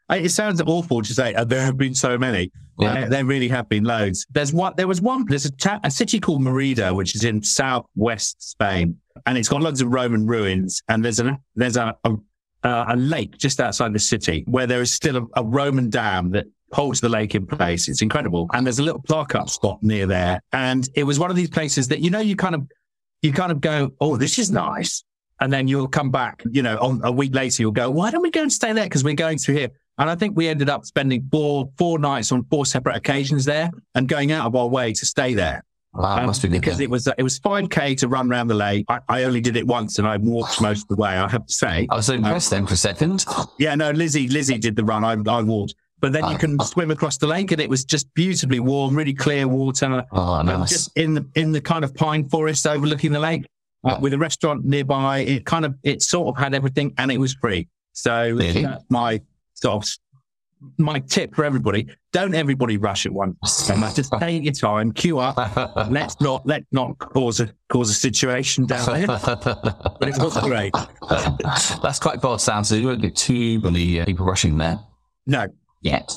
it 0.10 0.30
sounds 0.32 0.62
awful 0.62 1.02
to 1.02 1.13
say. 1.13 1.34
uh, 1.36 1.43
There 1.43 1.62
have 1.62 1.78
been 1.78 1.93
so 1.96 2.17
many. 2.17 2.52
Yeah. 2.79 2.93
There, 2.93 3.09
there 3.09 3.25
really 3.25 3.47
have 3.49 3.69
been 3.69 3.83
loads. 3.83 4.25
There's 4.31 4.53
one. 4.53 4.73
There 4.77 4.88
was 4.88 5.01
one. 5.01 5.25
There's 5.25 5.45
a, 5.45 5.51
ta- 5.51 5.79
a 5.83 5.91
city 5.91 6.19
called 6.19 6.41
Merida, 6.41 6.93
which 6.93 7.15
is 7.15 7.23
in 7.23 7.43
southwest 7.43 8.49
Spain, 8.51 8.97
and 9.25 9.38
it's 9.38 9.49
got 9.49 9.62
loads 9.62 9.81
of 9.81 9.89
Roman 9.89 10.25
ruins. 10.25 10.81
And 10.88 11.03
there's 11.05 11.19
a 11.19 11.38
there's 11.55 11.77
a 11.77 11.95
a, 12.03 12.15
a 12.63 12.95
lake 12.95 13.38
just 13.38 13.59
outside 13.59 13.93
the 13.93 13.99
city 13.99 14.43
where 14.47 14.67
there 14.67 14.81
is 14.81 14.91
still 14.91 15.17
a, 15.17 15.41
a 15.41 15.43
Roman 15.43 15.89
dam 15.89 16.31
that 16.31 16.45
holds 16.71 16.99
the 16.99 17.09
lake 17.09 17.36
in 17.36 17.45
place. 17.45 17.88
It's 17.88 18.01
incredible. 18.01 18.49
And 18.53 18.65
there's 18.65 18.79
a 18.79 18.83
little 18.83 19.01
park 19.07 19.36
up 19.36 19.49
spot 19.49 19.81
near 19.83 20.07
there. 20.07 20.41
And 20.51 20.89
it 20.95 21.03
was 21.03 21.19
one 21.19 21.29
of 21.29 21.36
these 21.36 21.49
places 21.49 21.88
that 21.89 21.99
you 21.99 22.09
know 22.09 22.19
you 22.19 22.36
kind 22.36 22.55
of 22.55 22.67
you 23.21 23.31
kind 23.31 23.51
of 23.51 23.62
go, 23.62 23.91
oh, 24.01 24.17
this 24.17 24.38
is 24.38 24.51
nice. 24.51 25.03
And 25.39 25.51
then 25.51 25.67
you'll 25.67 25.88
come 25.88 26.09
back, 26.09 26.43
you 26.51 26.62
know, 26.62 26.77
on 26.77 27.01
a 27.03 27.12
week 27.12 27.36
later, 27.36 27.63
you'll 27.63 27.71
go, 27.71 27.89
why 27.89 28.12
don't 28.12 28.21
we 28.21 28.31
go 28.31 28.41
and 28.41 28.53
stay 28.53 28.71
there? 28.71 28.86
Because 28.86 29.03
we're 29.03 29.13
going 29.13 29.38
through 29.38 29.55
here. 29.55 29.69
And 29.97 30.10
I 30.10 30.15
think 30.15 30.36
we 30.36 30.47
ended 30.47 30.69
up 30.69 30.86
spending 30.86 31.27
four, 31.32 31.69
four 31.77 31.99
nights 31.99 32.32
on 32.32 32.43
four 32.49 32.65
separate 32.65 32.95
occasions 32.95 33.45
there 33.45 33.69
and 33.95 34.08
going 34.08 34.32
out 34.32 34.47
of 34.47 34.56
our 34.56 34.67
way 34.67 34.91
to 34.93 35.06
stay 35.06 35.34
there. 35.36 35.63
wow, 35.93 36.17
Um, 36.17 36.25
must 36.25 36.41
be 36.41 36.49
because 36.49 36.79
it 36.79 36.89
was, 36.89 37.08
it 37.17 37.21
was 37.21 37.39
5k 37.39 37.97
to 37.99 38.08
run 38.08 38.32
around 38.32 38.47
the 38.47 38.56
lake. 38.56 38.86
I, 38.89 38.99
I 39.08 39.23
only 39.25 39.39
did 39.41 39.56
it 39.56 39.67
once 39.67 39.99
and 39.99 40.08
I 40.08 40.17
walked 40.17 40.60
most 40.62 40.84
of 40.84 40.88
the 40.88 40.95
way. 40.95 41.10
I 41.12 41.29
have 41.29 41.45
to 41.45 41.53
say. 41.53 41.88
I 41.91 41.95
was 41.95 42.08
so 42.08 42.15
impressed 42.15 42.49
then 42.49 42.65
for 42.65 42.73
a 42.73 42.77
second. 42.77 43.23
Yeah, 43.60 43.75
no, 43.75 43.91
Lizzie, 43.91 44.27
Lizzie 44.27 44.58
did 44.58 44.75
the 44.75 44.84
run. 44.84 45.03
I, 45.03 45.12
I 45.32 45.43
walked, 45.43 45.75
but 45.99 46.12
then 46.12 46.27
you 46.32 46.39
can 46.39 46.60
swim 46.62 46.89
across 46.89 47.17
the 47.19 47.27
lake 47.27 47.51
and 47.51 47.62
it 47.62 47.69
was 47.69 47.86
just 47.86 48.12
beautifully 48.15 48.60
warm, 48.60 48.95
really 48.95 49.13
clear 49.13 49.47
water. 49.47 50.03
Oh, 50.12 50.36
And 50.39 50.47
nice. 50.49 50.69
just 50.69 50.97
in 50.97 51.13
the 51.13 51.25
in 51.36 51.51
the 51.51 51.62
kind 51.62 51.86
of 51.86 51.93
pine 51.93 52.27
forest 52.29 52.65
overlooking 52.65 53.12
the 53.12 53.19
lake 53.19 53.45
uh, 53.84 53.99
with 54.01 54.13
a 54.13 54.17
restaurant 54.17 54.65
nearby. 54.65 55.19
It 55.19 55.45
kind 55.45 55.65
of 55.65 55.75
it 55.84 56.01
sort 56.01 56.36
of 56.36 56.43
had 56.43 56.56
everything 56.56 56.95
and 56.97 57.12
it 57.12 57.19
was 57.19 57.36
free. 57.36 57.67
So 57.91 58.12
Really? 58.36 58.63
that's 58.63 58.84
my 58.89 59.21
sort 59.63 59.84
of 59.84 59.89
my 60.78 60.99
tip 60.99 61.36
for 61.36 61.43
everybody: 61.43 61.88
don't 62.12 62.34
everybody 62.34 62.78
rush 62.78 63.06
at 63.06 63.12
once. 63.12 63.36
So 63.52 63.76
much. 63.76 63.95
Just 63.95 64.13
take 64.19 64.43
your 64.43 64.54
time, 64.54 64.91
queue 64.93 65.19
up. 65.19 65.36
Let's 65.91 66.19
not 66.21 66.45
let's 66.45 66.65
not 66.71 66.97
cause 66.99 67.39
a 67.39 67.54
cause 67.69 67.89
a 67.89 67.93
situation 67.93 68.65
down 68.65 68.86
there. 68.86 69.08
But 69.99 70.08
it 70.10 70.17
was 70.17 70.38
great. 70.41 70.73
That's 71.82 71.99
quite 71.99 72.21
bold 72.21 72.41
sound, 72.41 72.65
so 72.67 72.76
you 72.76 72.88
won't 72.88 73.02
get 73.02 73.15
too 73.15 73.60
many 73.62 73.99
uh, 73.99 74.06
people 74.06 74.26
rushing 74.26 74.58
there 74.58 74.80
No, 75.26 75.47
yet. 75.82 76.12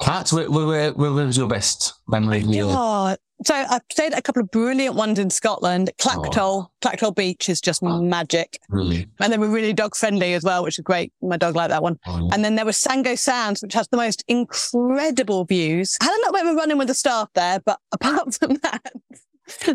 Kat, 0.00 0.30
where, 0.32 0.50
where, 0.50 0.66
where, 0.66 0.92
where 0.92 1.26
was 1.26 1.38
your 1.38 1.48
best 1.48 1.94
memory? 2.06 2.38
of 2.42 2.44
your- 2.48 2.66
Oh, 2.70 3.16
so 3.44 3.54
I've 3.54 3.82
stayed 3.90 4.12
at 4.12 4.18
a 4.18 4.22
couple 4.22 4.42
of 4.42 4.50
brilliant 4.50 4.94
ones 4.94 5.18
in 5.18 5.30
Scotland. 5.30 5.90
Clachtoll, 5.98 6.68
Clachtoll 6.82 7.14
Beach 7.14 7.48
is 7.48 7.60
just 7.60 7.82
magic. 7.82 8.58
Really? 8.68 9.06
And 9.20 9.32
they 9.32 9.38
were 9.38 9.48
really 9.48 9.72
dog 9.72 9.94
friendly 9.94 10.34
as 10.34 10.44
well, 10.44 10.62
which 10.62 10.78
is 10.78 10.84
great. 10.84 11.12
My 11.22 11.36
dog 11.36 11.56
liked 11.56 11.70
that 11.70 11.82
one. 11.82 11.98
Oh, 12.06 12.28
And 12.32 12.44
then 12.44 12.56
there 12.56 12.64
was 12.66 12.78
Sango 12.78 13.18
Sands, 13.18 13.62
which 13.62 13.74
has 13.74 13.88
the 13.88 13.96
most 13.96 14.24
incredible 14.28 15.44
views. 15.44 15.96
I 16.00 16.04
had 16.04 16.12
a 16.12 16.18
little 16.18 16.32
bit 16.32 16.46
of 16.46 16.52
a 16.52 16.54
run 16.54 16.70
in 16.70 16.78
with 16.78 16.88
the 16.88 16.94
staff 16.94 17.28
there, 17.34 17.60
but 17.60 17.78
apart 17.92 18.34
from 18.34 18.54
that, 18.62 18.92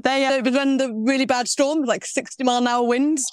they 0.04 0.26
uh, 0.26 0.34
it 0.34 0.46
was 0.46 0.54
when 0.54 0.78
the 0.78 0.94
really 0.94 1.26
bad 1.26 1.48
storm, 1.48 1.84
like 1.84 2.06
60 2.06 2.44
mile 2.44 2.60
an 2.60 2.68
hour 2.68 2.88
winds. 2.88 3.30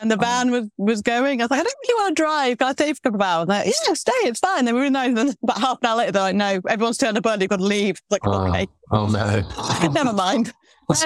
And 0.00 0.10
the 0.10 0.16
van 0.16 0.50
was, 0.50 0.68
was 0.78 1.02
going. 1.02 1.40
I 1.40 1.44
was 1.44 1.50
like, 1.50 1.60
I 1.60 1.62
don't 1.64 1.74
really 1.88 2.02
want 2.02 2.16
to 2.16 2.22
drive. 2.22 2.58
Can 2.58 2.68
I 2.68 2.72
stay 2.72 2.92
for 2.92 2.98
a 2.98 3.02
couple 3.10 3.16
of 3.16 3.22
hours? 3.22 3.48
Like, 3.48 3.66
yeah, 3.66 3.94
stay. 3.94 4.12
It's 4.24 4.38
fine. 4.40 4.64
They 4.64 4.72
were 4.72 4.80
really 4.80 4.90
nice. 4.90 5.14
Then 5.14 5.34
about 5.42 5.58
half 5.60 5.78
an 5.82 5.86
hour 5.88 5.96
later, 5.96 6.12
they're 6.12 6.22
like, 6.22 6.36
no, 6.36 6.60
everyone's 6.68 6.96
turned 6.98 7.16
a 7.16 7.20
bird. 7.20 7.40
You've 7.40 7.50
got 7.50 7.58
to 7.58 7.64
leave. 7.64 7.96
It's 7.96 8.02
like, 8.10 8.20
Oh, 8.24 8.48
okay, 8.48 8.66
oh 8.92 9.06
no. 9.08 9.88
never 9.92 10.12
mind. 10.12 10.52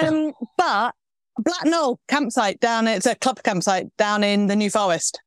Um, 0.03 0.33
but 0.57 0.93
Black 1.39 1.65
Knowl 1.65 1.99
campsite 2.07 2.59
down, 2.59 2.87
it's 2.87 3.05
a 3.05 3.15
club 3.15 3.41
campsite 3.43 3.87
down 3.97 4.23
in 4.23 4.47
the 4.47 4.55
New 4.55 4.69
Forest. 4.69 5.19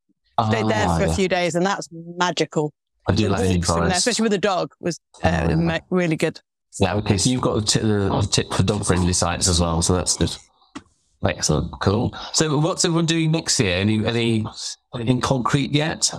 Stayed 0.48 0.68
there 0.68 0.86
Ah, 0.88 0.98
for 0.98 1.04
a 1.06 1.12
few 1.12 1.26
days 1.28 1.54
and 1.56 1.66
that's 1.66 1.88
magical. 2.16 2.72
I 3.08 3.14
do 3.14 3.28
like 3.28 3.40
The 3.40 3.44
the 3.44 3.48
New 3.48 3.54
in 3.56 3.60
there, 3.62 3.76
Forest. 3.76 3.96
especially 3.98 4.22
with 4.24 4.32
a 4.34 4.38
dog, 4.38 4.72
was 4.80 5.00
uh, 5.24 5.48
Oh, 5.50 5.60
yeah. 5.60 5.78
really 5.90 6.16
good. 6.16 6.40
Yeah, 6.78 6.94
okay. 6.96 7.18
So 7.18 7.30
you've 7.30 7.40
got 7.40 7.56
a 7.58 7.62
tip, 7.62 7.82
a 7.82 8.22
tip 8.30 8.52
for 8.52 8.62
dog 8.62 8.84
friendly 8.86 9.12
sites 9.12 9.48
as 9.48 9.60
well. 9.60 9.82
So 9.82 9.94
that's 9.96 10.16
good. 10.16 10.36
Excellent. 11.24 11.72
Cool. 11.80 12.14
So 12.32 12.58
what's 12.58 12.84
everyone 12.84 13.06
doing 13.06 13.30
next 13.32 13.58
year? 13.58 13.76
Any, 13.76 14.04
any, 14.06 14.46
anything 14.94 15.20
concrete 15.20 15.72
yet? 15.72 16.10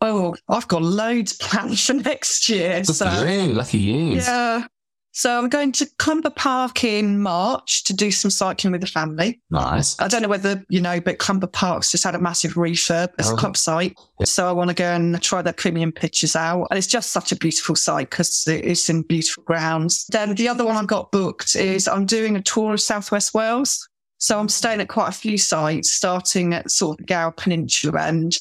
Oh, 0.00 0.34
I've 0.48 0.68
got 0.68 0.82
loads 0.82 1.32
planned 1.34 1.78
for 1.78 1.94
next 1.94 2.48
year. 2.48 2.78
Good 2.82 2.94
So 2.94 3.22
you. 3.24 3.52
Lucky 3.52 3.78
you. 3.78 4.16
yeah. 4.16 4.66
So 5.14 5.36
I'm 5.38 5.50
going 5.50 5.72
to 5.72 5.86
Clumber 5.98 6.30
Park 6.30 6.84
in 6.84 7.20
March 7.20 7.84
to 7.84 7.92
do 7.92 8.10
some 8.10 8.30
cycling 8.30 8.72
with 8.72 8.80
the 8.80 8.86
family. 8.86 9.42
Nice. 9.50 10.00
I 10.00 10.08
don't 10.08 10.22
know 10.22 10.28
whether 10.28 10.64
you 10.70 10.80
know, 10.80 11.02
but 11.02 11.18
Clumber 11.18 11.46
Park's 11.48 11.90
just 11.90 12.02
had 12.02 12.14
a 12.14 12.18
massive 12.18 12.54
refurb 12.54 13.10
as 13.18 13.30
Oh. 13.30 13.34
a 13.34 13.36
club 13.36 13.58
site. 13.58 13.94
Yeah. 14.20 14.24
So 14.24 14.48
I 14.48 14.52
want 14.52 14.68
to 14.70 14.74
go 14.74 14.86
and 14.86 15.20
try 15.22 15.42
their 15.42 15.52
premium 15.52 15.92
pitches 15.92 16.34
out. 16.34 16.66
And 16.70 16.78
it's 16.78 16.86
just 16.86 17.10
such 17.12 17.30
a 17.30 17.36
beautiful 17.36 17.76
site 17.76 18.08
because 18.08 18.44
it's 18.46 18.88
in 18.88 19.02
beautiful 19.02 19.42
grounds. 19.44 20.06
Then 20.08 20.34
the 20.34 20.48
other 20.48 20.64
one 20.64 20.76
I've 20.76 20.86
got 20.86 21.12
booked 21.12 21.56
is 21.56 21.86
I'm 21.88 22.06
doing 22.06 22.34
a 22.36 22.42
tour 22.42 22.72
of 22.72 22.80
Southwest 22.80 23.34
Wales. 23.34 23.86
So 24.22 24.38
I'm 24.38 24.48
staying 24.48 24.80
at 24.80 24.86
quite 24.86 25.08
a 25.08 25.12
few 25.12 25.36
sites, 25.36 25.90
starting 25.90 26.54
at 26.54 26.70
sort 26.70 26.92
of 26.92 26.98
the 26.98 27.12
Gower 27.12 27.32
Peninsula 27.32 28.02
and 28.02 28.32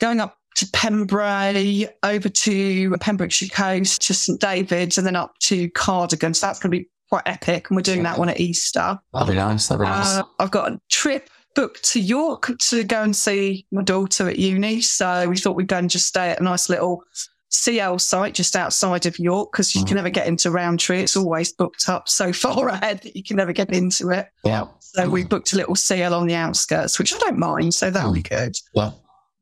going 0.00 0.18
up 0.18 0.36
to 0.56 0.66
Pembrey, 0.66 1.88
over 2.02 2.28
to 2.28 2.96
Pembrokeshire 2.96 3.48
Coast, 3.50 4.02
to 4.02 4.14
St 4.14 4.40
David's, 4.40 4.98
and 4.98 5.06
then 5.06 5.14
up 5.14 5.38
to 5.42 5.70
Cardigan. 5.70 6.34
So 6.34 6.44
that's 6.44 6.58
going 6.58 6.72
to 6.72 6.78
be 6.78 6.90
quite 7.08 7.22
epic, 7.26 7.70
and 7.70 7.76
we're 7.76 7.82
doing 7.82 8.02
that 8.02 8.18
one 8.18 8.28
at 8.28 8.40
Easter. 8.40 8.98
That'd 9.12 9.28
be 9.28 9.34
nice. 9.36 9.68
That'd 9.68 9.86
be 9.86 9.88
nice. 9.88 10.16
Uh, 10.16 10.24
I've 10.40 10.50
got 10.50 10.72
a 10.72 10.80
trip 10.90 11.30
booked 11.54 11.84
to 11.92 12.00
York 12.00 12.50
to 12.58 12.82
go 12.82 13.00
and 13.00 13.14
see 13.14 13.64
my 13.70 13.84
daughter 13.84 14.28
at 14.28 14.40
uni. 14.40 14.80
So 14.80 15.28
we 15.28 15.36
thought 15.36 15.54
we'd 15.54 15.68
go 15.68 15.78
and 15.78 15.88
just 15.88 16.08
stay 16.08 16.30
at 16.30 16.40
a 16.40 16.42
nice 16.42 16.68
little 16.68 17.04
CL 17.50 17.98
site 17.98 18.34
just 18.34 18.54
outside 18.56 19.06
of 19.06 19.18
York 19.18 19.52
because 19.52 19.74
you 19.74 19.82
Mm. 19.82 19.86
can 19.86 19.96
never 19.96 20.10
get 20.10 20.26
into 20.26 20.50
Rowntree. 20.50 21.00
It's 21.02 21.16
always 21.16 21.52
booked 21.52 21.88
up 21.88 22.08
so 22.08 22.32
far 22.44 22.68
ahead 22.68 23.00
that 23.02 23.16
you 23.16 23.22
can 23.22 23.36
never 23.36 23.52
get 23.52 23.70
into 23.72 24.10
it. 24.10 24.26
yeah. 24.44 24.66
So 24.80 25.08
we 25.08 25.24
booked 25.24 25.52
a 25.52 25.56
little 25.56 25.76
CL 25.76 26.14
on 26.14 26.26
the 26.26 26.34
outskirts, 26.34 26.98
which 26.98 27.14
I 27.14 27.18
don't 27.18 27.38
mind. 27.38 27.74
So 27.74 27.90
that'll 27.90 28.12
be 28.12 28.22
good. 28.22 28.54
Well, 28.74 29.00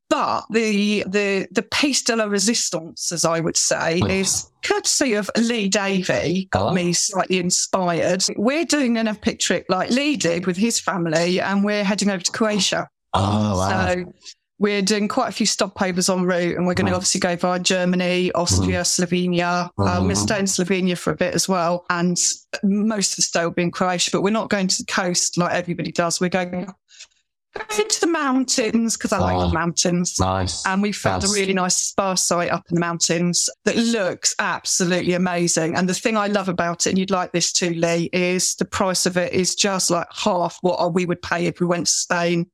But 0.09 0.45
the 0.51 1.05
the 1.09 1.49
the 1.51 1.63
piece 1.63 2.03
de 2.03 2.15
la 2.15 2.25
resistance, 2.27 3.11
as 3.11 3.25
I 3.25 3.41
would 3.41 3.57
say, 3.57 4.01
Mm. 4.01 4.11
is 4.21 4.47
courtesy 4.63 5.15
of 5.15 5.29
Lee 5.37 5.69
Davy, 5.69 6.47
got 6.53 6.71
Oh. 6.71 6.75
me 6.75 6.93
slightly 6.93 7.39
inspired. 7.39 8.25
We're 8.37 8.65
doing 8.65 8.97
an 8.99 9.09
epic 9.09 9.41
trip 9.41 9.67
like 9.69 9.91
Lee 9.91 10.17
did 10.17 10.47
with 10.47 10.57
his 10.57 10.79
family, 10.79 11.41
and 11.41 11.65
we're 11.65 11.83
heading 11.85 12.09
over 12.11 12.23
to 12.23 12.31
Croatia. 12.31 12.89
oh, 13.15 13.57
wow. 13.59 13.87
So 13.95 14.13
we're 14.59 14.83
doing 14.83 15.07
quite 15.09 15.29
a 15.29 15.33
few 15.33 15.47
stopovers 15.47 16.09
en 16.13 16.25
route, 16.25 16.57
and 16.57 16.67
we're 16.67 16.75
going 16.75 16.87
to 16.87 16.95
obviously 16.95 17.21
go 17.21 17.37
via 17.37 17.59
Germany, 17.59 18.33
Austria, 18.33 18.81
Slovenia. 18.83 19.69
Um, 19.79 20.07
we're 20.07 20.15
Mhm. 20.15 20.17
staying 20.17 20.41
in 20.41 20.47
Slovenia 20.47 20.97
for 20.97 21.11
a 21.13 21.17
bit 21.17 21.35
as 21.35 21.49
well, 21.49 21.85
and 21.91 22.17
most 22.63 23.13
of 23.13 23.17
the 23.17 23.23
stay 23.23 23.45
will 23.45 23.51
be 23.51 23.63
in 23.63 23.71
Croatia. 23.71 24.11
But 24.13 24.23
we're 24.23 24.31
not 24.31 24.49
going 24.49 24.69
to 24.69 24.77
the 24.79 24.87
coast 24.91 25.37
like 25.37 25.53
everybody 25.53 25.93
does. 25.93 26.21
We're 26.21 26.31
going 26.31 26.73
into 27.79 28.01
the 28.01 28.07
mountains 28.07 28.97
because 28.97 29.13
I 29.13 29.19
like 29.19 29.37
Oh. 29.37 29.49
the 29.49 29.55
mountains. 29.55 30.17
nice. 30.21 30.65
And 30.67 30.83
we 30.83 30.93
found 30.93 31.25
a 31.25 31.29
really 31.29 31.55
nice 31.55 31.77
spa 31.77 32.15
site 32.15 32.51
up 32.51 32.65
in 32.71 32.75
the 32.75 32.81
mountains 32.81 33.49
that 33.65 33.77
looks 33.77 34.35
absolutely 34.39 35.15
amazing. 35.15 35.75
And 35.75 35.89
the 35.89 35.95
thing 35.95 36.17
I 36.19 36.27
love 36.27 36.49
about 36.51 36.87
it, 36.87 36.91
and 36.91 36.99
you'd 36.99 37.11
like 37.11 37.33
this 37.33 37.53
too, 37.53 37.71
Lee, 37.75 38.11
is 38.13 38.55
the 38.57 38.67
price 38.67 39.07
of 39.07 39.17
it 39.17 39.33
is 39.33 39.55
just 39.55 39.91
like 39.91 40.07
half 40.15 40.59
what 40.61 40.93
we 40.93 41.07
would 41.07 41.23
pay 41.23 41.47
if 41.47 41.59
we 41.61 41.67
went 41.67 41.87
to 41.87 41.93
Spain. 41.93 42.47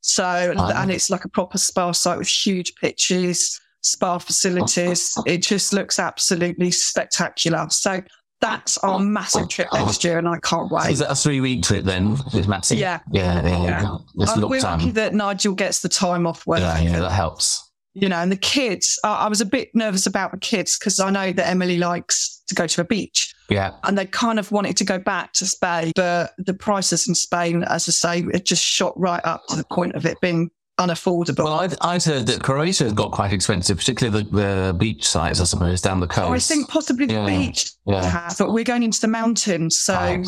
So, 0.00 0.52
Wow. 0.56 0.70
and 0.76 0.90
it's 0.90 1.10
like 1.10 1.24
a 1.24 1.28
proper 1.28 1.58
spa 1.58 1.92
site 1.92 2.18
with 2.18 2.28
huge 2.28 2.74
pitches, 2.76 3.60
spa 3.82 4.18
facilities. 4.18 5.12
It 5.26 5.38
just 5.42 5.72
looks 5.72 5.98
absolutely 5.98 6.70
spectacular. 6.70 7.66
So 7.70 8.02
that's 8.40 8.78
our 8.78 8.98
massive 8.98 9.48
trip 9.50 9.68
next 9.72 10.02
year, 10.02 10.16
and 10.18 10.26
I 10.26 10.38
can't 10.38 10.70
wait. 10.72 10.90
Is 10.90 11.00
that 11.00 11.10
a 11.10 11.14
three 11.14 11.40
week 11.42 11.62
trip 11.62 11.84
then? 11.84 12.12
With 12.32 12.48
Matty? 12.48 12.76
Yeah. 12.76 13.00
Yeah, 13.12 13.42
yeah, 13.46 13.62
Yeah. 13.62 13.96
It's 14.18 14.32
Um, 14.32 14.48
we're 14.48 14.60
lucky 14.62 14.90
that 14.92 15.12
Nigel 15.14 15.54
gets 15.54 15.80
the 15.82 15.90
time 15.90 16.26
off 16.26 16.46
work. 16.46 16.60
Yeah, 16.60 16.78
yeah, 16.80 17.00
that 17.00 17.12
helps. 17.12 17.66
you 17.92 18.08
know, 18.08 18.16
and 18.16 18.30
the 18.32 18.36
kids, 18.36 18.98
I, 19.04 19.14
I 19.26 19.28
was 19.28 19.40
a 19.42 19.44
bit 19.44 19.68
nervous 19.74 20.06
about 20.06 20.30
the 20.30 20.38
kids 20.38 20.78
because 20.78 21.00
I 21.00 21.10
know 21.10 21.32
that 21.32 21.46
Emily 21.48 21.76
likes 21.76 22.42
to 22.46 22.54
go 22.54 22.66
to 22.66 22.80
a 22.80 22.84
beach 22.84 23.34
Yeah. 23.50 23.72
and 23.84 23.98
they 23.98 24.06
kind 24.06 24.38
of 24.38 24.50
wanted 24.52 24.76
to 24.78 24.84
go 24.84 24.98
back 24.98 25.32
to 25.34 25.46
Spain, 25.46 25.92
but 25.96 26.32
the 26.38 26.54
prices 26.54 27.08
in 27.08 27.14
Spain, 27.14 27.62
as 27.64 27.88
I 27.88 27.92
say, 27.92 28.26
it 28.32 28.44
just 28.44 28.64
shot 28.64 28.98
right 28.98 29.20
up 29.24 29.42
to 29.48 29.56
the 29.56 29.64
point 29.64 29.94
of 29.96 30.06
it 30.06 30.20
being 30.20 30.50
unaffordable. 30.78 31.44
Well, 31.44 31.60
I'd, 31.60 31.74
I'd 31.82 32.02
heard 32.02 32.26
that 32.28 32.42
Croatia 32.42 32.84
has 32.84 32.92
got 32.94 33.12
quite 33.12 33.32
expensive, 33.34 33.76
particularly 33.76 34.24
the, 34.24 34.30
the 34.70 34.74
beach 34.78 35.06
sites, 35.06 35.38
I 35.40 35.44
suppose, 35.44 35.82
down 35.82 36.00
the 36.00 36.06
coast. 36.06 36.28
Oh, 36.28 36.32
I 36.32 36.38
think 36.38 36.68
possibly 36.70 37.04
the 37.06 37.14
Yeah, 37.14 37.26
beach 37.26 37.70
yeah. 37.86 38.02
has, 38.02 38.38
but 38.38 38.52
we're 38.54 38.64
going 38.64 38.82
into 38.82 39.00
the 39.00 39.08
mountains, 39.08 39.78
so 39.78 39.94
Ah, 39.94 40.06
it 40.08 40.26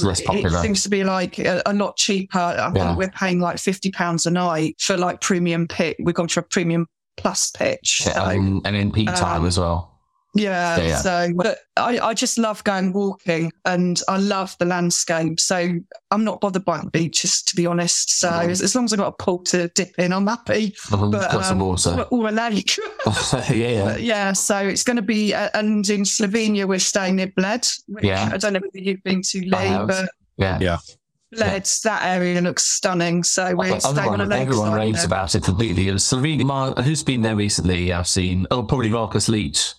seems 0.63 0.83
to 0.83 0.89
be 0.91 1.05
like 1.05 1.39
a, 1.39 1.63
a 1.65 1.73
lot 1.73 1.97
cheaper. 1.97 2.39
I 2.39 2.71
Yeah. 2.75 2.87
think 2.89 2.99
we're 2.99 3.11
paying 3.11 3.41
like 3.41 3.59
fifty 3.59 3.91
pounds 3.91 4.27
a 4.27 4.31
night 4.31 4.77
for 4.79 4.97
like 4.99 5.21
premium 5.23 5.67
pit. 5.69 5.97
We've 6.01 6.15
gone 6.15 6.29
for 6.29 6.41
a 6.41 6.43
premium 6.43 6.87
plus 7.17 7.51
pitch. 7.51 8.03
So- 8.03 8.13
um, 8.13 8.61
and 8.67 8.77
in 8.77 8.93
peak 8.93 9.09
time 9.15 9.43
um, 9.43 9.47
as 9.47 9.59
well. 9.59 9.92
Yeah, 10.35 10.79
Yeah, 10.79 10.87
yeah. 10.89 10.97
So, 10.97 11.33
but 11.37 11.59
I, 11.77 11.99
I 11.99 12.15
just 12.15 12.39
love 12.39 12.65
going 12.65 12.93
walking 12.95 13.53
and 13.67 14.01
I 14.09 14.17
love 14.17 14.57
the 14.59 14.65
landscape. 14.65 15.39
So 15.39 15.75
I'm 16.11 16.25
not 16.25 16.41
bothered 16.41 16.65
by 16.65 16.81
the 16.81 16.91
beaches, 16.91 17.43
to 17.43 17.57
be 17.57 17.67
honest. 17.67 18.19
So 18.19 18.31
Mhm. 18.31 18.49
as, 18.49 18.63
as 18.63 18.75
long 18.75 18.85
as 18.87 18.93
I've 18.95 18.99
got 18.99 19.09
a 19.09 19.23
pool 19.23 19.41
to 19.45 19.69
dip 19.69 19.99
in, 19.99 20.13
I'm 20.13 20.27
happy. 20.27 20.75
But, 20.91 21.11
But, 21.11 21.31
got 21.33 21.45
some 21.45 21.61
um, 21.61 21.69
water. 21.69 22.07
Or 22.11 22.29
a 22.29 22.33
lake. 22.33 22.77
yeah, 23.33 23.53
yeah. 23.53 23.85
But 23.85 24.03
yeah, 24.03 24.33
so 24.33 24.57
it's 24.59 24.83
going 24.85 24.97
to 24.97 25.03
be, 25.03 25.35
uh, 25.35 25.51
and 25.55 25.87
in 25.91 26.03
Slovenia, 26.03 26.67
we're 26.67 26.79
staying 26.79 27.17
near 27.17 27.27
Bled. 27.37 27.67
Which 27.89 28.05
Yeah. 28.05 28.31
I 28.33 28.39
don't 28.39 28.55
know 28.55 28.61
whether 28.61 28.79
you've 28.79 29.03
been 29.03 29.21
to, 29.23 29.39
I 29.53 29.79
Lee, 29.81 29.87
but 29.87 30.09
Yeah. 30.39 30.59
Yeah. 30.61 30.79
Bled, 31.33 31.65
that 31.85 32.03
area 32.05 32.41
looks 32.43 32.65
stunning. 32.65 33.23
So 33.23 33.55
we're 33.55 33.81
staying 33.81 33.99
on 33.99 34.21
a 34.21 34.25
Everyone, 34.25 34.29
lake. 34.29 34.41
everyone 34.49 34.73
raves 34.73 35.05
about 35.05 35.35
it 35.35 35.43
completely. 35.43 35.87
Slovenia, 35.87 36.83
who's 36.85 37.03
been 37.03 37.23
there 37.23 37.37
recently? 37.37 37.91
I've 37.93 38.07
seen, 38.09 38.47
oh, 38.51 38.63
probably 38.63 38.91
Marcus 38.91 39.29
Leach. 39.31 39.73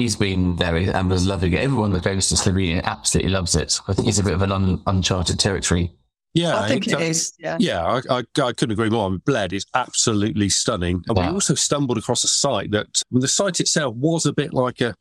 He's 0.00 0.16
been 0.16 0.56
there 0.56 0.76
and 0.76 1.10
was 1.10 1.26
loving 1.26 1.52
it. 1.52 1.60
Everyone 1.60 1.92
that 1.92 2.02
goes 2.02 2.28
to 2.30 2.34
Slovenia 2.34 2.82
absolutely 2.84 3.30
loves 3.32 3.54
it. 3.54 3.80
I 3.88 3.92
think 3.92 4.08
it's 4.08 4.18
a 4.18 4.24
bit 4.24 4.32
of 4.34 4.42
an 4.42 4.52
un- 4.52 4.82
uncharted 4.86 5.38
territory. 5.38 5.92
Yeah, 6.32 6.58
I 6.60 6.68
think 6.68 6.86
it- 6.86 6.92
it 6.94 7.00
is. 7.02 7.32
Yeah. 7.38 7.56
Yeah, 7.60 7.84
I, 7.84 8.18
I, 8.18 8.22
I 8.42 8.52
couldn't 8.52 8.70
agree 8.72 8.88
more. 8.90 9.06
I 9.06 9.10
mean, 9.10 9.22
Bled 9.26 9.52
is 9.52 9.66
absolutely 9.74 10.48
stunning. 10.48 11.02
And 11.08 11.16
Yeah. 11.18 11.28
we 11.28 11.34
also 11.34 11.54
stumbled 11.54 11.98
across 11.98 12.22
a 12.24 12.28
site 12.28 12.70
that 12.70 13.02
well, 13.10 13.20
the 13.20 13.28
site 13.28 13.60
itself 13.60 13.94
was 13.96 14.26
a 14.26 14.32
bit 14.32 14.52
like 14.54 14.80
a 14.80 14.94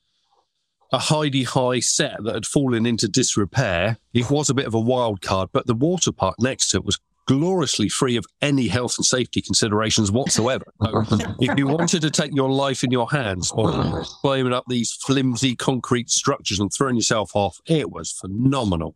a 0.91 0.97
Heidi 0.97 1.43
High 1.43 1.81
set 1.81 2.17
that 2.23 2.33
had 2.33 2.47
fallen 2.47 2.88
into 2.88 3.07
disrepair. 3.07 3.97
It 4.12 4.31
was 4.31 4.49
a 4.49 4.55
bit 4.55 4.65
of 4.65 4.73
a 4.73 4.79
wild 4.79 5.21
card, 5.21 5.49
but 5.53 5.67
the 5.67 5.75
water 5.75 6.12
park 6.12 6.33
next 6.39 6.69
to 6.69 6.77
it 6.77 6.83
was 6.85 6.99
gloriously 7.29 7.87
free 7.89 8.15
of 8.15 8.25
any 8.41 8.67
health 8.67 8.97
and 8.97 9.05
safety 9.05 9.39
considerations 9.39 10.11
whatsoever. 10.11 10.65
So 10.81 11.03
if 11.39 11.55
you 11.59 11.67
wanted 11.67 12.01
to 12.01 12.09
take 12.09 12.33
your 12.33 12.49
life 12.49 12.83
in 12.83 12.89
your 12.89 13.07
hands 13.11 13.51
or 13.51 14.03
climbing 14.21 14.51
up 14.51 14.63
these 14.67 14.93
flimsy 14.93 15.55
concrete 15.55 16.09
structures 16.09 16.59
and 16.59 16.73
throwing 16.73 16.95
yourself 16.95 17.35
off, 17.35 17.59
it 17.67 17.91
was 17.91 18.11
phenomenal. 18.11 18.95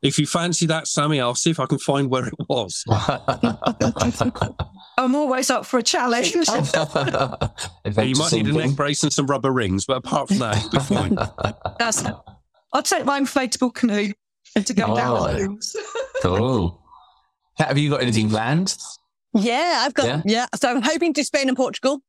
If 0.00 0.18
you 0.18 0.26
fancy 0.26 0.64
that, 0.66 0.88
Sammy, 0.88 1.20
I'll 1.20 1.34
see 1.34 1.50
if 1.50 1.60
I 1.60 1.66
can 1.66 1.78
find 1.78 2.08
where 2.08 2.26
it 2.26 2.34
was. 2.48 2.82
I'm 4.98 5.14
always 5.14 5.50
up 5.50 5.66
for 5.66 5.78
a 5.78 5.82
challenge. 5.82 6.34
you 6.34 6.42
might 6.46 8.32
need 8.32 8.46
a 8.46 8.52
neck 8.52 8.70
brace 8.76 9.02
and 9.02 9.12
some 9.12 9.26
rubber 9.26 9.52
rings, 9.52 9.84
but 9.84 9.98
apart 9.98 10.28
from 10.28 10.38
that, 10.38 10.56
it'll 10.56 10.70
be 10.70 10.78
fine. 10.78 11.18
That's 11.78 12.02
I'll 12.72 12.82
take 12.82 13.04
my 13.04 13.20
inflatable 13.20 13.74
canoe 13.74 14.14
to 14.54 14.72
go 14.72 14.84
Oh. 14.88 14.96
down 14.96 15.22
the 15.34 15.38
hills. 15.38 15.76
cool. 16.22 16.82
Have 17.58 17.78
you 17.78 17.90
got 17.90 18.02
anything 18.02 18.28
planned? 18.30 18.76
Yeah, 19.34 19.82
I've 19.84 19.94
got 19.94 20.06
Yeah? 20.06 20.22
yeah. 20.24 20.46
So 20.54 20.70
I'm 20.70 20.82
hoping 20.82 21.12
to 21.14 21.24
Spain 21.24 21.48
and 21.48 21.56
Portugal. 21.56 22.00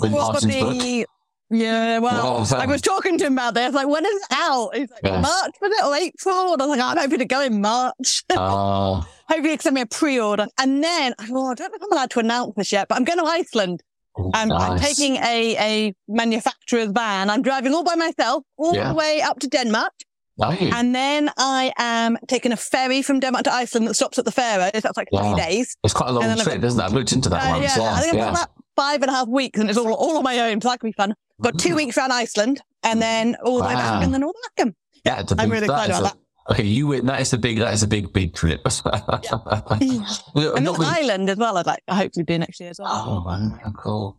With 0.00 0.10
Martin's 0.12 0.56
book? 0.56 1.06
Yeah, 1.50 1.98
well, 1.98 2.46
Oh, 2.50 2.56
I 2.56 2.64
um, 2.64 2.70
was 2.70 2.80
talking 2.80 3.18
to 3.18 3.26
him 3.26 3.34
about 3.34 3.54
this. 3.54 3.74
Like, 3.74 3.86
when 3.86 4.04
is 4.04 4.12
it 4.12 4.26
out? 4.32 4.74
He's 4.74 4.88
like. 4.90 5.04
March, 5.22 5.52
was 5.60 5.70
it, 5.70 5.84
or 5.84 5.94
April? 5.94 6.52
And 6.54 6.62
I 6.62 6.66
was 6.66 6.78
like, 6.78 6.80
I'm 6.80 6.96
hoping 6.98 7.18
to 7.18 7.24
go 7.26 7.40
in 7.42 7.60
March. 7.60 8.24
Oh, 8.30 9.06
Hopefully, 9.28 9.50
they 9.50 9.58
send 9.58 9.74
me 9.74 9.82
a 9.82 9.86
pre-order. 9.86 10.46
And 10.58 10.82
then, 10.82 11.14
oh, 11.30 11.46
I 11.50 11.54
don't 11.54 11.70
know 11.70 11.76
if 11.76 11.82
I'm 11.82 11.92
allowed 11.92 12.10
to 12.10 12.20
announce 12.20 12.54
this 12.56 12.72
yet, 12.72 12.88
but 12.88 12.96
I'm 12.96 13.04
going 13.04 13.18
to 13.18 13.24
Iceland. 13.24 13.82
I'm, 14.32 14.50
I'm 14.52 14.78
taking 14.78 15.16
a, 15.16 15.56
a 15.58 15.94
manufacturer's 16.08 16.88
van. 16.88 17.30
I'm 17.30 17.42
driving 17.42 17.74
all 17.74 17.84
by 17.84 17.94
myself 17.94 18.42
all 18.56 18.74
Yeah. 18.74 18.88
the 18.88 18.94
way 18.94 19.20
up 19.20 19.38
to 19.40 19.46
Denmark. 19.48 19.92
Are? 20.40 20.56
And 20.60 20.94
then 20.94 21.30
I 21.38 21.72
am 21.78 22.18
taking 22.26 22.50
a 22.52 22.56
ferry 22.56 23.02
from 23.02 23.20
Denmark 23.20 23.44
to 23.44 23.52
Iceland 23.52 23.86
that 23.88 23.94
stops 23.94 24.18
at 24.18 24.24
the 24.24 24.32
Faroes. 24.32 24.72
That's 24.72 24.96
like 24.96 25.08
Wow. 25.12 25.34
three 25.34 25.42
days. 25.44 25.76
It's 25.84 25.94
quite 25.94 26.08
a 26.10 26.12
long 26.12 26.24
and 26.24 26.30
then 26.32 26.38
I've 26.40 26.44
trip, 26.44 26.60
got- 26.60 26.66
isn't 26.66 26.80
it? 26.80 26.84
I've 26.84 26.92
looked 26.92 27.12
into 27.12 27.28
that 27.28 27.44
Uh, 27.46 27.50
once. 27.50 27.62
yeah, 27.76 27.82
Yeah, 27.82 27.92
I 27.94 28.00
think 28.00 28.12
I've 28.14 28.18
yeah. 28.18 28.24
got 28.24 28.34
about 28.34 28.50
five 28.76 29.02
and 29.02 29.10
a 29.10 29.14
half 29.14 29.28
weeks 29.28 29.60
and 29.60 29.68
it's 29.70 29.78
all, 29.78 29.92
all 29.92 30.16
on 30.18 30.24
my 30.24 30.38
own. 30.40 30.60
So 30.60 30.68
that 30.70 30.80
could 30.80 30.88
be 30.88 30.92
fun. 30.92 31.14
Got 31.40 31.58
two 31.58 31.74
weeks 31.76 31.96
around 31.98 32.12
Iceland 32.12 32.60
and 32.82 33.00
then 33.00 33.36
all 33.44 33.58
the 33.58 33.64
way 33.64 33.74
back 33.74 34.02
and 34.02 34.12
then 34.12 34.24
all 34.24 34.32
back 34.32 34.52
again. 34.64 34.74
Yeah, 35.04 35.20
it's 35.20 35.32
a 35.32 35.36
I'm 35.40 35.50
really 35.50 35.64
excited 35.66 35.94
about 35.96 36.14
a- 36.14 36.52
Okay, 36.52 36.64
you 36.64 36.88
win. 36.88 37.06
That 37.06 37.20
is 37.22 37.32
a 37.32 37.38
big. 37.38 37.58
That 37.58 37.72
is 37.72 37.82
a 37.82 37.88
big, 37.88 38.12
big 38.12 38.34
trip. 38.34 38.60
Well, 38.84 40.54
And 40.56 40.64
not 40.64 40.76
Northern 40.76 40.78
with- 40.78 40.88
Ireland 40.88 41.30
as 41.30 41.36
well. 41.38 41.56
I'd 41.56 41.66
like 41.66 41.82
to 41.88 41.94
hopefully 41.94 42.24
do 42.24 42.38
next 42.38 42.60
year 42.60 42.70
as 42.70 42.78
well. 42.78 42.90
Oh 42.92 43.24
man, 43.30 43.58
how 43.64 43.70
cool. 43.72 44.18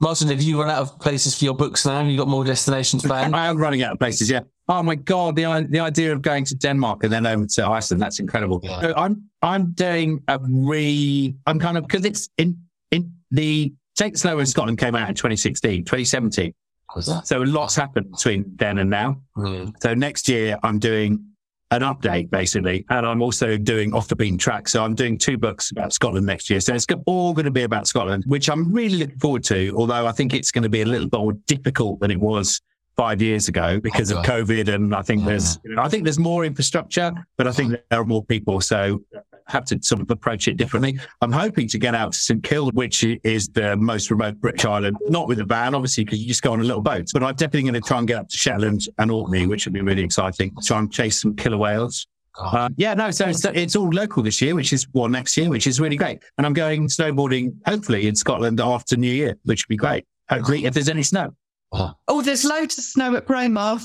Martin, 0.00 0.28
have 0.28 0.40
you 0.42 0.58
run 0.60 0.70
out 0.70 0.78
of 0.82 0.98
places 1.00 1.36
for 1.38 1.44
your 1.44 1.54
books 1.54 1.84
now? 1.86 1.98
Have 1.98 2.06
you 2.06 2.16
got 2.16 2.28
more 2.28 2.44
destinations 2.44 3.02
planned? 3.02 3.34
I 3.42 3.46
am 3.46 3.58
running 3.58 3.82
out 3.82 3.92
of 3.92 3.98
places. 3.98 4.30
Yeah. 4.30 4.40
Oh 4.68 4.82
my 4.82 4.96
god, 4.96 5.36
the 5.36 5.66
the 5.68 5.80
idea 5.80 6.12
of 6.12 6.22
going 6.22 6.44
to 6.46 6.54
Denmark 6.54 7.04
and 7.04 7.12
then 7.12 7.26
over 7.26 7.46
to 7.46 7.66
Iceland 7.66 8.02
that's 8.02 8.18
incredible. 8.18 8.60
Yeah. 8.62 8.80
So 8.80 8.94
I'm 8.96 9.22
I'm 9.42 9.72
doing 9.72 10.22
a 10.28 10.40
re. 10.42 11.34
I'm 11.46 11.58
kind 11.58 11.78
of 11.78 11.86
because 11.86 12.04
it's 12.04 12.28
in 12.36 12.58
in 12.90 13.12
the 13.30 13.72
Take 13.96 14.16
Snow 14.16 14.38
in 14.38 14.46
Scotland 14.46 14.78
came 14.78 14.94
out 14.94 15.08
in 15.08 15.14
2016, 15.14 15.84
2017. 15.84 16.52
Was 16.94 17.06
that? 17.06 17.26
So 17.26 17.38
lots 17.38 17.76
happened 17.76 18.10
between 18.10 18.44
then 18.56 18.78
and 18.78 18.90
now. 18.90 19.20
Brilliant. 19.34 19.82
So 19.82 19.94
next 19.94 20.28
year 20.28 20.58
I'm 20.62 20.78
doing 20.78 21.24
an 21.70 21.82
update 21.82 22.30
basically, 22.30 22.84
and 22.90 23.06
I'm 23.06 23.22
also 23.22 23.56
doing 23.56 23.92
off 23.92 24.08
the 24.08 24.16
beaten 24.16 24.38
track. 24.38 24.68
So 24.68 24.84
I'm 24.84 24.94
doing 24.94 25.18
two 25.18 25.36
books 25.38 25.70
about 25.70 25.92
Scotland 25.92 26.26
next 26.26 26.48
year. 26.50 26.60
So 26.60 26.74
it's 26.74 26.86
all 27.06 27.32
going 27.32 27.44
to 27.44 27.50
be 27.50 27.62
about 27.62 27.86
Scotland, 27.86 28.24
which 28.26 28.48
I'm 28.48 28.72
really 28.72 28.98
looking 28.98 29.18
forward 29.18 29.44
to. 29.44 29.74
Although 29.76 30.06
I 30.06 30.12
think 30.12 30.34
it's 30.34 30.50
going 30.50 30.62
to 30.62 30.68
be 30.68 30.82
a 30.82 30.86
little 30.86 31.08
bit 31.08 31.18
more 31.18 31.32
difficult 31.46 32.00
than 32.00 32.10
it 32.10 32.20
was 32.20 32.60
five 32.96 33.20
years 33.20 33.48
ago 33.48 33.78
because 33.80 34.10
of 34.10 34.24
COVID, 34.24 34.72
and 34.74 34.94
I 34.94 35.02
think 35.02 35.24
there's, 35.24 35.58
you 35.64 35.74
know, 35.74 35.82
I 35.82 35.88
think 35.88 36.04
there's 36.04 36.18
more 36.18 36.44
infrastructure, 36.44 37.12
but 37.36 37.46
I 37.46 37.52
think 37.52 37.72
there 37.90 38.00
are 38.00 38.04
more 38.04 38.24
people. 38.24 38.60
So 38.60 39.02
have 39.48 39.64
to 39.64 39.78
sort 39.82 40.00
of 40.00 40.10
approach 40.10 40.48
it 40.48 40.56
differently. 40.56 40.98
I'm 41.20 41.32
hoping 41.32 41.68
to 41.68 41.78
get 41.78 41.94
out 41.94 42.12
to 42.12 42.18
St 42.18 42.42
Kilda, 42.42 42.72
which 42.74 43.04
is 43.04 43.48
the 43.48 43.76
most 43.76 44.10
remote 44.10 44.40
British 44.40 44.64
island, 44.64 44.96
not 45.08 45.28
with 45.28 45.38
a 45.38 45.44
van, 45.44 45.74
obviously, 45.74 46.04
because 46.04 46.18
you 46.20 46.26
just 46.26 46.42
go 46.42 46.52
on 46.52 46.60
a 46.60 46.64
little 46.64 46.82
boat. 46.82 47.08
But 47.12 47.22
I'm 47.22 47.34
definitely 47.34 47.70
going 47.70 47.80
to 47.80 47.86
try 47.86 47.98
and 47.98 48.08
get 48.08 48.16
up 48.18 48.28
to 48.28 48.36
Shetland 48.36 48.88
and 48.98 49.10
Orkney, 49.10 49.46
which 49.46 49.66
would 49.66 49.72
be 49.72 49.82
really 49.82 50.02
exciting. 50.02 50.52
Try 50.64 50.78
and 50.80 50.92
chase 50.92 51.20
some 51.20 51.36
killer 51.36 51.58
whales. 51.58 52.06
Uh, 52.38 52.68
yeah, 52.76 52.92
no, 52.92 53.10
so 53.10 53.26
it's, 53.28 53.44
it's 53.46 53.76
all 53.76 53.88
local 53.88 54.22
this 54.22 54.42
year, 54.42 54.54
which 54.54 54.72
is 54.72 54.86
well 54.92 55.08
next 55.08 55.36
year, 55.36 55.48
which 55.48 55.66
is 55.66 55.80
really 55.80 55.96
great. 55.96 56.22
And 56.36 56.46
I'm 56.46 56.52
going 56.52 56.88
snowboarding 56.88 57.54
hopefully 57.66 58.08
in 58.08 58.14
Scotland 58.14 58.60
after 58.60 58.96
New 58.96 59.12
Year, 59.12 59.38
which 59.44 59.64
would 59.64 59.72
be 59.72 59.76
great. 59.76 60.04
Hopefully, 60.28 60.66
if 60.66 60.74
there's 60.74 60.88
any 60.88 61.02
snow. 61.02 61.34
Oh, 61.72 62.22
there's 62.22 62.44
loads 62.44 62.78
of 62.78 62.84
snow 62.84 63.16
at 63.16 63.26
Braemar. 63.26 63.80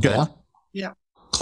Yeah. 0.00 0.26
Yeah. 0.72 0.92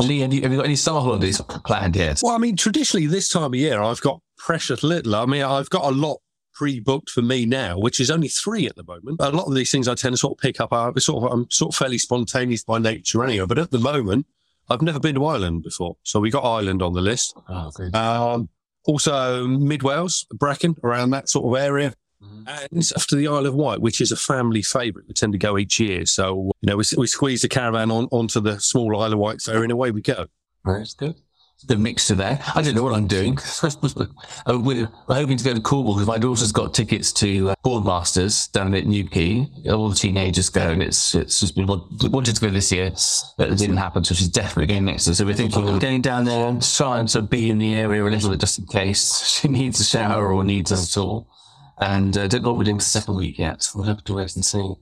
Lee, 0.01 0.21
have 0.21 0.33
you, 0.33 0.43
have 0.43 0.51
you 0.51 0.57
got 0.59 0.65
any 0.65 0.77
summer 0.77 1.01
holidays 1.01 1.41
planned 1.65 1.97
yet? 1.97 2.21
Well, 2.23 2.35
I 2.35 2.39
mean, 2.39 2.57
traditionally 2.57 3.07
this 3.07 3.29
time 3.29 3.53
of 3.53 3.55
year, 3.55 3.81
I've 3.83 4.01
got 4.01 4.21
precious 4.39 4.83
little. 4.83 5.15
I 5.15 5.27
mean, 5.27 5.43
I've 5.43 5.71
got 5.71 5.85
a 5.85 5.95
lot 5.95 6.19
pre-booked 6.55 7.11
for 7.11 7.23
me 7.23 7.47
now, 7.47 7.79
which 7.79 8.01
is 8.01 8.11
only 8.11 8.29
three 8.29 8.67
at 8.67 8.77
the 8.77 8.85
moment. 8.85 9.17
A 9.21 9.31
lot 9.31 9.47
of 9.47 9.55
these 9.55 9.71
things 9.71 9.89
I 9.89 9.95
tend 9.95 10.15
to 10.15 10.17
sort 10.17 10.39
of 10.39 10.43
pick 10.43 10.61
up. 10.61 10.73
I 10.73 10.93
sort 10.99 11.25
of, 11.25 11.33
I'm 11.33 11.51
sort 11.51 11.75
of 11.75 11.79
fairly 11.79 11.99
spontaneous 11.99 12.65
by 12.65 12.79
nature 12.79 13.23
anyway. 13.25 13.47
But 13.47 13.59
at 13.59 13.71
the 13.71 13.79
moment, 13.79 14.27
I've 14.71 14.83
never 14.83 15.01
been 15.01 15.15
to 15.17 15.25
Ireland 15.27 15.63
before, 15.63 15.97
so 16.03 16.21
we 16.21 16.31
got 16.31 16.45
Ireland 16.45 16.83
on 16.83 16.95
the 16.95 17.01
list. 17.01 17.37
Oh, 17.49 17.71
good. 17.75 17.95
Um, 17.95 18.49
also, 18.87 19.47
Mid 19.47 19.83
Wales, 19.83 20.27
Brecon, 20.33 20.77
around 20.83 21.11
that 21.11 21.29
sort 21.29 21.47
of 21.47 21.63
area. 21.63 21.95
And 22.47 22.93
after 22.97 23.17
the 23.17 23.29
Isle 23.29 23.47
of 23.47 23.55
Wight, 23.55 23.81
which 23.81 24.01
is 24.01 24.13
a 24.13 24.17
family 24.17 24.63
favourite, 24.63 25.07
we 25.07 25.15
tend 25.15 25.33
to 25.33 25.39
go 25.39 25.59
each 25.59 25.79
year. 25.79 26.07
So, 26.07 26.53
you 26.61 26.67
know, 26.67 26.77
we, 26.77 26.85
we 26.97 27.07
squeeze 27.07 27.43
the 27.43 27.49
caravan 27.49 27.91
on 27.91 28.09
onto 28.11 28.41
the 28.41 28.59
small 28.61 29.01
Isle 29.01 29.13
of 29.13 29.19
Wight 29.19 29.41
fair 29.41 29.63
and 29.63 29.73
away 29.73 29.91
we 29.91 30.03
go. 30.03 30.27
That's 30.65 30.95
good. 30.95 31.17
The 31.69 31.77
mixture 31.77 32.17
there. 32.17 32.41
I 32.57 32.63
don't 32.63 32.75
know 32.75 32.83
what 32.83 32.95
I'm 32.95 33.07
doing. 33.07 33.39
We're, 34.49 34.59
we're 34.67 34.89
hoping 35.15 35.37
to 35.37 35.45
go 35.45 35.55
to 35.55 35.61
Cornwall 35.61 35.95
because 35.95 36.09
my 36.09 36.19
daughter's 36.19 36.51
got 36.51 36.75
tickets 36.75 37.13
to 37.15 37.51
uh, 37.51 37.55
Boardmasters 37.65 38.51
down 38.51 38.75
at 38.75 38.85
Newquay. 38.85 39.49
All 39.71 39.89
the 39.89 39.95
teenagers 39.95 40.49
go, 40.49 40.71
and 40.71 40.83
it's 40.83 41.15
it's 41.15 41.39
just 41.39 41.55
been 41.55 41.69
wanted 41.69 42.35
to 42.35 42.41
go 42.41 42.51
this 42.51 42.73
year, 42.73 42.91
but 43.39 43.53
it 43.53 43.59
didn't 43.59 43.77
happen. 43.77 44.03
So 44.03 44.13
she's 44.13 44.29
definitely 44.29 44.67
going 44.75 44.87
next 44.87 45.07
year. 45.07 45.15
So 45.15 45.25
we're 45.25 45.35
thinking 45.35 45.69
of 45.69 45.79
going 45.79 46.01
down 46.01 46.25
there 46.25 46.49
and 46.49 46.61
trying 46.61 47.07
to 47.09 47.23
be 47.23 47.51
in 47.51 47.59
the 47.59 47.75
area 47.75 48.03
a 48.03 48.11
little 48.11 48.31
bit 48.31 48.41
just 48.41 48.59
in 48.59 48.67
case 48.67 49.23
she 49.41 49.47
needs 49.47 49.79
a 49.79 49.85
shower 49.85 50.33
or 50.33 50.43
needs 50.43 50.73
us 50.73 50.97
at 50.97 51.01
all. 51.01 51.29
And 51.83 52.17
uh, 52.17 52.29
don't 52.29 52.43
know 52.43 52.51
what 52.51 52.59
we're 52.59 52.65
doing 52.65 52.79
for 52.79 52.85
the 52.85 52.89
second 52.91 53.17
week 53.17 53.39
yet. 53.39 53.69
We'll 53.75 53.85
have 53.85 54.05
to 54.05 54.15
wait 54.15 54.35
and 54.37 54.45
see. 54.45 54.75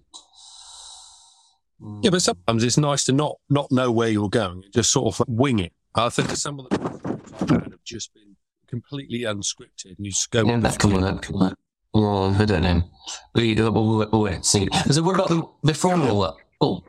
Yeah, 2.03 2.11
but 2.11 2.21
sometimes 2.21 2.63
it's 2.63 2.77
nice 2.77 3.05
to 3.05 3.13
not 3.13 3.37
not 3.49 3.73
know 3.73 3.91
where 3.91 4.11
you're 4.11 4.29
going, 4.29 4.65
just 4.75 4.93
sort 4.93 5.19
of 5.19 5.27
wing 5.29 5.61
it. 5.61 5.73
I 5.95 6.11
think 6.11 6.29
some 6.31 6.61
of 6.61 6.69
the 6.69 6.79
have 7.49 7.85
just 7.85 8.13
been 8.13 8.37
completely 8.69 9.21
unscripted, 9.21 9.97
and 9.97 9.97
you 9.99 10.11
just 10.11 10.31
go. 10.31 10.45
Yeah, 10.45 10.61
cool. 10.79 11.01
That's 11.01 11.27
cool. 11.27 11.53
Oh, 11.95 12.37
I 12.39 12.45
don't 12.45 12.63
know. 12.63 12.83
We 13.35 13.55
do 13.55 13.73
we'll, 13.73 13.87
we'll, 13.97 14.09
we'll 14.13 14.23
wait 14.23 14.35
and 14.35 14.45
see. 14.45 14.69
So 14.91 15.03
what 15.03 15.15
about 15.15 15.29
the, 15.29 15.43
before 15.65 15.95
all 15.95 16.21
that? 16.21 16.35
Oh, 16.61 16.85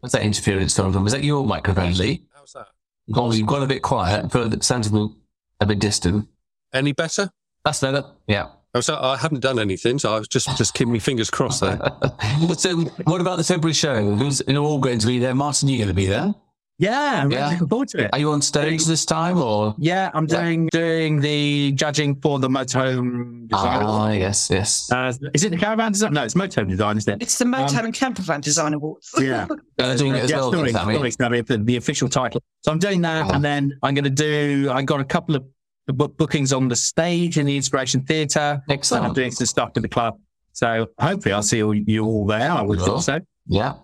what's 0.00 0.12
that 0.12 0.22
interference 0.22 0.74
coming 0.74 0.92
from? 0.92 1.06
Is 1.06 1.12
that 1.12 1.22
your 1.24 1.46
microphone, 1.46 1.94
Lee? 1.94 2.26
How's 2.34 2.52
that? 2.52 2.66
Oh, 3.14 3.32
you've 3.32 3.46
gone 3.46 3.62
a 3.62 3.66
bit 3.66 3.82
quiet. 3.82 4.28
but 4.32 4.52
It 4.52 4.64
sounds 4.64 4.88
a 4.88 4.90
bit- 4.90 5.16
a 5.60 5.66
bit 5.66 5.78
distant. 5.78 6.28
Any 6.74 6.92
better? 6.92 7.30
That's 7.64 7.80
better. 7.80 8.04
Yeah. 8.26 8.48
Oh, 8.76 8.80
so 8.80 8.98
I 9.00 9.16
haven't 9.16 9.40
done 9.40 9.58
anything, 9.58 9.98
so 9.98 10.14
I 10.14 10.18
was 10.18 10.28
just 10.28 10.54
just 10.58 10.74
keeping 10.74 10.92
my 10.92 10.98
fingers 10.98 11.30
crossed 11.30 11.62
there. 11.62 11.78
so 12.58 12.76
what 13.04 13.22
about 13.22 13.36
the 13.38 13.44
February 13.44 13.72
show? 13.72 14.14
Who's 14.16 14.42
you 14.46 14.52
know, 14.52 14.64
all 14.66 14.78
going 14.78 14.98
to 14.98 15.06
be 15.06 15.18
there? 15.18 15.34
Martin, 15.34 15.68
you 15.70 15.78
going 15.78 15.88
to 15.88 15.94
be 15.94 16.04
there? 16.06 16.34
Yeah, 16.78 17.22
I'm 17.22 17.32
Yeah. 17.32 17.48
looking 17.48 17.68
forward 17.68 17.88
to 17.88 18.04
it. 18.04 18.10
Are 18.12 18.18
you 18.18 18.30
on 18.32 18.42
stage 18.42 18.84
this 18.84 19.06
time 19.06 19.38
or? 19.38 19.74
Yeah, 19.78 20.10
I'm 20.12 20.26
doing 20.26 20.66
doing 20.70 21.20
the 21.20 21.72
judging 21.72 22.20
for 22.20 22.38
the 22.38 22.48
motorhome 22.48 23.48
design. 23.48 23.82
Ah, 23.82 24.10
yes, 24.10 24.50
yes. 24.50 24.92
Uh, 24.92 25.10
is 25.32 25.42
it 25.44 25.52
the 25.52 25.56
caravan 25.56 25.92
design? 25.92 26.12
No, 26.12 26.24
it's 26.24 26.34
motorhome 26.34 26.68
design, 26.68 26.98
isn't 26.98 27.14
it? 27.14 27.22
It's 27.22 27.38
the 27.38 27.46
Motorhome 27.46 27.86
and 27.86 27.94
Campervan 27.94 28.42
Design 28.42 28.74
Awards. 28.74 29.14
Yeah. 29.18 29.46
Uh, 29.78 29.96
doing 29.96 30.14
it 30.16 30.24
as 30.24 30.30
yeah, 30.30 30.36
well, 30.36 30.52
sorry, 30.52 30.72
Sammy. 30.72 30.94
sorry, 30.96 31.10
Sammy, 31.12 31.40
the, 31.40 31.56
the 31.58 31.76
official 31.76 32.10
title. 32.10 32.42
So 32.62 32.72
I'm 32.72 32.78
doing 32.78 33.00
that, 33.02 33.30
Oh. 33.30 33.34
and 33.34 33.42
then 33.42 33.72
I'm 33.82 33.94
going 33.94 34.04
to 34.04 34.10
do. 34.10 34.68
I 34.70 34.82
got 34.82 35.00
a 35.00 35.04
couple 35.04 35.34
of 35.34 35.44
book 35.92 36.16
bookings 36.16 36.52
on 36.52 36.68
the 36.68 36.76
stage 36.76 37.38
in 37.38 37.46
the 37.46 37.56
Inspiration 37.56 38.02
Theatre. 38.02 38.62
And 38.68 38.90
I'm 38.92 39.12
doing 39.14 39.30
some 39.30 39.46
stuff 39.46 39.70
with 39.74 39.82
the 39.82 39.88
club. 39.88 40.18
So 40.52 40.88
hopefully 40.98 41.32
I'll 41.34 41.42
see 41.42 41.62
all, 41.62 41.74
you 41.74 42.04
all 42.04 42.26
there. 42.26 42.50
I 42.50 42.62
would 42.62 42.78
Well. 42.78 43.00
think 43.00 43.02
so. 43.02 43.20
Yeah, 43.46 43.74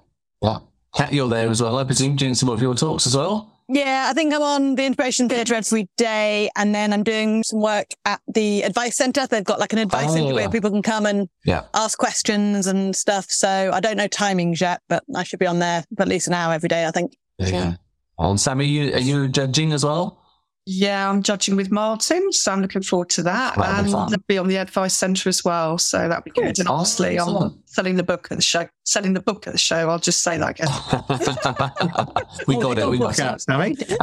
yeah. 0.42 0.58
Kat, 0.94 1.12
you're 1.12 1.28
there 1.28 1.48
as 1.48 1.62
well, 1.62 1.78
I 1.78 1.84
presume, 1.84 2.16
doing 2.16 2.34
some 2.34 2.48
of 2.48 2.60
your 2.60 2.74
talks 2.74 3.06
as 3.06 3.16
well. 3.16 3.48
Yeah, 3.68 4.08
I 4.10 4.12
think 4.12 4.34
I'm 4.34 4.42
on 4.42 4.74
the 4.74 4.84
Inspiration 4.84 5.28
Theatre 5.28 5.54
every 5.54 5.88
day, 5.96 6.50
and 6.56 6.74
then 6.74 6.92
I'm 6.92 7.02
doing 7.02 7.42
some 7.44 7.60
work 7.62 7.86
at 8.04 8.20
the 8.26 8.62
Advice 8.62 8.96
Centre. 8.96 9.26
They've 9.26 9.44
got 9.44 9.58
like 9.60 9.72
an 9.72 9.78
advice 9.78 10.06
Oh, 10.10 10.14
centre 10.14 10.28
yeah. 10.28 10.32
where 10.34 10.48
people 10.50 10.68
can 10.70 10.82
come 10.82 11.06
and 11.06 11.28
Yeah. 11.46 11.62
ask 11.72 11.96
questions 11.98 12.66
and 12.66 12.94
stuff. 12.94 13.26
So 13.30 13.70
I 13.72 13.80
don't 13.80 13.96
know 13.96 14.08
timings 14.08 14.60
yet, 14.60 14.80
but 14.88 15.04
I 15.14 15.22
should 15.22 15.38
be 15.38 15.46
on 15.46 15.60
there 15.60 15.84
for 15.96 16.02
at 16.02 16.08
least 16.08 16.26
an 16.26 16.34
hour 16.34 16.52
every 16.52 16.68
day, 16.68 16.84
I 16.86 16.90
think. 16.90 17.16
There 17.38 17.48
you 17.48 17.52
go. 17.54 17.74
Oh, 18.18 18.36
Sammy, 18.36 18.66
you, 18.66 18.92
are 18.92 18.98
you 18.98 19.28
judging 19.28 19.72
as 19.72 19.84
well? 19.84 20.21
Yeah, 20.64 21.10
I'm 21.10 21.24
judging 21.24 21.56
with 21.56 21.72
Martin, 21.72 22.30
so 22.32 22.52
I'm 22.52 22.62
looking 22.62 22.82
forward 22.82 23.10
to 23.10 23.24
that. 23.24 23.58
And 23.58 23.90
fun. 23.90 24.14
Be 24.28 24.38
on 24.38 24.46
the 24.46 24.58
advice 24.58 24.94
centre 24.94 25.28
as 25.28 25.44
well, 25.44 25.76
so 25.76 26.08
that'd 26.08 26.22
be 26.22 26.30
good. 26.30 26.56
And 26.60 26.68
Oh, 26.68 26.74
obviously, 26.74 27.18
I'm 27.18 27.60
selling 27.64 27.96
the 27.96 28.04
book 28.04 28.28
at 28.30 28.38
the 28.38 28.42
show. 28.42 28.68
Selling 28.84 29.12
the 29.14 29.20
book 29.20 29.48
at 29.48 29.54
the 29.54 29.58
show. 29.58 29.90
I'll 29.90 29.98
just 29.98 30.22
say 30.22 30.38
that 30.38 30.50
again. 30.50 30.68
we 32.46 32.56
got 32.60 32.78
it. 32.78 32.88
We 32.88 32.98
got 32.98 33.08
Look 33.08 33.18
out, 33.18 33.40
Sammy. 33.40 33.74
it. 33.76 33.98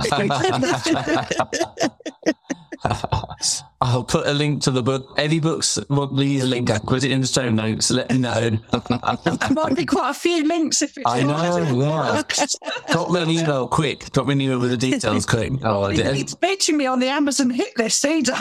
I'll 3.82 4.04
put 4.04 4.28
a 4.28 4.34
link 4.34 4.62
to 4.64 4.72
the 4.72 4.84
book. 4.84 5.14
Any 5.18 5.40
books, 5.40 5.78
a 5.78 5.86
link. 5.90 6.70
Put 6.86 7.04
it 7.04 7.12
in 7.12 7.22
the 7.22 7.28
show 7.28 7.50
notes. 7.50 7.92
Let 7.92 8.12
me 8.12 8.20
know. 8.20 8.50
there 9.24 9.52
might 9.52 9.76
be 9.76 9.86
quite 9.86 10.12
a 10.12 10.14
few 10.14 10.46
links 10.46 10.82
if 10.82 10.98
it's. 10.98 11.06
I 11.06 11.24
know, 11.24 11.58
yeah. 11.58 12.22
Drop 12.92 13.12
me 13.12 13.22
an 13.22 13.30
email 13.30 13.68
quick. 13.68 14.12
Drop 14.12 14.28
me 14.28 14.34
an 14.34 14.42
email 14.42 14.60
with 14.60 14.72
the 14.72 14.78
details 14.78 15.26
quick. 15.26 15.52
Oh, 15.64 15.84
I 15.84 15.96
did. 15.96 16.18
It's 16.18 16.36
beating 16.36 16.78
me 16.78 16.86
on 16.86 17.00
the 17.00 17.08
Amazon 17.08 17.50
hit 17.50 17.78
list, 17.78 18.06
either. 18.06 18.34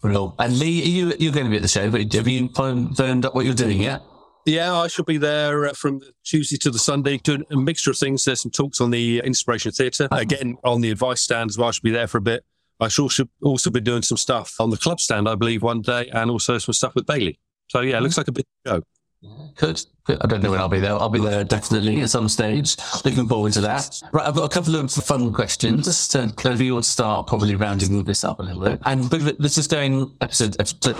Brilliant. 0.00 0.34
And 0.38 0.58
Lee, 0.58 0.82
you, 0.84 1.12
you're 1.18 1.32
going 1.32 1.46
to 1.46 1.50
be 1.50 1.56
at 1.56 1.62
the 1.62 1.68
show, 1.68 1.90
but 1.90 2.12
have 2.12 2.28
you 2.28 2.48
firmed 2.48 3.24
up 3.24 3.34
what 3.34 3.44
you're 3.44 3.54
doing 3.54 3.80
yet? 3.82 4.00
Yeah, 4.00 4.15
I 4.46 4.86
shall 4.86 5.04
be 5.04 5.18
there 5.18 5.66
uh, 5.66 5.72
from 5.72 6.00
Tuesday 6.24 6.56
to 6.58 6.70
the 6.70 6.78
Sunday 6.78 7.18
doing 7.18 7.44
a 7.50 7.56
mixture 7.56 7.90
of 7.90 7.98
things. 7.98 8.24
There's 8.24 8.42
some 8.42 8.52
talks 8.52 8.80
on 8.80 8.90
the 8.90 9.20
Inspiration 9.24 9.72
Theatre, 9.72 10.04
uh, 10.04 10.08
uh-huh. 10.12 10.20
again 10.20 10.56
on 10.62 10.80
the 10.80 10.90
advice 10.90 11.20
stand 11.20 11.50
as 11.50 11.58
well. 11.58 11.68
I 11.68 11.70
should 11.72 11.82
be 11.82 11.90
there 11.90 12.06
for 12.06 12.18
a 12.18 12.22
bit. 12.22 12.44
I 12.78 12.88
shall 12.88 13.06
also, 13.06 13.24
also 13.42 13.70
be 13.70 13.80
doing 13.80 14.02
some 14.02 14.18
stuff 14.18 14.54
on 14.60 14.70
the 14.70 14.76
club 14.76 15.00
stand, 15.00 15.28
I 15.28 15.34
believe, 15.34 15.62
one 15.62 15.80
day, 15.82 16.08
and 16.12 16.30
also 16.30 16.58
some 16.58 16.74
stuff 16.74 16.94
with 16.94 17.06
Bailey. 17.06 17.40
So 17.68 17.80
yeah, 17.80 17.96
it 17.96 18.02
looks 18.02 18.16
uh-huh. 18.16 18.20
like 18.20 18.28
a 18.28 18.32
big 18.32 18.46
show. 18.66 18.82
Good. 19.56 19.82
I 20.08 20.26
don't 20.26 20.42
know 20.42 20.50
when 20.50 20.60
I'll 20.60 20.68
be 20.68 20.78
there. 20.78 20.92
I'll 20.92 21.08
be 21.08 21.18
there 21.18 21.42
definitely 21.42 22.00
at 22.02 22.10
some 22.10 22.28
stage. 22.28 22.76
Looking 23.04 23.26
forward 23.26 23.54
to 23.54 23.62
that. 23.62 24.00
Right, 24.12 24.28
I've 24.28 24.36
got 24.36 24.44
a 24.44 24.48
couple 24.48 24.76
of 24.76 24.92
fun 24.92 25.32
questions. 25.32 25.86
Just 25.86 26.12
to 26.12 26.32
kind 26.36 26.60
you 26.60 26.74
would 26.76 26.84
start 26.84 27.26
probably 27.26 27.56
rounding 27.56 28.04
this 28.04 28.22
up 28.22 28.38
a 28.38 28.42
little 28.42 28.62
bit. 28.62 28.80
And 28.84 29.10
but 29.10 29.40
let's 29.40 29.56
just 29.56 29.70
go 29.70 29.80
in 29.80 30.12
episode. 30.20 30.56
episode 30.60 30.96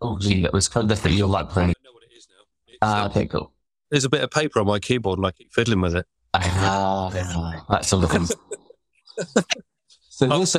I 0.00 0.06
can't 0.06 0.20
remember. 0.20 0.24
if 0.24 0.24
I- 0.24 0.26
Oh, 0.34 0.34
gee, 0.34 0.42
that 0.42 0.52
was 0.52 0.68
kind 0.68 0.84
of 0.84 0.88
definitely 0.96 1.18
your 1.18 1.28
microphone. 1.28 1.70
I 1.70 1.74
know 1.84 1.92
what 1.92 2.02
it 2.04 2.16
is 2.16 2.26
now. 2.30 2.44
Ah, 2.82 3.02
uh, 3.04 3.08
okay, 3.08 3.26
cool. 3.26 3.52
there's 3.90 4.04
a 4.04 4.10
bit 4.10 4.22
of 4.22 4.30
paper 4.30 4.60
on 4.60 4.66
my 4.66 4.78
keyboard, 4.78 5.18
and 5.18 5.26
I 5.26 5.30
keep 5.32 5.52
fiddling 5.52 5.80
with 5.80 5.96
it. 5.96 6.06
Ah, 6.34 7.64
that's 7.68 7.88
sort 7.88 8.04
of 8.04 8.10
thing. 8.10 8.28
So 10.10 10.26
this, 10.26 10.56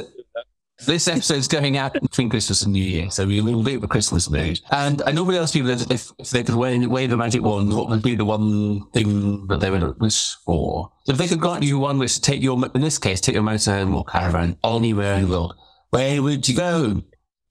this 0.88 1.08
episode's 1.10 1.50
going 1.50 1.76
out 1.76 1.92
between 1.92 2.30
Christmas 2.30 2.62
and 2.62 2.72
New 2.72 2.82
Year, 2.84 3.10
so 3.10 3.28
we 3.28 3.42
will 3.42 3.62
be 3.62 3.74
at 3.76 3.82
the 3.82 3.90
Christmas 3.90 4.30
mood. 4.30 4.62
And 4.72 5.02
I 5.06 5.12
normally 5.12 5.38
ask 5.38 5.54
people 5.54 5.70
if, 5.70 6.12
if 6.18 6.30
they 6.30 6.44
could 6.44 6.56
wave, 6.56 6.90
wave 6.90 7.12
a 7.12 7.18
magic 7.18 7.42
wand, 7.42 7.76
what 7.76 7.90
would 7.90 8.02
be 8.02 8.16
the 8.16 8.24
one 8.24 8.90
thing 8.92 9.46
that 9.48 9.60
they 9.60 9.70
would 9.70 10.00
wish 10.00 10.36
for? 10.46 10.90
So 11.04 11.12
if 11.12 11.18
they 11.18 11.28
could 11.28 11.42
grant 11.42 11.64
you 11.64 11.78
one 11.78 12.00
wish 12.00 12.16
to 12.16 12.22
take 12.22 12.42
your, 12.42 12.58
in 12.74 12.80
this 12.80 12.98
case, 12.98 13.20
take 13.20 13.36
your 13.36 13.44
motorhome 13.44 13.94
or 13.94 14.06
caravan 14.06 14.56
anywhere 14.64 15.16
in 15.16 15.24
the 15.24 15.30
world, 15.30 15.56
where 15.90 16.24
would 16.24 16.48
you 16.48 16.56
go? 16.56 17.02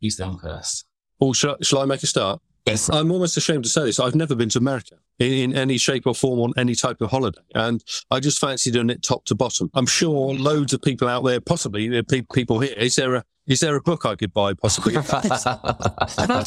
You 0.01 0.11
stand 0.11 0.41
first. 0.41 0.87
Or 1.21 1.35
shall, 1.35 1.57
shall 1.63 1.81
I 1.81 1.85
make 1.85 2.03
a 2.03 2.07
start? 2.07 2.41
Yes. 2.67 2.91
I'm 2.91 3.11
almost 3.11 3.37
ashamed 3.37 3.65
to 3.65 3.71
say 3.71 3.85
this. 3.85 3.99
I've 3.99 4.15
never 4.15 4.35
been 4.35 4.51
to 4.51 4.59
America 4.59 4.97
in, 5.19 5.33
in 5.33 5.57
any 5.57 5.79
shape 5.79 6.07
or 6.07 6.15
form 6.15 6.41
on 6.41 6.53
any 6.59 6.75
type 6.75 7.01
of 7.01 7.11
holiday. 7.11 7.41
And 7.55 7.83
I 8.11 8.21
just 8.21 8.39
fancy 8.39 8.71
doing 8.71 8.91
it 8.91 9.03
top 9.03 9.25
to 9.27 9.35
bottom. 9.35 9.71
I'm 9.75 9.87
sure 9.87 10.35
loads 10.35 10.75
of 10.75 10.83
people 10.83 11.09
out 11.09 11.25
there, 11.25 11.41
possibly 11.41 11.97
uh, 11.97 12.03
pe- 12.07 12.23
people 12.33 12.61
here, 12.61 12.75
is 12.77 12.97
there 12.97 13.15
a, 13.17 13.25
is 13.47 13.61
there 13.61 13.75
a 13.75 13.81
book 13.81 14.05
I 14.05 14.15
could 14.15 14.35
buy 14.35 14.53
possibly? 14.53 14.93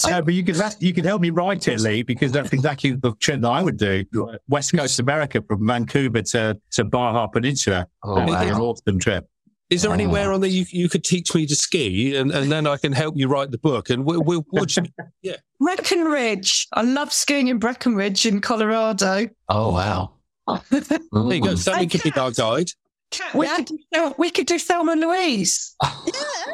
No, 0.08 0.22
but 0.22 0.34
you 0.34 0.44
could 0.44 0.62
you 0.80 0.94
could 0.94 1.06
help 1.06 1.22
me 1.22 1.32
write 1.32 1.68
it, 1.68 1.80
Lee, 1.80 2.04
because 2.04 2.32
that's 2.32 2.54
exactly 2.54 2.92
the 2.92 3.14
trip 3.16 3.42
that 3.42 3.50
I 3.50 3.64
would 3.64 3.78
do. 3.78 4.06
West 4.48 4.74
Coast 4.76 5.00
America 5.00 5.42
from 5.42 5.66
Vancouver 5.66 6.22
to, 6.22 6.60
to 6.72 6.84
Baja 6.84 7.26
Peninsula. 7.28 7.88
Oh, 8.04 8.16
That'd 8.16 8.30
wow. 8.30 8.56
an 8.56 8.62
awesome 8.62 9.00
trip. 9.00 9.28
Is 9.72 9.84
there 9.84 9.94
anywhere 9.94 10.32
oh. 10.32 10.36
on 10.36 10.42
there 10.42 10.50
you, 10.50 10.66
you 10.70 10.90
could 10.90 11.06
teach 11.06 11.34
me 11.34 11.46
to 11.48 11.56
ski 11.56 12.18
and, 12.18 12.30
and 12.30 12.52
then 12.52 12.68
I 12.68 12.76
can 12.76 12.92
help 12.92 13.16
you 13.16 13.30
write 13.30 13.52
the 13.52 13.58
book? 13.58 13.90
And 13.90 14.04
we'll, 14.04 14.22
we'll, 14.22 14.46
what 14.50 14.76
you, 14.76 14.84
Breckenridge. 15.62 16.68
I 16.74 16.82
love 16.82 17.14
skiing 17.14 17.48
in 17.48 17.58
Breckenridge 17.58 18.26
in 18.26 18.42
Colorado. 18.42 19.30
Oh, 19.48 19.72
wow. 19.72 20.12
there 20.70 20.84
you 21.12 21.42
go. 21.42 21.56
Sammy 21.56 21.88
could 21.88 22.04
be 22.04 22.12
our 22.20 22.32
guide. 22.32 22.70
Kat, 23.12 23.36
we, 23.36 23.48
could, 23.48 23.68
do- 23.92 24.16
we 24.18 24.30
could 24.32 24.48
do 24.48 24.58
Thelma 24.58 24.94
and 24.94 25.02
Louise. 25.02 25.76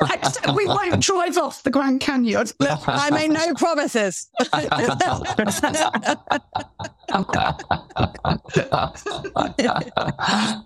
Except 0.01 0.53
we 0.55 0.65
won't 0.65 0.99
drive 1.03 1.37
off 1.37 1.63
the 1.63 1.69
Grand 1.69 2.01
Canyon. 2.01 2.47
I 2.59 3.09
make 3.11 3.31
no 3.31 3.53
promises. 3.53 4.27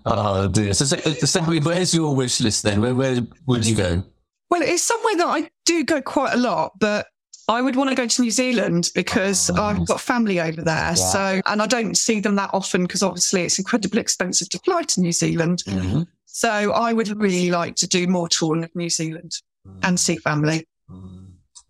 oh 0.06 0.48
dear. 0.50 0.72
So, 0.74 0.84
so, 0.84 0.96
so 0.96 1.40
where's 1.42 1.94
your 1.94 2.14
wish 2.14 2.40
list 2.40 2.62
then? 2.62 2.80
Where, 2.80 2.94
where 2.94 3.20
would 3.46 3.66
you 3.66 3.76
go? 3.76 4.02
Well, 4.50 4.62
it's 4.62 4.82
somewhere 4.82 5.16
that 5.16 5.26
I 5.26 5.50
do 5.64 5.84
go 5.84 6.02
quite 6.02 6.34
a 6.34 6.38
lot, 6.38 6.72
but 6.78 7.06
I 7.52 7.60
would 7.60 7.76
want 7.76 7.90
to 7.90 7.96
go 7.96 8.06
to 8.06 8.22
New 8.22 8.30
Zealand 8.30 8.90
because 8.94 9.50
Oh, 9.50 9.62
I've 9.62 9.86
got 9.86 10.00
family 10.00 10.40
over 10.40 10.62
there. 10.62 10.96
So, 10.96 11.40
and 11.46 11.60
I 11.60 11.66
don't 11.66 11.96
see 11.96 12.18
them 12.20 12.34
that 12.36 12.50
often 12.52 12.82
because 12.82 13.02
obviously 13.02 13.42
it's 13.42 13.58
incredibly 13.58 14.00
expensive 14.00 14.48
to 14.50 14.58
fly 14.60 14.82
to 14.82 15.00
New 15.00 15.12
Zealand. 15.12 15.62
Mhm. 15.66 16.06
So 16.26 16.72
I 16.72 16.92
would 16.94 17.08
really 17.20 17.50
like 17.50 17.76
to 17.76 17.86
do 17.86 18.06
more 18.06 18.28
touring 18.28 18.64
of 18.64 18.74
New 18.74 18.88
Zealand 18.88 19.32
and 19.82 20.00
see 20.00 20.16
family. 20.16 20.66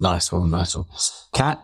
Nice 0.01 0.31
one, 0.33 0.51
nice 0.51 0.77
one. 0.77 0.87
Kat, 1.35 1.61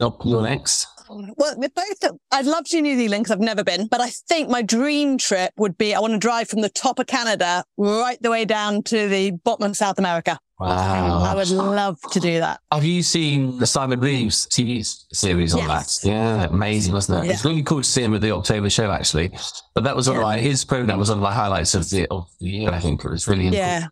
up 0.00 0.24
your 0.24 0.42
next. 0.42 0.86
Well, 1.10 1.54
we're 1.56 1.68
both. 1.68 2.12
I'd 2.30 2.46
love 2.46 2.64
to 2.66 2.80
New 2.80 2.96
Zealand 2.96 3.24
because 3.24 3.32
I've 3.32 3.40
never 3.40 3.64
been, 3.64 3.88
but 3.88 4.00
I 4.00 4.10
think 4.10 4.48
my 4.48 4.62
dream 4.62 5.18
trip 5.18 5.52
would 5.56 5.76
be 5.76 5.94
I 5.94 5.98
want 6.00 6.12
to 6.12 6.18
drive 6.18 6.48
from 6.48 6.60
the 6.60 6.68
top 6.68 6.98
of 6.98 7.06
Canada 7.08 7.64
right 7.76 8.20
the 8.22 8.30
way 8.30 8.44
down 8.44 8.82
to 8.84 9.08
the 9.08 9.32
bottom 9.32 9.66
of 9.70 9.76
South 9.76 9.98
America. 9.98 10.38
Wow. 10.60 11.22
I 11.24 11.34
would 11.34 11.48
love 11.48 11.98
to 12.12 12.20
do 12.20 12.38
that. 12.40 12.60
Have 12.70 12.84
you 12.84 13.02
seen 13.02 13.58
the 13.58 13.66
Simon 13.66 13.98
Reeves 13.98 14.46
TV 14.48 14.84
series 15.12 15.54
on 15.54 15.60
Yes. 15.66 16.00
that? 16.00 16.08
Yeah, 16.08 16.44
amazing, 16.50 16.92
wasn't 16.92 17.24
it? 17.24 17.26
Yeah. 17.28 17.32
It's 17.32 17.44
really 17.44 17.62
cool 17.62 17.78
to 17.78 17.88
see 17.88 18.02
him 18.02 18.14
at 18.14 18.20
the 18.20 18.30
October 18.32 18.68
show, 18.70 18.90
actually. 18.90 19.30
But 19.74 19.84
that 19.84 19.96
was 19.96 20.08
one 20.08 20.18
of 20.18 20.22
Yeah. 20.22 20.36
his 20.36 20.64
program 20.64 20.98
was 20.98 21.08
one 21.08 21.18
of 21.18 21.22
my 21.22 21.32
highlights 21.32 21.74
of 21.74 21.88
the, 21.90 22.06
of 22.08 22.28
the 22.40 22.46
year, 22.50 22.70
I 22.70 22.78
think. 22.78 23.04
It 23.04 23.10
was 23.10 23.26
really 23.26 23.48
Yeah. 23.48 23.86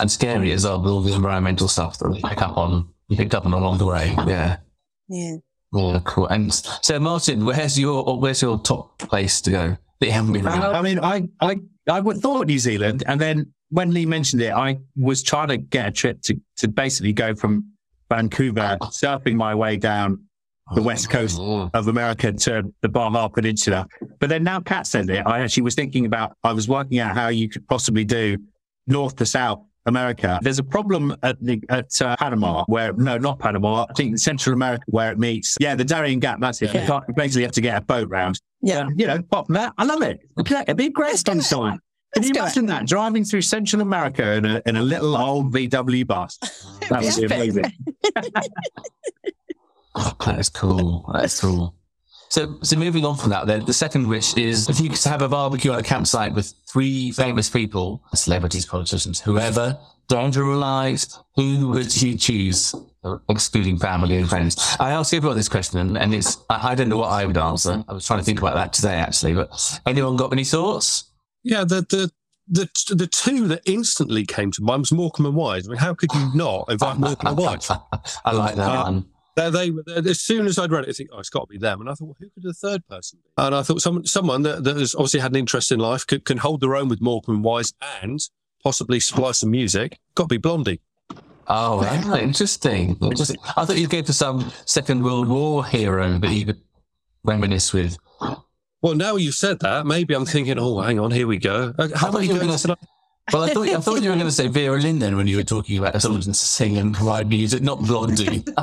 and 0.00 0.10
scary 0.10 0.50
as 0.52 0.64
well 0.64 0.80
with 0.82 0.90
all 0.90 1.00
the 1.02 1.12
environmental 1.14 1.68
stuff 1.68 1.98
that 1.98 2.08
we 2.10 2.20
pick 2.20 2.42
up 2.42 2.56
on, 2.58 2.88
we 3.08 3.16
picked 3.16 3.34
up 3.34 3.46
on 3.46 3.52
along 3.52 3.78
the 3.78 3.86
way. 3.86 4.12
Yeah. 4.26 4.56
Yeah. 5.08 5.36
Yeah, 5.72 6.00
cool. 6.04 6.26
And 6.26 6.52
so, 6.52 6.98
Martin, 6.98 7.44
where's 7.44 7.78
your 7.78 8.18
where's 8.18 8.42
your 8.42 8.58
top 8.58 8.98
place 8.98 9.40
to 9.42 9.50
go 9.50 9.76
haven't 10.08 10.32
been? 10.32 10.46
around? 10.46 10.62
Um, 10.62 10.74
I 10.74 10.82
mean, 10.82 10.98
I, 11.00 11.28
I, 11.40 11.56
I 11.88 12.00
would 12.00 12.18
thought 12.18 12.46
New 12.46 12.58
Zealand, 12.58 13.02
and 13.06 13.20
then 13.20 13.52
when 13.68 13.92
Lee 13.92 14.06
mentioned 14.06 14.42
it, 14.42 14.52
I 14.52 14.78
was 14.96 15.22
trying 15.22 15.48
to 15.48 15.56
get 15.56 15.88
a 15.88 15.90
trip 15.90 16.22
to, 16.22 16.40
to 16.58 16.68
basically 16.68 17.12
go 17.12 17.34
from 17.34 17.72
Vancouver, 18.08 18.78
ah. 18.80 18.86
surfing 18.86 19.36
my 19.36 19.54
way 19.54 19.76
down 19.76 20.24
the 20.74 20.80
oh, 20.80 20.84
west 20.84 21.10
coast 21.10 21.38
Oh, 21.40 21.70
of 21.74 21.88
America 21.88 22.32
to 22.32 22.72
the 22.80 22.88
Baja 22.88 23.28
Peninsula. 23.28 23.86
But 24.18 24.28
then 24.28 24.44
now 24.44 24.60
Kat 24.60 24.86
said 24.86 25.08
it, 25.10 25.26
I 25.26 25.40
actually 25.40 25.64
was 25.64 25.74
thinking 25.74 26.06
about, 26.06 26.36
I 26.44 26.52
was 26.52 26.68
working 26.68 26.98
out 26.98 27.14
how 27.14 27.28
you 27.28 27.48
could 27.48 27.66
possibly 27.68 28.04
do 28.04 28.38
north 28.86 29.16
to 29.16 29.26
south 29.26 29.62
America. 29.90 30.38
There's 30.42 30.58
a 30.58 30.64
problem 30.64 31.14
at 31.22 31.42
the, 31.42 31.62
at 31.68 32.00
uh, 32.00 32.16
Panama 32.16 32.64
where, 32.66 32.92
no, 32.94 33.18
not 33.18 33.38
Panama, 33.38 33.86
I 33.88 33.92
think 33.94 34.18
Central 34.18 34.54
America 34.54 34.84
where 34.86 35.12
it 35.12 35.18
meets. 35.18 35.56
Yeah, 35.60 35.74
the 35.74 35.84
Darien 35.84 36.18
Gap, 36.20 36.40
that's 36.40 36.62
it. 36.62 36.72
You 36.72 36.80
can't, 36.80 37.04
you 37.08 37.14
basically 37.14 37.42
have 37.42 37.52
to 37.52 37.60
get 37.60 37.76
a 37.76 37.80
boat 37.80 38.08
round. 38.08 38.40
Yeah. 38.62 38.86
And, 38.86 38.98
you 38.98 39.06
know, 39.06 39.16
apart 39.16 39.46
from 39.46 39.54
that, 39.54 39.74
I 39.78 39.84
love 39.84 40.02
it. 40.02 40.20
It'd 40.38 40.76
be 40.76 40.86
a 40.86 40.90
great 40.90 41.08
Let's 41.08 41.22
do 41.22 41.32
it. 41.32 41.42
sunshine. 41.42 41.80
Can 42.14 42.24
you 42.24 42.32
do 42.32 42.40
it. 42.40 42.42
imagine 42.42 42.66
that? 42.66 42.86
Driving 42.86 43.24
through 43.24 43.42
Central 43.42 43.82
America 43.82 44.32
in 44.32 44.44
a, 44.44 44.62
in 44.66 44.76
a 44.76 44.82
little 44.82 45.16
old 45.16 45.52
VW 45.52 46.06
bus. 46.06 46.38
That 46.90 47.02
would 47.04 47.14
be 47.14 47.24
amazing. 47.24 47.72
Oh, 49.94 50.14
that 50.24 50.38
is 50.38 50.48
cool. 50.48 51.10
That 51.12 51.24
is 51.24 51.40
cool. 51.40 51.74
So, 52.30 52.58
so 52.62 52.76
moving 52.76 53.04
on 53.04 53.16
from 53.16 53.30
that, 53.30 53.46
then 53.46 53.64
the 53.64 53.72
second 53.72 54.06
wish 54.06 54.36
is 54.36 54.68
if 54.68 54.80
you 54.80 54.88
could 54.88 55.02
have 55.02 55.20
a 55.20 55.28
barbecue 55.28 55.72
at 55.72 55.80
a 55.80 55.82
campsite 55.82 56.32
with 56.32 56.54
three 56.68 57.10
famous 57.10 57.50
people, 57.50 58.02
celebrities, 58.14 58.64
politicians, 58.64 59.20
whoever, 59.20 59.76
to 60.08 60.54
lives, 60.56 61.18
who 61.36 61.68
would 61.68 62.02
you 62.02 62.16
choose, 62.16 62.74
excluding 63.28 63.78
family 63.78 64.16
and 64.16 64.28
friends? 64.28 64.76
I 64.78 64.90
ask 64.90 65.12
everyone 65.14 65.36
this 65.36 65.48
question, 65.48 65.78
and, 65.78 65.96
and 65.98 66.14
it's 66.14 66.38
I, 66.48 66.70
I 66.72 66.74
don't 66.74 66.88
know 66.88 66.98
what 66.98 67.10
I 67.10 67.24
would 67.24 67.36
answer. 67.36 67.84
I 67.88 67.92
was 67.92 68.06
trying 68.06 68.18
to 68.20 68.24
think 68.24 68.40
about 68.40 68.54
that 68.54 68.72
today, 68.72 68.94
actually. 68.94 69.34
But 69.34 69.80
anyone 69.86 70.16
got 70.16 70.32
any 70.32 70.44
thoughts? 70.44 71.04
Yeah, 71.42 71.64
the 71.64 71.82
the 71.88 72.10
the 72.48 72.68
the 72.94 73.06
two 73.06 73.46
that 73.48 73.62
instantly 73.66 74.26
came 74.26 74.50
to 74.52 74.62
mind 74.62 74.80
was 74.80 74.92
Morecambe 74.92 75.26
and 75.26 75.36
Wise. 75.36 75.66
I 75.66 75.70
mean, 75.70 75.78
how 75.78 75.94
could 75.94 76.12
you 76.12 76.30
not 76.34 76.66
invite 76.68 76.98
Morecambe 76.98 77.28
and 77.28 77.38
Wise? 77.38 77.70
I 78.24 78.32
like 78.32 78.56
that 78.56 78.68
Uh, 78.68 78.82
one. 78.84 79.06
They, 79.48 79.70
they, 79.70 80.00
they- 80.00 80.10
as 80.10 80.20
soon 80.20 80.46
as 80.46 80.58
I'd 80.58 80.70
read 80.70 80.84
it, 80.84 80.90
I 80.90 80.92
think, 80.92 81.10
oh, 81.12 81.18
it's 81.18 81.30
got 81.30 81.40
to 81.40 81.46
be 81.46 81.58
them. 81.58 81.80
And 81.80 81.88
I 81.88 81.94
thought, 81.94 82.06
well, 82.06 82.16
who 82.20 82.28
could 82.30 82.42
the 82.42 82.52
third 82.52 82.86
person 82.88 83.18
be? 83.22 83.30
And 83.42 83.54
I 83.54 83.62
thought 83.62 83.80
someone, 83.80 84.04
someone 84.06 84.42
that, 84.42 84.64
that 84.64 84.76
has 84.76 84.94
obviously 84.94 85.20
had 85.20 85.32
an 85.32 85.36
interest 85.36 85.72
in 85.72 85.78
life, 85.80 86.06
could, 86.06 86.24
can 86.24 86.38
hold 86.38 86.60
their 86.60 86.76
own 86.76 86.88
with 86.88 87.00
Morecambe 87.00 87.36
and 87.36 87.44
Wise 87.44 87.72
and 88.02 88.20
possibly 88.62 89.00
supply 89.00 89.32
some 89.32 89.50
music. 89.50 89.98
Got 90.14 90.24
to 90.24 90.28
be 90.28 90.36
Blondie. 90.38 90.80
Oh, 91.48 91.82
right. 91.82 92.22
interesting. 92.22 92.96
interesting. 93.02 93.36
I 93.56 93.64
thought 93.64 93.76
you'd 93.76 93.90
go 93.90 94.02
for 94.04 94.12
some 94.12 94.52
Second 94.66 95.02
World 95.02 95.26
War 95.28 95.64
hero 95.64 96.18
that 96.18 96.30
you 96.30 96.46
could 96.46 96.60
reminisce 97.24 97.72
with. 97.72 97.96
Well, 98.82 98.94
now 98.94 99.16
you 99.16 99.32
said 99.32 99.58
that, 99.60 99.84
maybe 99.86 100.14
I'm 100.14 100.24
thinking, 100.26 100.58
oh, 100.58 100.80
hang 100.80 101.00
on, 101.00 101.10
here 101.10 101.26
we 101.26 101.38
go. 101.38 101.74
Uh, 101.76 101.88
How 101.94 102.06
I 102.06 102.10
about 102.10 102.18
you 102.20 102.28
you 102.28 102.32
were 102.34 102.38
going 102.38 102.48
going 102.48 102.58
to 102.58 102.68
say. 102.68 102.74
Well, 103.32 103.44
I 103.44 103.48
thought, 103.50 103.68
I 103.68 103.80
thought 103.80 104.02
you 104.02 104.10
were 104.10 104.16
going 104.16 104.26
to 104.26 104.32
say 104.32 104.48
Vera 104.48 104.78
Lynn 104.78 104.98
then 104.98 105.16
when 105.16 105.26
you 105.26 105.36
were 105.36 105.44
talking 105.44 105.78
about 105.78 106.00
someone 106.02 106.20
to 106.22 106.34
sing 106.34 106.76
and 106.78 106.94
provide 106.94 107.28
music, 107.28 107.62
not 107.62 107.80
Blondie. 107.80 108.44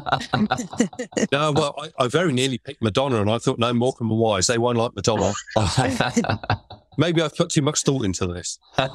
No, 1.31 1.51
well, 1.51 1.75
I, 1.77 2.03
I 2.03 2.07
very 2.07 2.33
nearly 2.33 2.57
picked 2.57 2.81
Madonna, 2.81 3.21
and 3.21 3.29
I 3.29 3.37
thought, 3.37 3.59
no, 3.59 3.73
Morecambe 3.73 4.09
and 4.11 4.19
Wise, 4.19 4.47
they 4.47 4.57
won't 4.57 4.77
like 4.77 4.91
Madonna. 4.95 5.33
Maybe 6.97 7.21
I've 7.21 7.35
put 7.35 7.49
too 7.49 7.61
much 7.61 7.83
thought 7.83 8.05
into 8.05 8.27
this. 8.27 8.59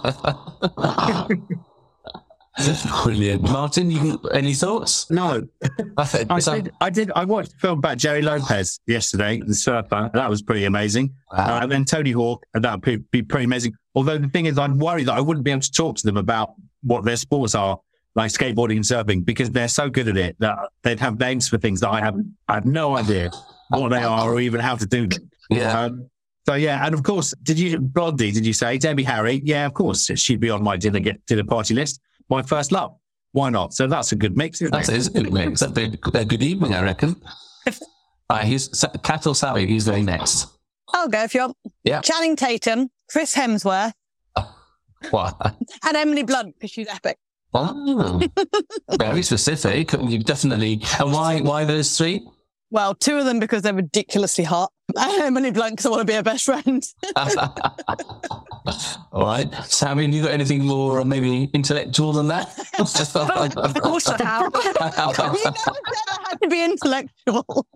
Brilliant. 3.04 3.42
Martin, 3.42 3.90
you, 3.90 4.20
any 4.32 4.52
thoughts? 4.52 5.10
No, 5.10 5.46
I, 5.96 6.04
think, 6.04 6.30
I 6.30 6.38
so- 6.38 6.60
did. 6.60 6.72
I 6.80 6.90
did. 6.90 7.10
I 7.16 7.24
watched 7.24 7.54
a 7.54 7.58
film 7.58 7.78
about 7.78 7.96
Gerry 7.96 8.22
Lopez 8.22 8.78
yesterday, 8.86 9.40
the 9.44 9.54
surfer. 9.54 10.10
That 10.12 10.28
was 10.28 10.42
pretty 10.42 10.64
amazing. 10.64 11.14
Wow. 11.32 11.56
Uh, 11.56 11.60
and 11.62 11.72
then 11.72 11.84
Tony 11.84 12.10
Hawk, 12.10 12.44
and 12.54 12.62
that 12.64 12.72
would 12.72 12.82
be, 12.82 12.96
be 12.96 13.22
pretty 13.22 13.46
amazing. 13.46 13.72
Although 13.94 14.18
the 14.18 14.28
thing 14.28 14.46
is, 14.46 14.58
I'm 14.58 14.78
worried 14.78 15.06
that 15.08 15.14
I 15.14 15.20
wouldn't 15.20 15.44
be 15.44 15.50
able 15.50 15.60
to 15.60 15.72
talk 15.72 15.96
to 15.96 16.06
them 16.06 16.16
about 16.16 16.54
what 16.82 17.04
their 17.04 17.16
sports 17.16 17.54
are, 17.54 17.78
like 18.14 18.30
skateboarding 18.30 18.76
and 18.76 18.84
surfing, 18.84 19.24
because 19.24 19.50
they're 19.50 19.68
so 19.68 19.88
good 19.90 20.08
at 20.08 20.16
it 20.16 20.36
that 20.38 20.58
they'd 20.82 21.00
have 21.00 21.18
names 21.18 21.48
for 21.48 21.58
things 21.58 21.80
that 21.80 21.90
I 21.90 22.00
have. 22.00 22.16
I 22.48 22.54
have 22.54 22.66
no 22.66 22.96
idea 22.96 23.30
what 23.68 23.88
they 23.90 24.02
are 24.02 24.30
or 24.32 24.40
even 24.40 24.60
how 24.60 24.76
to 24.76 24.86
do 24.86 25.06
them. 25.06 25.30
yeah. 25.50 25.80
Um, 25.84 26.08
so 26.46 26.54
yeah, 26.54 26.84
and 26.84 26.92
of 26.94 27.04
course, 27.04 27.32
did 27.44 27.56
you 27.58 27.78
Blondie? 27.78 28.32
Did 28.32 28.44
you 28.44 28.52
say 28.52 28.76
Debbie 28.76 29.04
Harry? 29.04 29.40
Yeah, 29.44 29.64
of 29.64 29.74
course, 29.74 30.10
she'd 30.18 30.40
be 30.40 30.50
on 30.50 30.62
my 30.62 30.76
dinner 30.76 30.98
get 30.98 31.24
dinner 31.26 31.44
party 31.44 31.72
list. 31.74 32.00
My 32.28 32.42
first 32.42 32.72
love. 32.72 32.96
Why 33.30 33.48
not? 33.48 33.72
So 33.74 33.86
that's 33.86 34.12
a 34.12 34.16
good 34.16 34.36
mix. 34.36 34.58
That 34.58 34.88
is 34.88 35.06
a 35.06 35.10
good 35.10 35.32
mix. 35.32 35.60
That'd 35.60 35.74
be 35.74 36.18
a 36.18 36.24
good 36.24 36.42
evening, 36.42 36.74
I 36.74 36.82
reckon. 36.82 37.22
Right, 38.28 38.44
he's 38.46 38.76
Sa- 38.76 38.90
Kat 39.02 39.26
or 39.26 39.34
Sally. 39.34 39.66
Who's 39.66 39.86
going 39.86 40.04
next? 40.04 40.48
I'll 40.92 41.08
go 41.08 41.22
if 41.24 41.34
you 41.34 41.40
want. 41.42 41.56
Yeah. 41.84 42.00
Channing 42.00 42.36
Tatum, 42.36 42.90
Chris 43.08 43.34
Hemsworth, 43.34 43.92
What? 45.10 45.36
and 45.86 45.96
Emily 45.96 46.22
Blunt 46.22 46.54
because 46.54 46.70
she's 46.70 46.88
epic. 46.88 47.18
Oh, 47.54 48.22
very 48.98 49.22
specific. 49.22 49.92
You 49.92 50.18
definitely. 50.20 50.80
And 50.98 51.12
why? 51.12 51.40
Why 51.40 51.64
those 51.66 51.98
three? 51.98 52.26
Well, 52.70 52.94
two 52.94 53.18
of 53.18 53.26
them 53.26 53.38
because 53.38 53.60
they're 53.60 53.74
ridiculously 53.74 54.44
hot, 54.44 54.72
and 54.96 55.22
Emily 55.24 55.50
Blunt 55.50 55.72
because 55.74 55.84
I 55.84 55.90
want 55.90 56.00
to 56.00 56.04
be 56.06 56.14
her 56.14 56.22
best 56.22 56.44
friend. 56.44 56.82
All 59.12 59.24
right, 59.26 59.52
Sammy, 59.66 60.06
you 60.06 60.22
got 60.22 60.30
anything 60.30 60.64
more 60.64 61.00
uh, 61.00 61.04
maybe 61.04 61.50
intellectual 61.52 62.12
than 62.14 62.28
that? 62.28 62.48
of 62.78 63.74
course 63.82 64.08
I 64.08 64.22
have. 64.24 64.50
you 64.54 64.72
never 65.44 65.56
said 65.56 65.74
I 66.08 66.26
had 66.30 66.40
to 66.42 66.48
be 66.48 66.64
intellectual. 66.64 67.66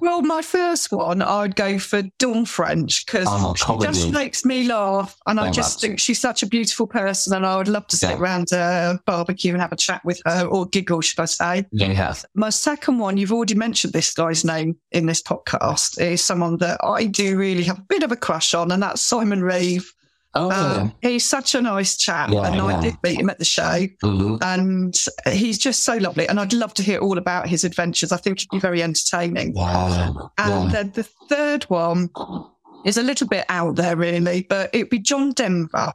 Well, 0.00 0.22
my 0.22 0.42
first 0.42 0.92
one, 0.92 1.22
I'd 1.22 1.56
go 1.56 1.78
for 1.78 2.02
Dawn 2.18 2.44
French 2.44 3.04
because 3.06 3.26
Oh, 3.28 3.54
she 3.54 3.64
comedy. 3.64 3.86
just 3.92 4.10
makes 4.10 4.44
me 4.44 4.68
laugh. 4.68 5.16
And 5.26 5.40
I 5.40 5.50
just 5.50 5.80
think 5.80 5.98
she's 5.98 6.20
such 6.20 6.42
a 6.42 6.46
beautiful 6.46 6.86
person. 6.86 7.34
And 7.34 7.44
I 7.46 7.56
would 7.56 7.68
love 7.68 7.86
to 7.88 7.96
sit 7.96 8.10
Yeah. 8.10 8.16
around 8.18 8.52
a 8.52 9.00
barbecue 9.06 9.52
and 9.52 9.60
have 9.60 9.72
a 9.72 9.76
chat 9.76 10.04
with 10.04 10.20
her 10.26 10.44
or 10.46 10.66
giggle, 10.66 11.00
should 11.00 11.20
I 11.20 11.24
say. 11.24 11.66
yeah. 11.72 12.14
My 12.34 12.50
second 12.50 12.98
one, 12.98 13.16
you've 13.16 13.32
already 13.32 13.54
mentioned 13.54 13.92
this 13.92 14.12
guy's 14.12 14.44
name 14.44 14.76
in 14.92 15.06
this 15.06 15.22
podcast, 15.22 16.00
is 16.00 16.22
someone 16.22 16.58
that 16.58 16.78
I 16.84 17.06
do 17.06 17.36
really 17.36 17.64
have 17.64 17.78
a 17.78 17.84
bit 17.88 18.02
of 18.02 18.12
a 18.12 18.16
crush 18.16 18.54
on, 18.54 18.70
and 18.70 18.82
that's 18.82 19.00
Simon 19.02 19.42
Reeve. 19.42 19.92
Oh, 20.36 20.50
Um, 20.50 20.92
he's 21.02 21.24
such 21.24 21.54
a 21.54 21.60
nice 21.62 21.96
chap, 21.96 22.30
Yeah, 22.30 22.42
and 22.46 22.56
yeah. 22.56 22.64
I 22.66 22.80
did 22.80 22.96
meet 23.02 23.18
him 23.18 23.30
at 23.30 23.38
the 23.38 23.44
show, 23.44 23.86
mhm. 24.04 24.42
and 24.42 24.94
he's 25.34 25.58
just 25.58 25.82
so 25.84 25.96
lovely. 25.96 26.28
And 26.28 26.38
I'd 26.38 26.52
love 26.52 26.74
to 26.74 26.82
hear 26.82 26.98
all 26.98 27.16
about 27.18 27.48
his 27.48 27.64
adventures. 27.64 28.12
I 28.12 28.18
think 28.18 28.38
it'd 28.38 28.50
be 28.50 28.58
very 28.58 28.82
entertaining. 28.82 29.54
Wow. 29.54 30.30
And 30.38 30.70
then 30.70 30.92
the 30.94 31.04
third 31.28 31.64
one 31.64 32.10
is 32.84 32.96
a 32.96 33.02
little 33.02 33.26
bit 33.26 33.46
out 33.48 33.76
there, 33.76 33.96
really, 33.96 34.46
but 34.48 34.70
it'd 34.74 34.90
be 34.90 34.98
John 34.98 35.32
Denver. 35.32 35.92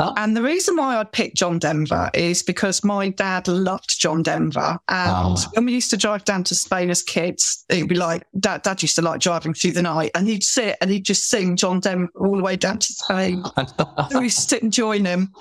Oh. 0.00 0.14
And 0.16 0.36
the 0.36 0.42
reason 0.42 0.76
why 0.76 0.96
I'd 0.96 1.10
pick 1.10 1.34
John 1.34 1.58
Denver 1.58 2.08
is 2.14 2.42
because 2.42 2.84
my 2.84 3.08
dad 3.08 3.48
loved 3.48 3.98
John 4.00 4.22
Denver. 4.22 4.78
And 4.88 5.36
Oh. 5.38 5.44
when 5.54 5.64
we 5.66 5.72
used 5.72 5.90
to 5.90 5.96
drive 5.96 6.24
down 6.24 6.44
to 6.44 6.54
Spain 6.54 6.88
as 6.90 7.02
kids, 7.02 7.64
it'd 7.68 7.88
be 7.88 7.96
like, 7.96 8.24
dad, 8.38 8.62
dad 8.62 8.80
used 8.80 8.94
to 8.96 9.02
like 9.02 9.20
driving 9.20 9.54
through 9.54 9.72
the 9.72 9.82
night 9.82 10.12
and 10.14 10.28
he'd 10.28 10.44
sit 10.44 10.76
and 10.80 10.90
he'd 10.90 11.04
just 11.04 11.28
sing 11.28 11.56
John 11.56 11.80
Denver 11.80 12.10
all 12.20 12.36
the 12.36 12.42
way 12.42 12.54
down 12.56 12.78
to 12.78 12.86
Spain. 12.86 13.42
so 13.78 14.18
we 14.18 14.24
used 14.24 14.38
to 14.38 14.48
sit 14.48 14.62
and 14.62 14.72
join 14.72 15.04
him. 15.04 15.32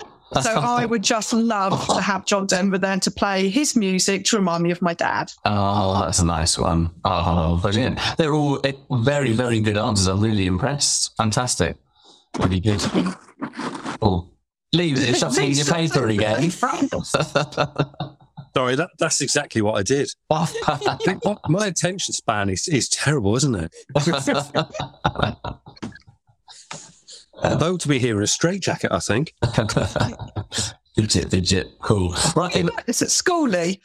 So 0.41 0.51
I 0.59 0.85
would 0.85 1.03
just 1.03 1.31
love 1.31 1.87
to 1.87 2.01
have 2.01 2.25
John 2.25 2.47
Denver 2.47 2.77
there 2.77 2.97
to 2.99 3.09
play 3.11 3.47
his 3.47 3.77
music 3.77 4.25
to 4.25 4.37
remind 4.37 4.61
me 4.63 4.71
of 4.71 4.81
my 4.81 4.93
dad. 4.93 5.31
Oh, 5.45 6.01
that's 6.01 6.19
a 6.19 6.25
nice 6.25 6.57
one. 6.57 6.89
Oh, 7.05 7.57
brilliant. 7.61 7.97
They're 8.17 8.33
all 8.33 8.59
eh, 8.65 8.73
very, 8.91 9.31
very 9.31 9.61
good 9.61 9.77
answers. 9.77 10.07
I'm 10.07 10.19
really 10.19 10.45
impressed. 10.45 11.15
Fantastic. 11.15 11.77
Really 12.39 12.59
good. 12.59 12.81
Oh, 14.01 14.29
leave 14.73 14.97
it. 14.97 15.15
Stop 15.15 15.33
taking 15.33 15.55
your 15.57 15.65
paper 15.65 16.07
again. 16.07 16.51
Sorry, 18.55 18.75
that, 18.75 18.89
that's 18.97 19.21
exactly 19.21 19.61
what 19.61 19.77
I 19.77 19.83
did. 19.83 20.09
My, 20.31 20.47
my 21.47 21.67
attention 21.67 22.13
span 22.13 22.49
is, 22.49 22.67
is 22.67 22.89
terrible, 22.89 23.35
isn't 23.35 23.53
it? 23.55 23.71
Though 27.59 27.77
to 27.77 27.87
be 27.87 27.99
here 27.99 28.17
in 28.17 28.23
a 28.23 28.27
straitjacket, 28.27 28.91
I 28.91 28.97
think. 28.99 29.33
legit, 30.97 31.31
legit. 31.31 31.67
Cool. 31.81 32.15
Right. 32.35 32.67
It's 32.87 33.03
at 33.03 33.11
school, 33.11 33.47
Lee. 33.47 33.79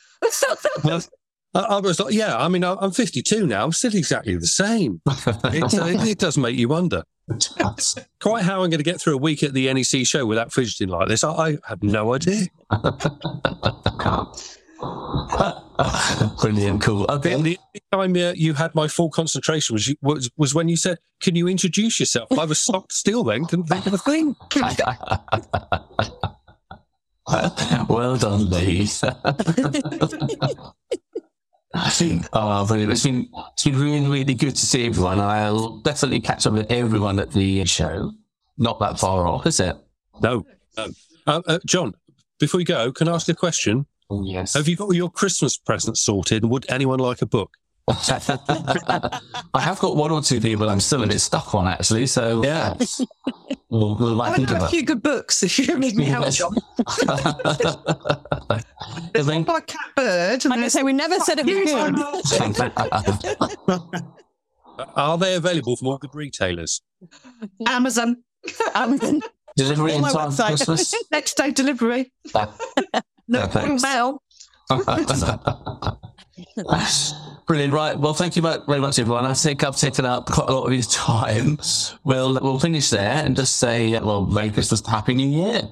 I, 1.55 1.61
I 1.61 1.81
was 1.81 2.01
like, 2.01 2.15
yeah, 2.15 2.35
I 2.39 2.49
mean, 2.49 2.65
I- 2.65 2.77
I'm 2.81 2.93
52 2.93 3.47
now. 3.47 3.63
I'm 3.65 3.73
still 3.73 3.95
exactly 3.95 4.35
the 4.37 4.47
same. 4.47 5.03
It, 5.07 5.75
it, 5.75 6.09
it 6.09 6.19
does 6.19 6.39
make 6.39 6.57
you 6.57 6.69
wonder. 6.69 7.03
Quite 8.21 8.45
how 8.45 8.63
I'm 8.63 8.71
going 8.71 8.79
to 8.79 8.85
get 8.85 9.01
through 9.01 9.15
a 9.15 9.19
week 9.19 9.43
at 9.43 9.53
the 9.53 9.73
NEC 9.73 10.07
show 10.07 10.27
without 10.27 10.53
fidgeting 10.53 10.89
like 10.89 11.09
this, 11.09 11.25
I, 11.25 11.31
I 11.31 11.59
have 11.69 11.83
no 11.83 12.15
idea. 12.15 12.47
Brilliant. 16.41 16.83
Cool. 16.83 17.07
Okay. 17.09 17.35
And 17.35 17.45
the 17.45 17.59
only 17.59 17.83
time 17.93 18.17
uh, 18.17 18.33
you 18.35 18.55
had 18.55 18.75
my 18.75 18.89
full 18.89 19.11
concentration 19.11 19.75
was, 19.75 19.87
you, 19.89 19.97
was 20.03 20.31
was 20.37 20.55
when 20.55 20.69
you 20.69 20.77
said, 20.77 20.99
"Can 21.21 21.37
you 21.37 21.49
introduce 21.49 22.01
yourself?" 22.01 22.29
I 22.37 22.45
was 22.45 22.59
stopped 22.59 22.93
still. 22.93 23.23
Then 23.25 23.45
couldn't 23.45 23.67
think 23.67 23.87
of 23.87 23.95
a 23.95 23.99
thing. 23.99 24.35
well 27.89 28.17
done, 28.17 28.51
Lee. 28.51 28.89
Oh, 31.75 32.67
brilliant. 32.67 32.93
It's 32.93 33.05
been, 33.05 33.29
it's 33.53 33.65
been 33.65 33.79
really, 33.79 34.07
really 34.07 34.35
good 34.35 34.55
to 34.55 34.67
see 34.67 34.87
everyone. 34.87 35.21
I'll 35.21 35.79
definitely 35.79 36.21
catch 36.21 36.47
up 36.47 36.55
with 36.55 36.71
everyone 36.71 37.19
at 37.19 37.31
the 37.31 37.65
show. 37.65 38.13
Not 38.59 38.79
that 38.81 38.99
far 38.99 39.27
off, 39.27 39.47
is 39.47 39.61
it? 39.61 39.77
No, 40.23 40.45
no. 40.77 40.89
Uh, 41.27 41.43
uh, 41.47 41.59
John. 41.67 41.95
Before 42.39 42.61
you 42.61 42.67
go, 42.67 42.91
can 42.93 43.09
I 43.09 43.15
ask 43.15 43.29
a 43.29 43.35
question? 43.35 43.87
Oh, 44.11 44.25
yes. 44.25 44.55
Have 44.55 44.67
you 44.69 44.77
got 44.77 44.91
your 44.91 45.09
Christmas 45.09 45.57
presents 45.57 46.01
sorted? 46.01 46.45
Would 46.45 46.67
anyone 46.69 46.99
like 46.99 47.23
a 47.23 47.27
book? 47.27 47.57
I 47.89 49.21
have 49.55 49.79
got 49.79 49.97
one 49.97 50.11
or 50.11 50.23
two 50.23 50.41
people 50.41 50.69
I'm 50.69 50.81
still 50.81 51.03
a 51.03 51.07
bit 51.07 51.21
stuck 51.21 51.55
on, 51.55 51.67
actually. 51.67 52.07
So, 52.07 52.43
yeah. 52.45 52.75
we'll, 53.71 53.97
we'll 53.97 54.21
I 54.21 54.31
might 54.31 54.37
think 54.37 54.49
have 54.51 54.63
a 54.63 54.69
few 54.69 54.83
good 54.83 55.03
books 55.03 55.43
if 55.43 55.59
you 55.59 55.79
need 55.79 55.97
me 55.97 56.05
help, 56.05 56.31
John. 56.31 56.57
it. 59.13 59.15
There's 59.15 59.27
one 59.27 59.45
by 59.45 59.61
Kat 59.61 59.81
Bird. 59.97 60.45
And 60.45 60.51
Like 60.51 60.61
I 60.61 60.69
say, 60.69 60.83
we 60.83 60.93
never 60.93 61.19
said 61.21 61.39
it 61.39 61.47
was 61.47 61.73
good. 62.31 64.03
Are 64.97 65.19
they 65.19 65.35
available 65.35 65.77
from 65.77 65.89
all 65.89 65.99
good 65.99 66.15
retailers? 66.15 66.81
Amazon. 67.67 68.23
Amazon. 68.75 69.21
Delivery 69.57 69.95
in 69.95 70.01
my 70.01 70.11
time 70.11 70.31
for. 70.31 70.45
Christmas. 70.45 70.95
Next 71.13 71.37
day 71.37 71.51
delivery. 71.51 72.13
No 73.29 73.49
mail. 73.83 74.23
Brilliant. 77.47 77.73
Right. 77.73 77.99
Well, 77.99 78.15
thank 78.15 78.37
you 78.37 78.43
very 78.43 78.59
very 78.67 78.81
much, 78.81 78.99
everyone. 78.99 79.27
I 79.27 79.35
think 79.35 79.63
I've 79.63 79.77
taken 79.77 80.07
up 80.07 80.27
quite 80.27 80.49
a 80.49 80.53
lot 80.53 80.65
of 80.67 80.73
your 80.73 80.83
time. 80.83 81.59
We'll 82.05 82.41
we'll 82.41 82.59
finish 82.59 82.89
there 82.91 83.25
and 83.25 83.37
just 83.37 83.57
say, 83.57 83.95
uh, 83.95 84.05
well, 84.05 84.25
Merry 84.25 84.51
Christmas, 84.51 84.87
Happy 84.87 85.15
New 85.15 85.29
Year. 85.29 85.63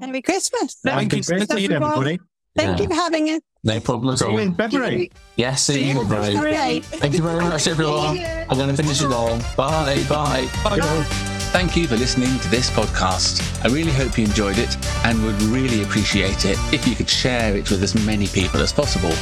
Merry 0.00 0.22
Christmas. 0.22 0.76
Thank 0.84 1.12
you, 1.12 1.22
Christmas, 1.22 1.46
Christmas, 1.46 1.64
everybody. 1.64 2.20
Thank 2.56 2.78
Yeah. 2.78 2.82
you 2.84 2.88
for 2.88 2.94
having 2.94 3.28
us. 3.30 3.40
No 3.64 3.80
problem 3.80 4.16
See 4.16 4.30
you 4.30 4.38
in 4.38 4.54
February. 4.54 5.10
Yes, 5.36 5.62
see 5.62 5.88
you. 5.88 6.04
Great. 6.04 6.36
Great. 6.36 6.84
Thank 6.84 7.14
you 7.14 7.22
very 7.22 7.40
much, 7.42 7.66
everyone. 7.66 8.18
I'm 8.48 8.56
going 8.58 8.68
to 8.68 8.76
finish 8.76 9.00
it 9.02 9.10
all. 9.10 9.38
Bye, 9.56 10.04
Bye. 10.08 10.48
Bye. 10.62 11.06
Thank 11.54 11.76
you 11.76 11.86
for 11.86 11.96
listening 11.96 12.38
to 12.40 12.48
this 12.50 12.68
podcast. 12.70 13.40
I 13.64 13.68
really 13.72 13.92
hope 13.92 14.18
you 14.18 14.24
enjoyed 14.24 14.58
it 14.58 14.76
and 15.04 15.22
would 15.24 15.40
really 15.42 15.82
appreciate 15.82 16.44
it 16.44 16.58
if 16.72 16.86
you 16.86 16.94
could 16.94 17.08
share 17.08 17.56
it 17.56 17.70
with 17.70 17.82
as 17.82 17.94
many 17.94 18.26
people 18.26 18.60
as 18.60 18.72
possible. 18.72 19.12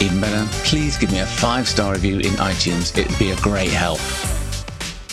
Even 0.00 0.20
better, 0.20 0.44
please 0.64 0.96
give 0.96 1.12
me 1.12 1.20
a 1.20 1.26
five 1.26 1.68
star 1.68 1.92
review 1.92 2.16
in 2.16 2.32
iTunes. 2.40 2.96
It 2.98 3.08
would 3.08 3.18
be 3.18 3.30
a 3.30 3.36
great 3.36 3.70
help. 3.70 4.00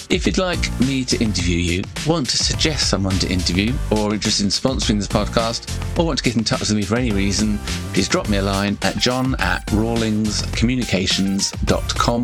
If 0.09 0.25
you'd 0.25 0.39
like 0.39 0.79
me 0.79 1.05
to 1.05 1.23
interview 1.23 1.57
you, 1.57 1.83
want 2.07 2.27
to 2.29 2.37
suggest 2.37 2.89
someone 2.89 3.19
to 3.19 3.29
interview, 3.29 3.71
or 3.91 4.11
interested 4.11 4.43
in 4.43 4.49
sponsoring 4.49 4.97
this 4.97 5.07
podcast, 5.07 5.69
or 5.99 6.05
want 6.05 6.17
to 6.17 6.23
get 6.23 6.35
in 6.35 6.43
touch 6.43 6.61
with 6.61 6.73
me 6.73 6.81
for 6.81 6.95
any 6.95 7.11
reason, 7.11 7.59
please 7.93 8.09
drop 8.09 8.27
me 8.27 8.37
a 8.37 8.41
line 8.41 8.75
at 8.81 8.97
john 8.97 9.35
at 9.39 9.63
rawlingscommunications.com 9.67 12.23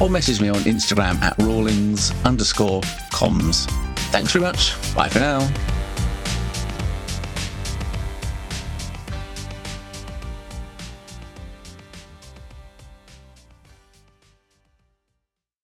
or 0.00 0.10
message 0.10 0.40
me 0.40 0.48
on 0.50 0.56
Instagram 0.56 1.14
at 1.22 1.38
rawlings 1.38 2.12
underscore 2.24 2.82
comms. 3.12 3.70
Thanks 4.10 4.32
very 4.32 4.44
much. 4.44 4.74
Bye 4.94 5.08
for 5.08 5.20
now. 5.20 5.48